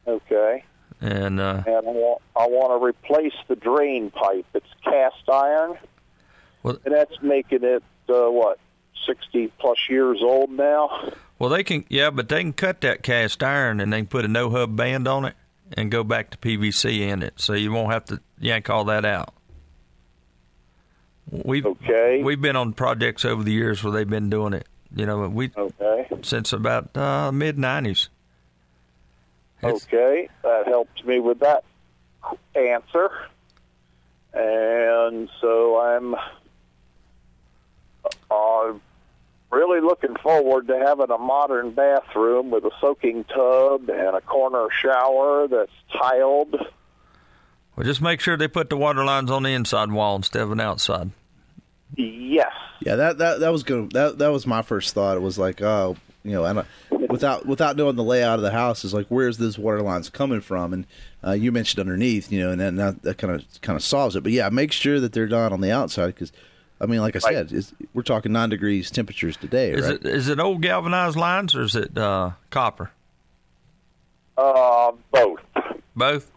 Okay. 0.07 0.63
and 1.01 1.39
uh, 1.41 1.63
and 1.67 1.75
I 1.75 1.81
want, 1.81 2.21
I 2.37 2.47
want 2.47 2.79
to 2.79 2.85
replace 2.85 3.33
the 3.47 3.55
drain 3.55 4.11
pipe. 4.11 4.45
It's 4.53 4.65
cast 4.83 5.27
iron, 5.29 5.77
Well- 6.63 6.77
and 6.85 6.93
that's 6.93 7.21
making 7.21 7.63
it 7.63 7.83
uh, 8.07 8.29
what 8.31 8.59
sixty 9.05 9.47
plus 9.59 9.77
years 9.89 10.19
old 10.21 10.51
now. 10.51 11.11
Well, 11.37 11.49
they 11.49 11.63
can, 11.65 11.83
yeah, 11.89 12.11
but 12.11 12.29
they 12.29 12.39
can 12.41 12.53
cut 12.53 12.79
that 12.81 13.03
cast 13.03 13.43
iron 13.43 13.81
and 13.81 13.91
they 13.91 13.97
can 13.97 14.07
put 14.07 14.23
a 14.23 14.29
no 14.29 14.49
hub 14.51 14.77
band 14.77 15.05
on 15.05 15.25
it 15.25 15.35
and 15.73 15.91
go 15.91 16.01
back 16.05 16.29
to 16.31 16.37
PVC 16.37 16.99
in 17.01 17.21
it, 17.21 17.33
so 17.35 17.51
you 17.51 17.73
won't 17.73 17.91
have 17.91 18.05
to 18.05 18.21
yank 18.39 18.69
all 18.69 18.85
that 18.85 19.03
out. 19.03 19.33
We've 21.31 21.65
Okay. 21.65 22.21
we've 22.23 22.41
been 22.41 22.55
on 22.55 22.73
projects 22.73 23.25
over 23.25 23.43
the 23.43 23.51
years 23.51 23.83
where 23.83 23.91
they've 23.91 24.09
been 24.09 24.29
doing 24.29 24.53
it. 24.53 24.67
You 24.95 25.05
know, 25.05 25.27
we 25.27 25.51
Okay. 25.57 26.07
since 26.21 26.53
about 26.53 26.95
uh, 26.95 27.31
mid 27.31 27.57
nineties. 27.57 28.09
Okay, 29.63 30.29
that 30.43 30.67
helped 30.67 31.03
me 31.05 31.19
with 31.19 31.39
that 31.39 31.63
answer. 32.55 33.09
And 34.33 35.29
so 35.41 35.79
I'm 35.79 36.15
uh, 38.29 38.73
really 39.51 39.79
looking 39.79 40.15
forward 40.17 40.67
to 40.67 40.77
having 40.77 41.09
a 41.09 41.17
modern 41.17 41.71
bathroom 41.71 42.51
with 42.51 42.65
a 42.65 42.71
soaking 42.79 43.23
tub 43.23 43.89
and 43.89 44.15
a 44.15 44.21
corner 44.21 44.67
shower 44.81 45.47
that's 45.47 45.71
tiled. 45.93 46.55
Well, 47.75 47.85
just 47.85 48.01
make 48.01 48.19
sure 48.21 48.37
they 48.37 48.47
put 48.47 48.69
the 48.69 48.77
water 48.77 49.03
lines 49.03 49.29
on 49.29 49.43
the 49.43 49.49
inside 49.49 49.91
wall 49.91 50.15
instead 50.15 50.41
of 50.41 50.51
an 50.51 50.59
outside. 50.61 51.11
Yes. 51.95 52.51
Yeah, 52.81 52.95
that 52.95 53.17
that 53.19 53.39
that 53.39 53.51
was 53.51 53.63
good. 53.63 53.91
That 53.91 54.17
that 54.17 54.29
was 54.29 54.45
my 54.47 54.61
first 54.61 54.93
thought. 54.93 55.17
It 55.17 55.21
was 55.21 55.37
like, 55.37 55.61
oh, 55.61 55.95
you 56.23 56.31
know, 56.31 56.43
and 56.45 56.65
without 57.09 57.45
without 57.45 57.77
knowing 57.77 57.95
the 57.95 58.03
layout 58.03 58.39
of 58.39 58.43
the 58.43 58.51
house, 58.51 58.83
is 58.83 58.93
like, 58.93 59.07
where's 59.07 59.37
this 59.37 59.57
water 59.57 59.81
lines 59.81 60.09
coming 60.09 60.41
from? 60.41 60.73
And 60.73 60.87
uh, 61.25 61.31
you 61.31 61.51
mentioned 61.51 61.79
underneath, 61.79 62.31
you 62.31 62.41
know, 62.41 62.51
and 62.51 62.59
then 62.59 62.75
that, 62.77 63.01
that 63.03 63.17
kind 63.17 63.33
of 63.33 63.45
kind 63.61 63.77
of 63.77 63.83
solves 63.83 64.15
it. 64.15 64.23
But 64.23 64.31
yeah, 64.31 64.49
make 64.49 64.71
sure 64.71 64.99
that 64.99 65.13
they're 65.13 65.27
done 65.27 65.53
on 65.53 65.61
the 65.61 65.71
outside 65.71 66.07
because, 66.07 66.31
I 66.81 66.85
mean, 66.85 66.99
like 66.99 67.15
I 67.15 67.19
said, 67.19 67.51
it's, 67.51 67.73
we're 67.93 68.01
talking 68.03 68.31
nine 68.31 68.49
degrees 68.49 68.91
temperatures 68.91 69.37
today, 69.37 69.71
Is 69.71 69.85
right? 69.85 69.93
it 69.95 70.05
is 70.05 70.27
it 70.27 70.39
old 70.39 70.61
galvanized 70.61 71.15
lines 71.17 71.55
or 71.55 71.61
is 71.61 71.75
it 71.75 71.97
uh, 71.97 72.31
copper? 72.49 72.91
Uh, 74.37 74.91
both. 75.11 75.39
Both. 75.95 76.31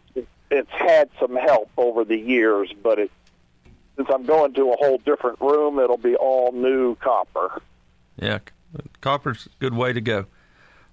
It's 0.50 0.70
had 0.70 1.10
some 1.20 1.36
help 1.36 1.70
over 1.76 2.04
the 2.04 2.16
years, 2.16 2.72
but 2.82 2.98
it, 2.98 3.10
since 3.96 4.08
I'm 4.12 4.24
going 4.24 4.54
to 4.54 4.72
a 4.72 4.76
whole 4.76 4.98
different 4.98 5.40
room, 5.40 5.78
it'll 5.78 5.96
be 5.98 6.16
all 6.16 6.52
new 6.52 6.94
copper. 6.96 7.60
Yeah, 8.20 8.38
copper's 9.00 9.46
a 9.46 9.50
good 9.60 9.74
way 9.74 9.92
to 9.92 10.00
go. 10.00 10.26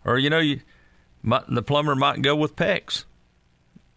Or 0.03 0.17
you 0.17 0.29
know, 0.29 0.39
you 0.39 0.59
might, 1.23 1.43
the 1.47 1.61
plumber 1.63 1.95
might 1.95 2.21
go 2.21 2.35
with 2.35 2.55
PEX. 2.55 3.05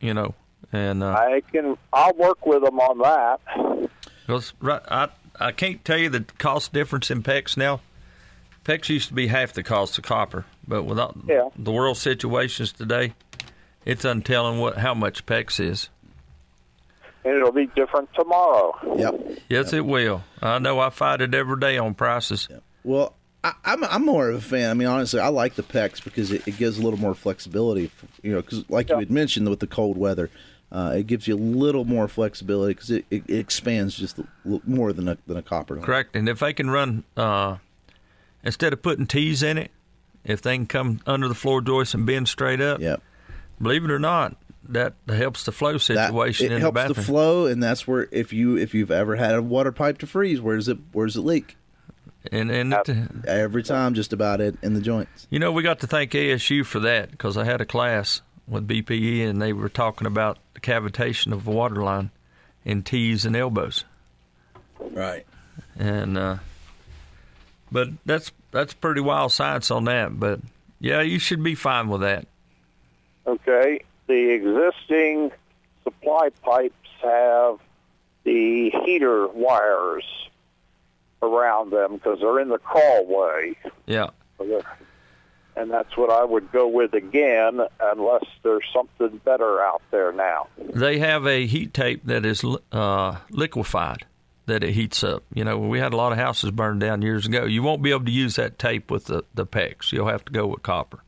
You 0.00 0.14
know, 0.14 0.34
and 0.72 1.02
uh, 1.02 1.08
I 1.10 1.42
can. 1.52 1.76
I'll 1.92 2.14
work 2.14 2.46
with 2.46 2.62
them 2.62 2.78
on 2.78 2.98
that. 2.98 3.90
Right, 4.60 4.82
I 4.88 5.08
I 5.40 5.52
can't 5.52 5.84
tell 5.84 5.98
you 5.98 6.08
the 6.08 6.24
cost 6.38 6.72
difference 6.72 7.10
in 7.10 7.22
PEX 7.22 7.56
now. 7.56 7.80
PEX 8.64 8.88
used 8.88 9.08
to 9.08 9.14
be 9.14 9.26
half 9.28 9.52
the 9.54 9.62
cost 9.62 9.98
of 9.98 10.04
copper, 10.04 10.44
but 10.66 10.84
without 10.84 11.16
Yeah. 11.26 11.48
the 11.56 11.72
world 11.72 11.96
situations 11.96 12.70
today, 12.72 13.14
it's 13.88 14.04
untelling 14.04 14.60
what 14.60 14.76
how 14.78 14.94
much 14.94 15.26
PEX 15.26 15.58
is. 15.58 15.88
and 17.24 17.34
it'll 17.34 17.50
be 17.52 17.66
different 17.74 18.08
tomorrow. 18.14 18.74
Yep. 18.96 19.38
Yes, 19.48 19.72
it 19.72 19.84
will. 19.84 20.22
I 20.40 20.58
know 20.58 20.78
I 20.78 20.90
fight 20.90 21.20
it 21.20 21.34
every 21.34 21.58
day 21.58 21.78
on 21.78 21.94
prices. 21.94 22.48
Well, 22.84 23.14
I, 23.42 23.52
I'm 23.64 23.82
I'm 23.84 24.04
more 24.04 24.28
of 24.30 24.36
a 24.36 24.40
fan. 24.40 24.70
I 24.70 24.74
mean, 24.74 24.88
honestly, 24.88 25.20
I 25.20 25.28
like 25.28 25.54
the 25.54 25.62
PEX 25.62 26.02
because 26.04 26.30
it, 26.30 26.46
it 26.46 26.56
gives 26.58 26.78
a 26.78 26.82
little 26.82 26.98
more 27.00 27.14
flexibility. 27.14 27.90
You 28.22 28.32
know, 28.34 28.42
because 28.42 28.68
like 28.70 28.88
you 28.90 28.98
had 28.98 29.10
mentioned 29.10 29.48
with 29.48 29.60
the 29.60 29.66
cold 29.66 29.96
weather, 29.96 30.30
uh, 30.70 30.94
it 30.96 31.06
gives 31.06 31.26
you 31.26 31.34
a 31.34 31.38
little 31.38 31.84
more 31.84 32.08
flexibility 32.08 32.74
because 32.74 32.90
it, 32.90 33.04
it, 33.10 33.22
it 33.28 33.38
expands 33.38 33.96
just 33.96 34.18
a 34.18 34.24
more 34.66 34.92
than 34.92 35.08
a 35.08 35.16
than 35.26 35.36
a 35.36 35.42
copper. 35.42 35.76
does. 35.76 35.84
Correct. 35.84 36.14
And 36.16 36.28
if 36.28 36.40
they 36.40 36.52
can 36.52 36.68
run, 36.70 37.04
uh, 37.16 37.56
instead 38.44 38.72
of 38.72 38.82
putting 38.82 39.06
T's 39.06 39.42
in 39.42 39.56
it, 39.58 39.70
if 40.24 40.42
they 40.42 40.56
can 40.56 40.66
come 40.66 41.00
under 41.06 41.28
the 41.28 41.34
floor 41.34 41.60
joist 41.62 41.94
and 41.94 42.04
bend 42.06 42.28
straight 42.28 42.60
up, 42.60 42.80
Yep. 42.80 43.02
Believe 43.60 43.84
it 43.84 43.90
or 43.90 43.98
not, 43.98 44.36
that 44.68 44.94
helps 45.08 45.44
the 45.44 45.52
flow 45.52 45.78
situation 45.78 45.96
That, 45.96 46.12
situation 46.12 46.52
it 46.52 46.60
helps 46.60 46.82
the 46.88 46.94
the 46.94 47.02
flow, 47.02 47.46
and 47.46 47.62
that's 47.62 47.86
where 47.86 48.08
if 48.12 48.32
you 48.32 48.56
if 48.56 48.74
you've 48.74 48.90
ever 48.90 49.16
had 49.16 49.34
a 49.34 49.42
water 49.42 49.72
pipe 49.72 49.98
to 49.98 50.06
freeze, 50.06 50.40
where 50.40 50.56
does 50.56 50.68
it 50.68 50.78
where 50.92 51.06
does 51.06 51.16
it 51.16 51.22
leak? 51.22 51.56
and 52.32 52.50
and 52.50 52.74
it, 52.74 53.26
Every 53.26 53.62
time, 53.62 53.94
just 53.94 54.12
about 54.12 54.40
it 54.40 54.56
in 54.62 54.74
the 54.74 54.80
joints. 54.80 55.26
You 55.30 55.38
know, 55.38 55.52
we 55.52 55.62
got 55.62 55.80
to 55.80 55.86
thank 55.86 56.12
ASU 56.12 56.64
for 56.64 56.80
that 56.80 57.10
because 57.10 57.36
I 57.36 57.44
had 57.44 57.60
a 57.60 57.64
class 57.66 58.22
with 58.46 58.66
BPE 58.66 59.28
and 59.28 59.40
they 59.40 59.52
were 59.52 59.68
talking 59.68 60.06
about 60.06 60.38
the 60.54 60.60
cavitation 60.60 61.32
of 61.32 61.46
a 61.46 61.50
water 61.50 61.82
line 61.82 62.10
in 62.64 62.82
T's 62.82 63.24
and 63.24 63.36
elbows. 63.36 63.84
Right. 64.78 65.26
And 65.78 66.18
uh, 66.18 66.36
but 67.70 67.88
that's 68.04 68.32
that's 68.50 68.74
pretty 68.74 69.00
wild 69.00 69.32
science 69.32 69.70
on 69.70 69.84
that. 69.84 70.18
But 70.18 70.40
yeah, 70.80 71.02
you 71.02 71.18
should 71.18 71.42
be 71.42 71.54
fine 71.54 71.88
with 71.88 72.00
that. 72.02 72.26
Okay. 73.28 73.80
The 74.06 74.30
existing 74.30 75.32
supply 75.84 76.30
pipes 76.42 76.74
have 77.02 77.58
the 78.24 78.70
heater 78.84 79.28
wires 79.28 80.04
around 81.22 81.70
them 81.70 81.94
because 81.94 82.20
they're 82.20 82.40
in 82.40 82.48
the 82.48 82.58
crawlway. 82.58 83.54
Yeah. 83.86 84.08
And 85.56 85.70
that's 85.70 85.96
what 85.96 86.10
I 86.10 86.24
would 86.24 86.52
go 86.52 86.68
with 86.68 86.94
again, 86.94 87.60
unless 87.80 88.24
there's 88.42 88.64
something 88.72 89.20
better 89.24 89.60
out 89.60 89.82
there 89.90 90.12
now. 90.12 90.46
They 90.56 90.98
have 90.98 91.26
a 91.26 91.46
heat 91.46 91.74
tape 91.74 92.02
that 92.04 92.24
is 92.24 92.44
uh, 92.72 93.16
liquefied 93.30 94.06
that 94.46 94.64
it 94.64 94.72
heats 94.72 95.04
up. 95.04 95.24
You 95.34 95.44
know, 95.44 95.58
we 95.58 95.78
had 95.78 95.92
a 95.92 95.96
lot 95.96 96.12
of 96.12 96.18
houses 96.18 96.50
burned 96.52 96.80
down 96.80 97.02
years 97.02 97.26
ago. 97.26 97.44
You 97.44 97.62
won't 97.62 97.82
be 97.82 97.90
able 97.90 98.04
to 98.04 98.10
use 98.10 98.36
that 98.36 98.58
tape 98.58 98.90
with 98.90 99.06
the 99.06 99.24
the 99.34 99.46
PEX. 99.46 99.92
You'll 99.92 100.08
have 100.08 100.24
to 100.24 100.32
go 100.32 100.46
with 100.46 100.62
copper. 100.62 101.00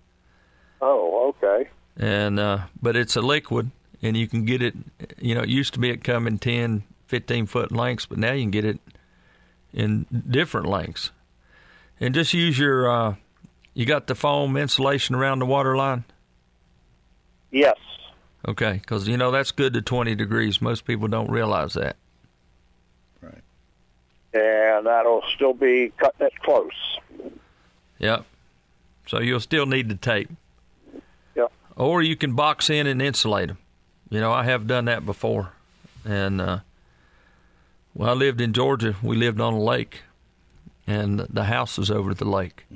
Okay. 1.99 2.07
and 2.07 2.39
uh, 2.41 2.59
but 2.81 2.97
it's 2.97 3.17
a 3.17 3.21
liquid, 3.23 3.71
and 4.03 4.17
you 4.17 4.27
can 4.29 4.45
get 4.45 4.63
it. 4.63 4.75
You 5.21 5.35
know, 5.35 5.43
it 5.43 5.49
used 5.49 5.75
to 5.75 5.81
be 5.81 5.91
it 5.91 6.03
come 6.05 6.27
in 6.27 6.39
10, 6.39 6.85
15 7.07 7.47
foot 7.47 7.73
lengths, 7.73 8.07
but 8.07 8.19
now 8.19 8.33
you 8.33 8.43
can 8.43 8.51
get 8.51 8.65
it 8.65 8.79
in 9.73 10.07
different 10.29 10.67
lengths. 10.67 11.11
And 12.01 12.15
just 12.15 12.33
use 12.33 12.59
your. 12.59 12.91
Uh, 12.91 13.15
you 13.75 13.87
got 13.87 14.07
the 14.07 14.15
foam 14.15 14.57
insulation 14.57 15.15
around 15.15 15.39
the 15.39 15.47
water 15.47 15.77
line, 15.77 16.05
Yes. 17.53 17.77
okay? 18.47 18.73
Because 18.75 19.07
you 19.07 19.17
know 19.17 19.31
that's 19.31 19.53
good 19.53 19.73
to 19.75 19.83
twenty 19.83 20.15
degrees. 20.15 20.61
Most 20.61 20.85
people 20.85 21.09
don't 21.09 21.31
realize 21.31 21.75
that. 21.75 21.97
Right. 23.23 23.43
And 24.35 24.87
that'll 24.87 25.23
still 25.35 25.53
be 25.55 25.93
cutting 25.99 26.27
it 26.27 26.33
close. 26.43 26.99
Yep. 27.99 28.25
So 29.07 29.21
you'll 29.21 29.41
still 29.41 29.67
need 29.67 29.89
the 29.89 29.95
tape. 29.97 30.31
Or 31.81 32.03
you 32.03 32.15
can 32.15 32.35
box 32.35 32.69
in 32.69 32.87
and 32.87 33.01
insulate 33.01 33.49
them. 33.49 33.59
You 34.11 34.21
know, 34.21 34.33
I 34.33 34.45
have 34.45 34.67
done 34.67 34.85
that 34.85 35.07
before. 35.07 35.53
And 36.05 36.39
uh, 36.39 36.59
when 37.95 38.09
I 38.09 38.13
lived 38.13 38.43
in 38.43 38.53
Georgia, 38.53 38.97
we 39.03 39.17
lived 39.17 39.41
on 39.41 39.55
a 39.55 39.61
lake, 39.61 40.03
and 40.87 41.21
the 41.21 41.45
house 41.45 41.79
was 41.79 41.91
over 41.91 42.13
the 42.13 42.27
lake. 42.27 42.67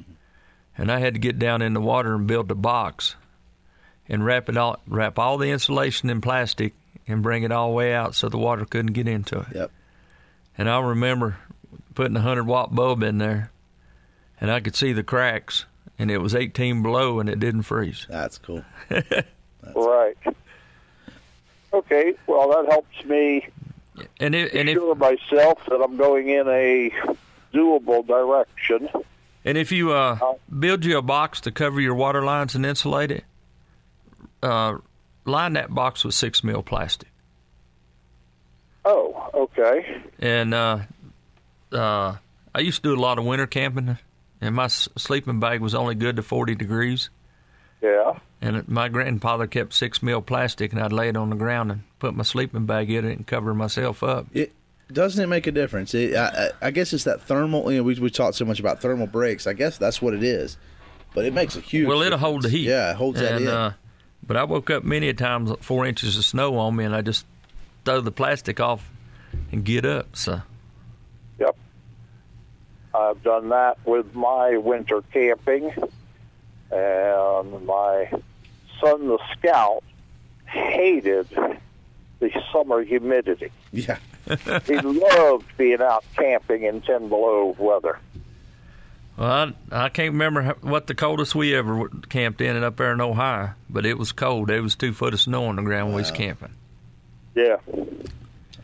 And 0.79 0.91
I 0.91 1.01
had 1.01 1.13
to 1.15 1.21
get 1.21 1.39
down 1.39 1.61
in 1.61 1.75
the 1.75 1.83
water 1.83 2.15
and 2.15 2.27
build 2.27 2.51
a 2.51 2.55
box, 2.55 3.15
and 4.09 4.25
wrap 4.25 4.49
it 4.49 4.57
all, 4.57 4.81
wrap 4.87 5.19
all 5.19 5.37
the 5.37 5.51
insulation 5.51 6.09
in 6.09 6.23
plastic, 6.23 6.73
and 7.07 7.23
bring 7.23 7.43
it 7.43 7.53
all 7.53 7.69
the 7.69 7.75
way 7.75 7.93
out 7.93 8.15
so 8.15 8.31
the 8.31 8.39
water 8.39 8.65
couldn't 8.65 8.95
get 8.95 9.07
into 9.07 9.41
it. 9.41 9.49
Yep. 9.55 9.71
And 10.57 10.71
I 10.71 10.81
remember 10.81 11.37
putting 11.95 12.17
a 12.17 12.23
hundred 12.23 12.47
watt 12.47 12.75
bulb 12.75 13.03
in 13.03 13.19
there, 13.19 13.51
and 14.41 14.51
I 14.51 14.61
could 14.61 14.77
see 14.77 14.95
the 14.95 15.03
cracks, 15.03 15.67
and 15.99 16.11
it 16.11 16.18
was 16.18 16.34
18 16.34 16.82
below, 16.82 17.20
and 17.20 17.28
it 17.28 17.38
didn't 17.40 17.62
freeze. 17.62 18.07
That's 18.09 18.38
cool. 18.38 18.64
That's 18.88 19.28
Right. 19.74 20.16
Okay. 21.72 22.14
Well, 22.26 22.51
that 22.51 22.70
helps 22.70 23.05
me 23.05 23.49
And 24.20 24.34
it, 24.34 24.55
and 24.55 24.68
if 24.68 24.76
assure 24.76 24.95
myself 24.95 25.59
that 25.66 25.80
I'm 25.82 25.97
going 25.97 26.28
in 26.28 26.47
a 26.49 26.90
doable 27.53 28.07
direction. 28.07 28.88
and 29.45 29.59
if 29.59 29.72
you 29.72 29.92
uh, 29.92 30.18
build 30.57 30.84
you 30.84 30.99
a 30.99 31.03
box 31.03 31.40
to 31.42 31.51
cover 31.51 31.80
your 31.80 31.95
water 31.95 32.22
lines 32.22 32.55
and 32.55 32.64
insulate 32.64 33.11
it, 33.11 33.24
uh, 34.42 34.78
line 35.24 35.55
that 35.55 35.74
box 35.74 36.05
with 36.05 36.14
six 36.14 36.45
mil 36.45 36.62
plastic. 36.62 37.09
Oh, 38.84 39.30
okay. 39.34 40.03
And 40.18 40.53
uh, 40.53 40.80
uh, 41.72 42.16
I 42.55 42.61
used 42.61 42.82
to 42.82 42.90
do 42.90 42.95
a 42.95 43.01
lot 43.01 43.18
of 43.18 43.24
winter 43.24 43.47
camping, 43.47 43.97
and 44.45 44.55
my 44.55 44.66
sleeping 44.66 45.40
bag 45.40 45.61
was 45.61 45.74
only 45.74 45.95
good 45.95 46.16
to 46.16 46.22
40 46.22 46.55
degrees. 46.55 47.09
Yeah. 47.80 48.18
And 48.42 48.68
my 48.68 48.88
grandfather 48.88 49.47
kept 49.47 49.72
six 49.72 50.03
mil 50.03 50.20
plastic, 50.20 50.72
and 50.72 50.82
I'd 50.82 50.92
lay 50.92 51.09
it 51.09 51.16
on 51.16 51.30
the 51.30 51.36
ground 51.36 51.72
and 51.72 51.82
put 51.99 52.14
my 52.14 52.24
sleeping 52.24 52.66
bag 52.66 52.90
in 52.90 53.07
it 53.07 53.16
and 53.16 53.26
cover 53.26 53.55
myself 53.55 54.03
up. 54.03 54.26
It 54.34 54.53
doesn't 54.92 55.22
it 55.22 55.28
make 55.28 55.47
a 55.47 55.53
difference? 55.53 55.95
It, 55.95 56.14
I, 56.14 56.26
I 56.26 56.66
I 56.66 56.70
guess 56.70 56.92
it's 56.92 57.05
that 57.05 57.22
thermal. 57.22 57.72
You 57.72 57.78
know, 57.78 57.84
we 57.84 57.99
we 57.99 58.11
talked 58.11 58.36
so 58.36 58.45
much 58.45 58.61
about 58.61 58.82
thermal 58.82 59.07
breaks. 59.07 59.47
I 59.47 59.55
guess 59.55 59.78
that's 59.78 60.03
what 60.03 60.12
it 60.12 60.22
is, 60.22 60.59
but 61.14 61.24
it 61.24 61.32
makes 61.32 61.57
a 61.57 61.61
huge. 61.61 61.88
Well, 61.88 62.03
it'll 62.03 62.18
hold 62.18 62.42
the 62.42 62.51
heat. 62.51 62.68
Yeah, 62.68 62.90
it 62.90 62.97
holds 62.97 63.20
that 63.20 63.32
and, 63.32 63.45
in. 63.47 63.51
Uh, 63.51 63.72
but 64.26 64.36
I 64.36 64.45
woke 64.45 64.68
up 64.68 64.84
many 64.84 65.09
a 65.09 65.14
times 65.14 65.51
with 65.51 65.62
four 65.62 65.86
inches 65.86 66.18
of 66.18 66.24
snow 66.24 66.59
on 66.59 66.76
me, 66.76 66.84
and 66.84 66.95
I 66.95 67.01
just 67.01 67.24
throw 67.86 68.03
the 68.03 68.12
plastic 68.12 68.61
off 68.61 68.90
and 69.53 69.64
get 69.64 69.86
up. 69.86 70.16
So 70.16 70.32
Yep. 70.34 70.42
I've 72.95 73.22
done 73.22 73.49
that 73.49 73.78
with 73.84 74.14
my 74.14 74.57
winter 74.57 75.03
camping, 75.12 75.72
and 76.70 77.66
my 77.66 78.09
son, 78.80 79.09
the 79.09 79.18
scout, 79.36 79.82
hated 80.47 81.28
the 82.20 82.30
summer 82.53 82.82
humidity. 82.84 83.51
yeah, 83.72 83.99
He 84.66 84.78
loved 84.78 85.45
being 85.57 85.80
out 85.82 86.05
camping 86.16 86.62
in 86.62 86.80
10 86.82 87.09
below 87.09 87.55
weather. 87.59 87.99
well, 89.18 89.53
I, 89.72 89.86
I 89.86 89.88
can't 89.88 90.12
remember 90.12 90.55
what 90.61 90.86
the 90.86 90.95
coldest 90.95 91.34
we 91.34 91.55
ever 91.55 91.88
camped 92.09 92.40
in 92.40 92.55
and 92.57 92.64
up 92.64 92.76
there 92.76 92.92
in 92.92 93.01
Ohio, 93.01 93.55
but 93.68 93.84
it 93.84 93.99
was 93.99 94.12
cold. 94.12 94.49
There 94.49 94.62
was 94.62 94.76
two 94.76 94.92
foot 94.92 95.14
of 95.14 95.20
snow 95.20 95.47
on 95.47 95.57
the 95.57 95.62
ground 95.62 95.88
when 95.88 95.97
we 95.97 96.03
was 96.03 96.11
camping. 96.12 96.53
Yeah. 97.34 97.57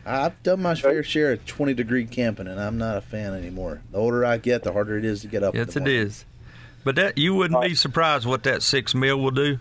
I've 0.05 0.41
done 0.43 0.61
my 0.61 0.75
fair 0.75 1.03
share 1.03 1.33
of 1.33 1.45
twenty 1.45 1.73
degree 1.73 2.05
camping, 2.05 2.47
and 2.47 2.59
I'm 2.59 2.77
not 2.77 2.97
a 2.97 3.01
fan 3.01 3.33
anymore. 3.33 3.81
The 3.91 3.97
older 3.97 4.25
I 4.25 4.37
get, 4.37 4.63
the 4.63 4.73
harder 4.73 4.97
it 4.97 5.05
is 5.05 5.21
to 5.21 5.27
get 5.27 5.43
up. 5.43 5.53
Yes, 5.53 5.73
the 5.73 5.79
it 5.79 5.83
morning. 5.83 5.95
is. 5.95 6.25
But 6.83 6.95
that 6.95 7.17
you 7.17 7.35
wouldn't 7.35 7.61
be 7.61 7.75
surprised 7.75 8.25
what 8.25 8.43
that 8.43 8.63
six 8.63 8.95
mil 8.95 9.19
will 9.19 9.31
do. 9.31 9.59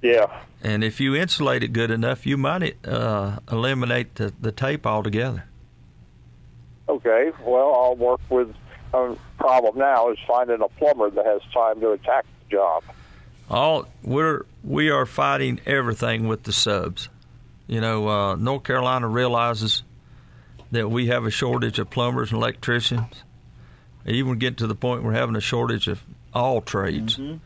Yeah. 0.00 0.42
And 0.62 0.82
if 0.82 1.00
you 1.00 1.14
insulate 1.14 1.62
it 1.62 1.72
good 1.72 1.90
enough, 1.90 2.26
you 2.26 2.36
might 2.36 2.76
uh, 2.86 3.38
eliminate 3.50 4.16
the, 4.16 4.32
the 4.40 4.50
tape 4.50 4.86
altogether. 4.86 5.44
Okay. 6.88 7.30
Well, 7.44 7.74
I'll 7.74 7.96
work 7.96 8.20
with. 8.28 8.54
Um, 8.94 9.18
problem 9.38 9.78
now 9.78 10.10
is 10.10 10.18
finding 10.28 10.60
a 10.60 10.68
plumber 10.68 11.08
that 11.08 11.24
has 11.24 11.40
time 11.54 11.80
to 11.80 11.92
attack 11.92 12.26
the 12.40 12.56
job. 12.56 12.84
All 13.48 13.88
we're 14.02 14.44
we 14.62 14.90
are 14.90 15.06
fighting 15.06 15.60
everything 15.64 16.28
with 16.28 16.42
the 16.42 16.52
subs. 16.52 17.08
You 17.66 17.80
know, 17.80 18.08
uh, 18.08 18.36
North 18.36 18.64
Carolina 18.64 19.08
realizes 19.08 19.82
that 20.72 20.88
we 20.90 21.06
have 21.08 21.24
a 21.24 21.30
shortage 21.30 21.78
of 21.78 21.90
plumbers 21.90 22.32
and 22.32 22.38
electricians. 22.38 23.24
Even 24.06 24.38
get 24.38 24.56
to 24.58 24.66
the 24.66 24.74
point 24.74 25.04
we're 25.04 25.12
having 25.12 25.36
a 25.36 25.40
shortage 25.40 25.86
of 25.86 26.02
all 26.34 26.60
trades. 26.60 27.18
Mm-hmm. 27.18 27.36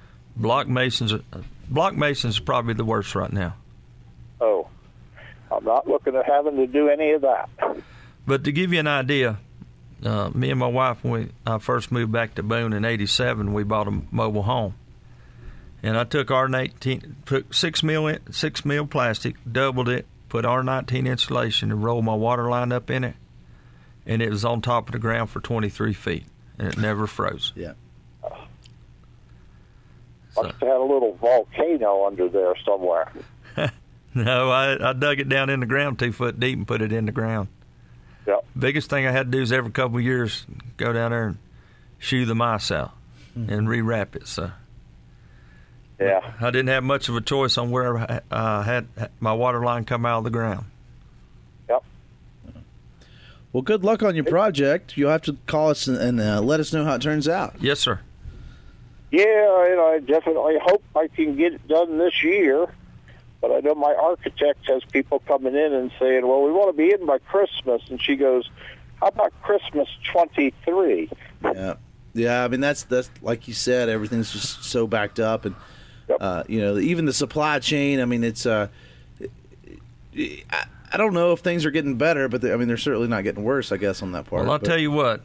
Block 0.40 0.68
masons, 0.68 1.12
are, 1.12 1.20
block 1.68 1.94
masons, 1.94 2.38
are 2.38 2.42
probably 2.42 2.74
the 2.74 2.84
worst 2.84 3.14
right 3.14 3.32
now. 3.32 3.54
Oh, 4.40 4.68
I'm 5.50 5.64
not 5.64 5.86
looking 5.86 6.14
at 6.14 6.26
having 6.26 6.56
to 6.56 6.66
do 6.66 6.88
any 6.88 7.12
of 7.12 7.22
that. 7.22 7.48
But 8.26 8.44
to 8.44 8.52
give 8.52 8.72
you 8.72 8.80
an 8.80 8.86
idea, 8.86 9.38
uh, 10.04 10.30
me 10.30 10.50
and 10.50 10.58
my 10.60 10.66
wife, 10.66 11.02
when 11.02 11.12
we, 11.12 11.28
I 11.46 11.58
first 11.58 11.92
moved 11.92 12.12
back 12.12 12.34
to 12.36 12.42
Boone 12.42 12.72
in 12.72 12.84
'87, 12.84 13.52
we 13.52 13.64
bought 13.64 13.88
a 13.88 14.02
mobile 14.10 14.42
home, 14.42 14.74
and 15.86 15.96
I 15.96 16.02
took 16.02 16.28
R19, 16.28 17.14
put 17.26 17.54
six 17.54 17.84
mil 17.84 18.12
six 18.32 18.64
mil 18.64 18.88
plastic, 18.88 19.36
doubled 19.50 19.88
it, 19.88 20.04
put 20.28 20.44
R19 20.44 21.06
insulation, 21.06 21.70
and 21.70 21.84
rolled 21.84 22.04
my 22.04 22.14
water 22.14 22.50
line 22.50 22.72
up 22.72 22.90
in 22.90 23.04
it, 23.04 23.14
and 24.04 24.20
it 24.20 24.30
was 24.30 24.44
on 24.44 24.62
top 24.62 24.88
of 24.88 24.92
the 24.94 24.98
ground 24.98 25.30
for 25.30 25.38
23 25.38 25.92
feet, 25.92 26.24
and 26.58 26.66
it 26.66 26.76
never 26.76 27.06
froze. 27.06 27.52
Yeah. 27.54 27.74
Must 30.34 30.50
have 30.50 30.60
had 30.60 30.76
a 30.76 30.82
little 30.82 31.14
volcano 31.20 32.04
under 32.04 32.28
there 32.28 32.54
somewhere. 32.64 33.12
No, 34.14 34.50
I, 34.50 34.88
I 34.88 34.92
dug 34.94 35.20
it 35.20 35.28
down 35.28 35.50
in 35.50 35.60
the 35.60 35.66
ground 35.66 35.98
two 35.98 36.10
foot 36.10 36.40
deep 36.40 36.56
and 36.56 36.66
put 36.66 36.80
it 36.80 36.90
in 36.90 37.04
the 37.04 37.12
ground. 37.12 37.48
Yep. 38.26 38.46
Biggest 38.58 38.88
thing 38.88 39.06
I 39.06 39.10
had 39.10 39.30
to 39.30 39.36
do 39.36 39.42
is 39.42 39.52
every 39.52 39.70
couple 39.70 39.98
of 39.98 40.02
years 40.02 40.46
go 40.78 40.94
down 40.94 41.10
there 41.10 41.26
and 41.26 41.38
shoo 41.98 42.24
the 42.24 42.34
mice 42.34 42.70
out 42.70 42.92
hmm. 43.34 43.50
and 43.50 43.68
rewrap 43.68 44.16
it. 44.16 44.26
So 44.26 44.52
Yeah. 45.98 46.20
I 46.40 46.50
didn't 46.50 46.68
have 46.68 46.84
much 46.84 47.08
of 47.08 47.16
a 47.16 47.20
choice 47.20 47.56
on 47.56 47.70
where 47.70 47.96
I 47.96 48.20
uh, 48.30 48.62
had 48.62 48.86
my 49.18 49.32
water 49.32 49.64
line 49.64 49.84
come 49.84 50.04
out 50.04 50.18
of 50.18 50.24
the 50.24 50.30
ground. 50.30 50.66
Yep. 51.68 51.84
Well, 53.52 53.62
good 53.62 53.82
luck 53.82 54.02
on 54.02 54.14
your 54.14 54.24
project. 54.24 54.96
You'll 54.96 55.10
have 55.10 55.22
to 55.22 55.36
call 55.46 55.70
us 55.70 55.86
and, 55.86 55.96
and 55.96 56.20
uh, 56.20 56.42
let 56.42 56.60
us 56.60 56.72
know 56.72 56.84
how 56.84 56.94
it 56.94 57.02
turns 57.02 57.28
out. 57.28 57.54
Yes, 57.60 57.80
sir. 57.80 58.00
Yeah, 59.10 59.70
and 59.70 59.80
I 59.80 60.00
definitely 60.00 60.58
hope 60.60 60.82
I 60.94 61.08
can 61.08 61.36
get 61.36 61.54
it 61.54 61.66
done 61.68 61.96
this 61.96 62.22
year. 62.22 62.66
But 63.40 63.52
I 63.52 63.60
know 63.60 63.74
my 63.74 63.94
architect 63.94 64.68
has 64.68 64.82
people 64.84 65.20
coming 65.20 65.54
in 65.54 65.72
and 65.72 65.92
saying, 65.98 66.26
"Well, 66.26 66.42
we 66.42 66.50
want 66.50 66.68
to 66.68 66.76
be 66.76 66.92
in 66.92 67.06
by 67.06 67.18
Christmas," 67.18 67.82
and 67.88 68.02
she 68.02 68.16
goes, 68.16 68.50
"How 68.96 69.08
about 69.08 69.32
Christmas 69.42 69.88
23?" 70.12 71.10
Yeah, 71.44 71.74
yeah. 72.14 72.44
I 72.44 72.48
mean, 72.48 72.60
that's 72.60 72.82
that's 72.84 73.10
like 73.22 73.46
you 73.46 73.54
said, 73.54 73.88
everything's 73.88 74.32
just 74.32 74.64
so 74.64 74.86
backed 74.86 75.20
up, 75.20 75.44
and 75.44 75.54
Yep. 76.08 76.18
uh, 76.20 76.44
you 76.48 76.60
know, 76.60 76.78
even 76.78 77.04
the 77.04 77.12
supply 77.12 77.58
chain. 77.58 78.00
I 78.00 78.04
mean, 78.04 78.22
it's. 78.24 78.46
Uh, 78.46 78.68
I, 80.16 80.64
I 80.92 80.96
don't 80.96 81.12
know 81.14 81.32
if 81.32 81.40
things 81.40 81.64
are 81.66 81.70
getting 81.70 81.96
better, 81.96 82.28
but 82.28 82.40
they, 82.40 82.52
I 82.52 82.56
mean, 82.56 82.68
they're 82.68 82.76
certainly 82.76 83.08
not 83.08 83.24
getting 83.24 83.42
worse. 83.44 83.72
I 83.72 83.76
guess 83.76 84.02
on 84.02 84.12
that 84.12 84.26
part. 84.26 84.42
Well, 84.44 84.52
I'll 84.52 84.58
but- 84.58 84.66
tell 84.66 84.78
you 84.78 84.90
what. 84.90 85.22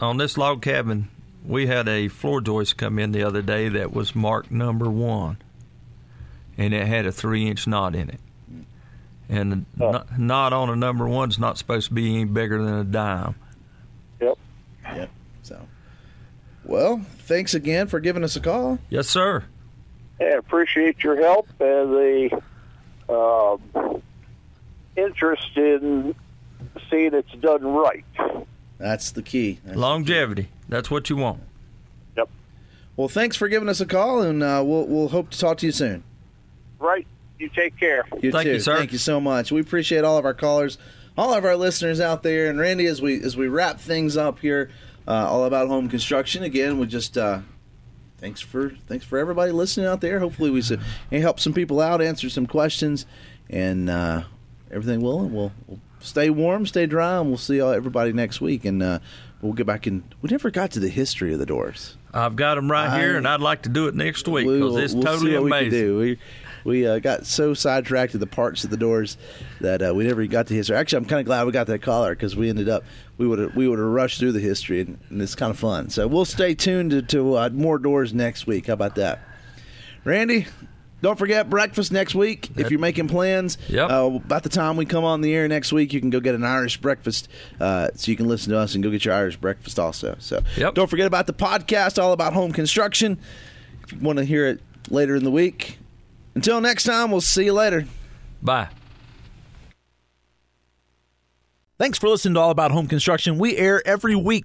On 0.00 0.16
this 0.16 0.36
log 0.36 0.60
cabin, 0.60 1.08
we 1.46 1.66
had 1.66 1.88
a 1.88 2.08
floor 2.08 2.40
joist 2.40 2.76
come 2.76 2.98
in 2.98 3.12
the 3.12 3.22
other 3.22 3.42
day 3.42 3.68
that 3.68 3.92
was 3.92 4.14
marked 4.14 4.50
number 4.50 4.90
one, 4.90 5.38
and 6.58 6.74
it 6.74 6.86
had 6.86 7.06
a 7.06 7.12
three-inch 7.12 7.66
knot 7.68 7.94
in 7.94 8.10
it. 8.10 8.20
And 9.28 9.52
the 9.76 9.84
Oh. 9.84 9.90
kno- 9.92 10.04
knot 10.18 10.52
on 10.52 10.68
a 10.68 10.76
number 10.76 11.06
one's 11.08 11.38
not 11.38 11.56
supposed 11.58 11.88
to 11.88 11.94
be 11.94 12.12
any 12.12 12.24
bigger 12.24 12.62
than 12.62 12.74
a 12.74 12.84
dime. 12.84 13.36
Yep. 14.20 14.36
Yep. 14.96 15.10
So, 15.42 15.60
well, 16.64 17.00
thanks 17.20 17.54
again 17.54 17.86
for 17.86 18.00
giving 18.00 18.24
us 18.24 18.34
a 18.36 18.40
call. 18.40 18.80
Yes, 18.90 19.08
sir. 19.08 19.44
And 20.20 20.34
appreciate 20.34 21.02
your 21.02 21.16
help 21.16 21.48
and 21.60 21.92
the 21.92 22.42
um, 23.08 24.02
interest 24.96 25.56
in 25.56 26.14
seeing 26.90 27.14
it's 27.14 27.32
done 27.40 27.66
right. 27.66 28.04
That's 28.78 29.10
the 29.10 29.22
key. 29.22 29.58
That's- 29.64 29.76
Longevity. 29.78 30.48
That's 30.68 30.90
what 30.90 31.10
you 31.10 31.16
want. 31.16 31.40
Yep. 32.16 32.28
Well, 32.96 33.08
thanks 33.08 33.36
for 33.36 33.48
giving 33.48 33.68
us 33.68 33.80
a 33.80 33.86
call, 33.86 34.22
and 34.22 34.42
uh, 34.42 34.62
we'll 34.64 34.86
we'll 34.86 35.08
hope 35.08 35.30
to 35.30 35.38
talk 35.38 35.58
to 35.58 35.66
you 35.66 35.72
soon. 35.72 36.04
Right. 36.78 37.06
You 37.38 37.48
take 37.48 37.78
care. 37.78 38.06
You 38.22 38.30
Thank 38.30 38.44
too. 38.46 38.52
you, 38.52 38.60
sir. 38.60 38.76
Thank 38.78 38.92
you 38.92 38.98
so 38.98 39.20
much. 39.20 39.50
We 39.52 39.60
appreciate 39.60 40.04
all 40.04 40.16
of 40.16 40.24
our 40.24 40.34
callers, 40.34 40.78
all 41.18 41.34
of 41.34 41.44
our 41.44 41.56
listeners 41.56 42.00
out 42.00 42.22
there. 42.22 42.48
And 42.48 42.58
Randy, 42.58 42.86
as 42.86 43.02
we 43.02 43.20
as 43.20 43.36
we 43.36 43.48
wrap 43.48 43.80
things 43.80 44.16
up 44.16 44.38
here, 44.38 44.70
uh, 45.06 45.28
all 45.28 45.44
about 45.44 45.68
home 45.68 45.88
construction 45.88 46.42
again, 46.44 46.78
we 46.78 46.86
just 46.86 47.18
uh, 47.18 47.40
thanks 48.24 48.40
for 48.40 48.70
thanks 48.88 49.04
for 49.04 49.18
everybody 49.18 49.52
listening 49.52 49.84
out 49.86 50.00
there. 50.00 50.18
Hopefully, 50.18 50.50
we 50.50 50.60
s- 50.60 50.72
help 51.12 51.38
some 51.38 51.52
people 51.52 51.78
out, 51.78 52.00
answer 52.00 52.30
some 52.30 52.46
questions, 52.46 53.04
and 53.50 53.90
uh, 53.90 54.22
everything 54.70 55.02
will. 55.02 55.20
And 55.20 55.32
we'll, 55.34 55.52
we'll 55.66 55.80
stay 56.00 56.30
warm, 56.30 56.64
stay 56.64 56.86
dry, 56.86 57.18
and 57.18 57.28
we'll 57.28 57.36
see 57.36 57.60
all, 57.60 57.70
everybody 57.72 58.14
next 58.14 58.40
week. 58.40 58.64
And 58.64 58.82
uh, 58.82 59.00
we'll 59.42 59.52
get 59.52 59.66
back 59.66 59.86
in. 59.86 60.04
We 60.22 60.30
never 60.30 60.50
got 60.50 60.70
to 60.70 60.80
the 60.80 60.88
history 60.88 61.34
of 61.34 61.38
the 61.38 61.44
doors. 61.46 61.98
I've 62.14 62.34
got 62.36 62.54
them 62.54 62.70
right 62.70 62.88
I- 62.88 62.98
here, 62.98 63.16
and 63.18 63.28
I'd 63.28 63.40
like 63.40 63.62
to 63.62 63.68
do 63.68 63.88
it 63.88 63.94
next 63.94 64.26
week 64.26 64.46
We 64.46 64.54
because 64.54 64.70
will- 64.72 64.78
it's 64.78 64.94
we'll 64.94 65.02
totally 65.02 65.34
amazing. 65.34 66.16
We, 66.64 66.82
can 66.82 66.82
do. 66.82 66.88
we, 66.88 66.88
we 66.90 66.96
uh, 66.96 66.98
got 66.98 67.26
so 67.26 67.54
sidetracked 67.54 68.12
to 68.12 68.18
the 68.18 68.26
parts 68.26 68.64
of 68.64 68.70
the 68.70 68.76
doors 68.76 69.16
that 69.60 69.86
uh, 69.86 69.94
we 69.94 70.04
never 70.04 70.26
got 70.26 70.46
to 70.48 70.54
history. 70.54 70.76
Actually, 70.76 70.98
I'm 70.98 71.04
kind 71.06 71.20
of 71.20 71.26
glad 71.26 71.46
we 71.46 71.52
got 71.52 71.66
that 71.68 71.82
caller 71.82 72.14
because 72.14 72.34
we 72.36 72.48
ended 72.48 72.68
up 72.68 72.84
we 73.18 73.26
would 73.26 73.38
have 73.38 73.56
we 73.56 73.68
would 73.68 73.78
have 73.78 73.88
rushed 73.88 74.18
through 74.18 74.32
the 74.32 74.40
history 74.40 74.80
and, 74.80 74.98
and 75.10 75.22
it's 75.22 75.34
kind 75.34 75.50
of 75.50 75.58
fun. 75.58 75.90
So 75.90 76.06
we'll 76.06 76.24
stay 76.24 76.54
tuned 76.54 76.90
to, 76.90 77.02
to 77.02 77.36
uh, 77.36 77.48
more 77.52 77.78
doors 77.78 78.12
next 78.12 78.46
week. 78.46 78.66
How 78.66 78.72
about 78.74 78.96
that, 78.96 79.20
Randy? 80.04 80.46
Don't 81.02 81.18
forget 81.18 81.50
breakfast 81.50 81.92
next 81.92 82.14
week 82.14 82.48
if 82.56 82.70
you're 82.70 82.80
making 82.80 83.08
plans. 83.08 83.58
Yep. 83.68 83.90
Uh, 83.90 84.10
about 84.24 84.42
the 84.42 84.48
time 84.48 84.78
we 84.78 84.86
come 84.86 85.04
on 85.04 85.20
the 85.20 85.34
air 85.34 85.46
next 85.48 85.70
week, 85.70 85.92
you 85.92 86.00
can 86.00 86.08
go 86.08 86.18
get 86.18 86.34
an 86.34 86.44
Irish 86.44 86.78
breakfast, 86.78 87.28
uh, 87.60 87.88
so 87.94 88.10
you 88.10 88.16
can 88.16 88.26
listen 88.26 88.52
to 88.52 88.58
us 88.58 88.74
and 88.74 88.82
go 88.82 88.90
get 88.90 89.04
your 89.04 89.12
Irish 89.12 89.36
breakfast 89.36 89.78
also. 89.78 90.16
So 90.18 90.42
Yep. 90.56 90.72
don't 90.72 90.88
forget 90.88 91.06
about 91.06 91.26
the 91.26 91.34
podcast 91.34 92.02
all 92.02 92.12
about 92.12 92.32
home 92.32 92.52
construction. 92.52 93.18
If 93.82 93.92
you 93.92 93.98
want 93.98 94.18
to 94.18 94.24
hear 94.24 94.46
it 94.46 94.62
later 94.88 95.14
in 95.14 95.24
the 95.24 95.30
week. 95.30 95.78
Until 96.34 96.60
next 96.60 96.84
time, 96.84 97.10
we'll 97.10 97.20
see 97.20 97.44
you 97.44 97.52
later. 97.52 97.86
Bye. 98.42 98.68
Thanks 101.78 101.98
for 101.98 102.08
listening 102.08 102.34
to 102.34 102.40
All 102.40 102.50
About 102.50 102.70
Home 102.70 102.86
Construction. 102.86 103.38
We 103.38 103.56
air 103.56 103.86
every 103.86 104.14
week 104.14 104.44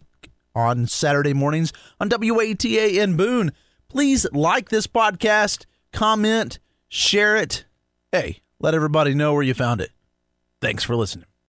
on 0.56 0.88
Saturday 0.88 1.34
mornings 1.34 1.72
on 2.00 2.10
WATA 2.10 2.98
in 3.02 3.16
Boone. 3.16 3.52
Please 3.88 4.26
like 4.34 4.70
this 4.70 4.88
podcast, 4.88 5.66
comment, 5.94 6.60
share 6.88 7.38
it. 7.38 7.66
Hey, 8.12 8.42
let 8.60 8.74
everybody 8.74 9.14
know 9.14 9.34
where 9.34 9.44
you 9.44 9.54
found 9.54 9.82
it. 9.82 9.92
Thanks 10.62 10.84
for 10.84 10.96
listening. 10.96 11.29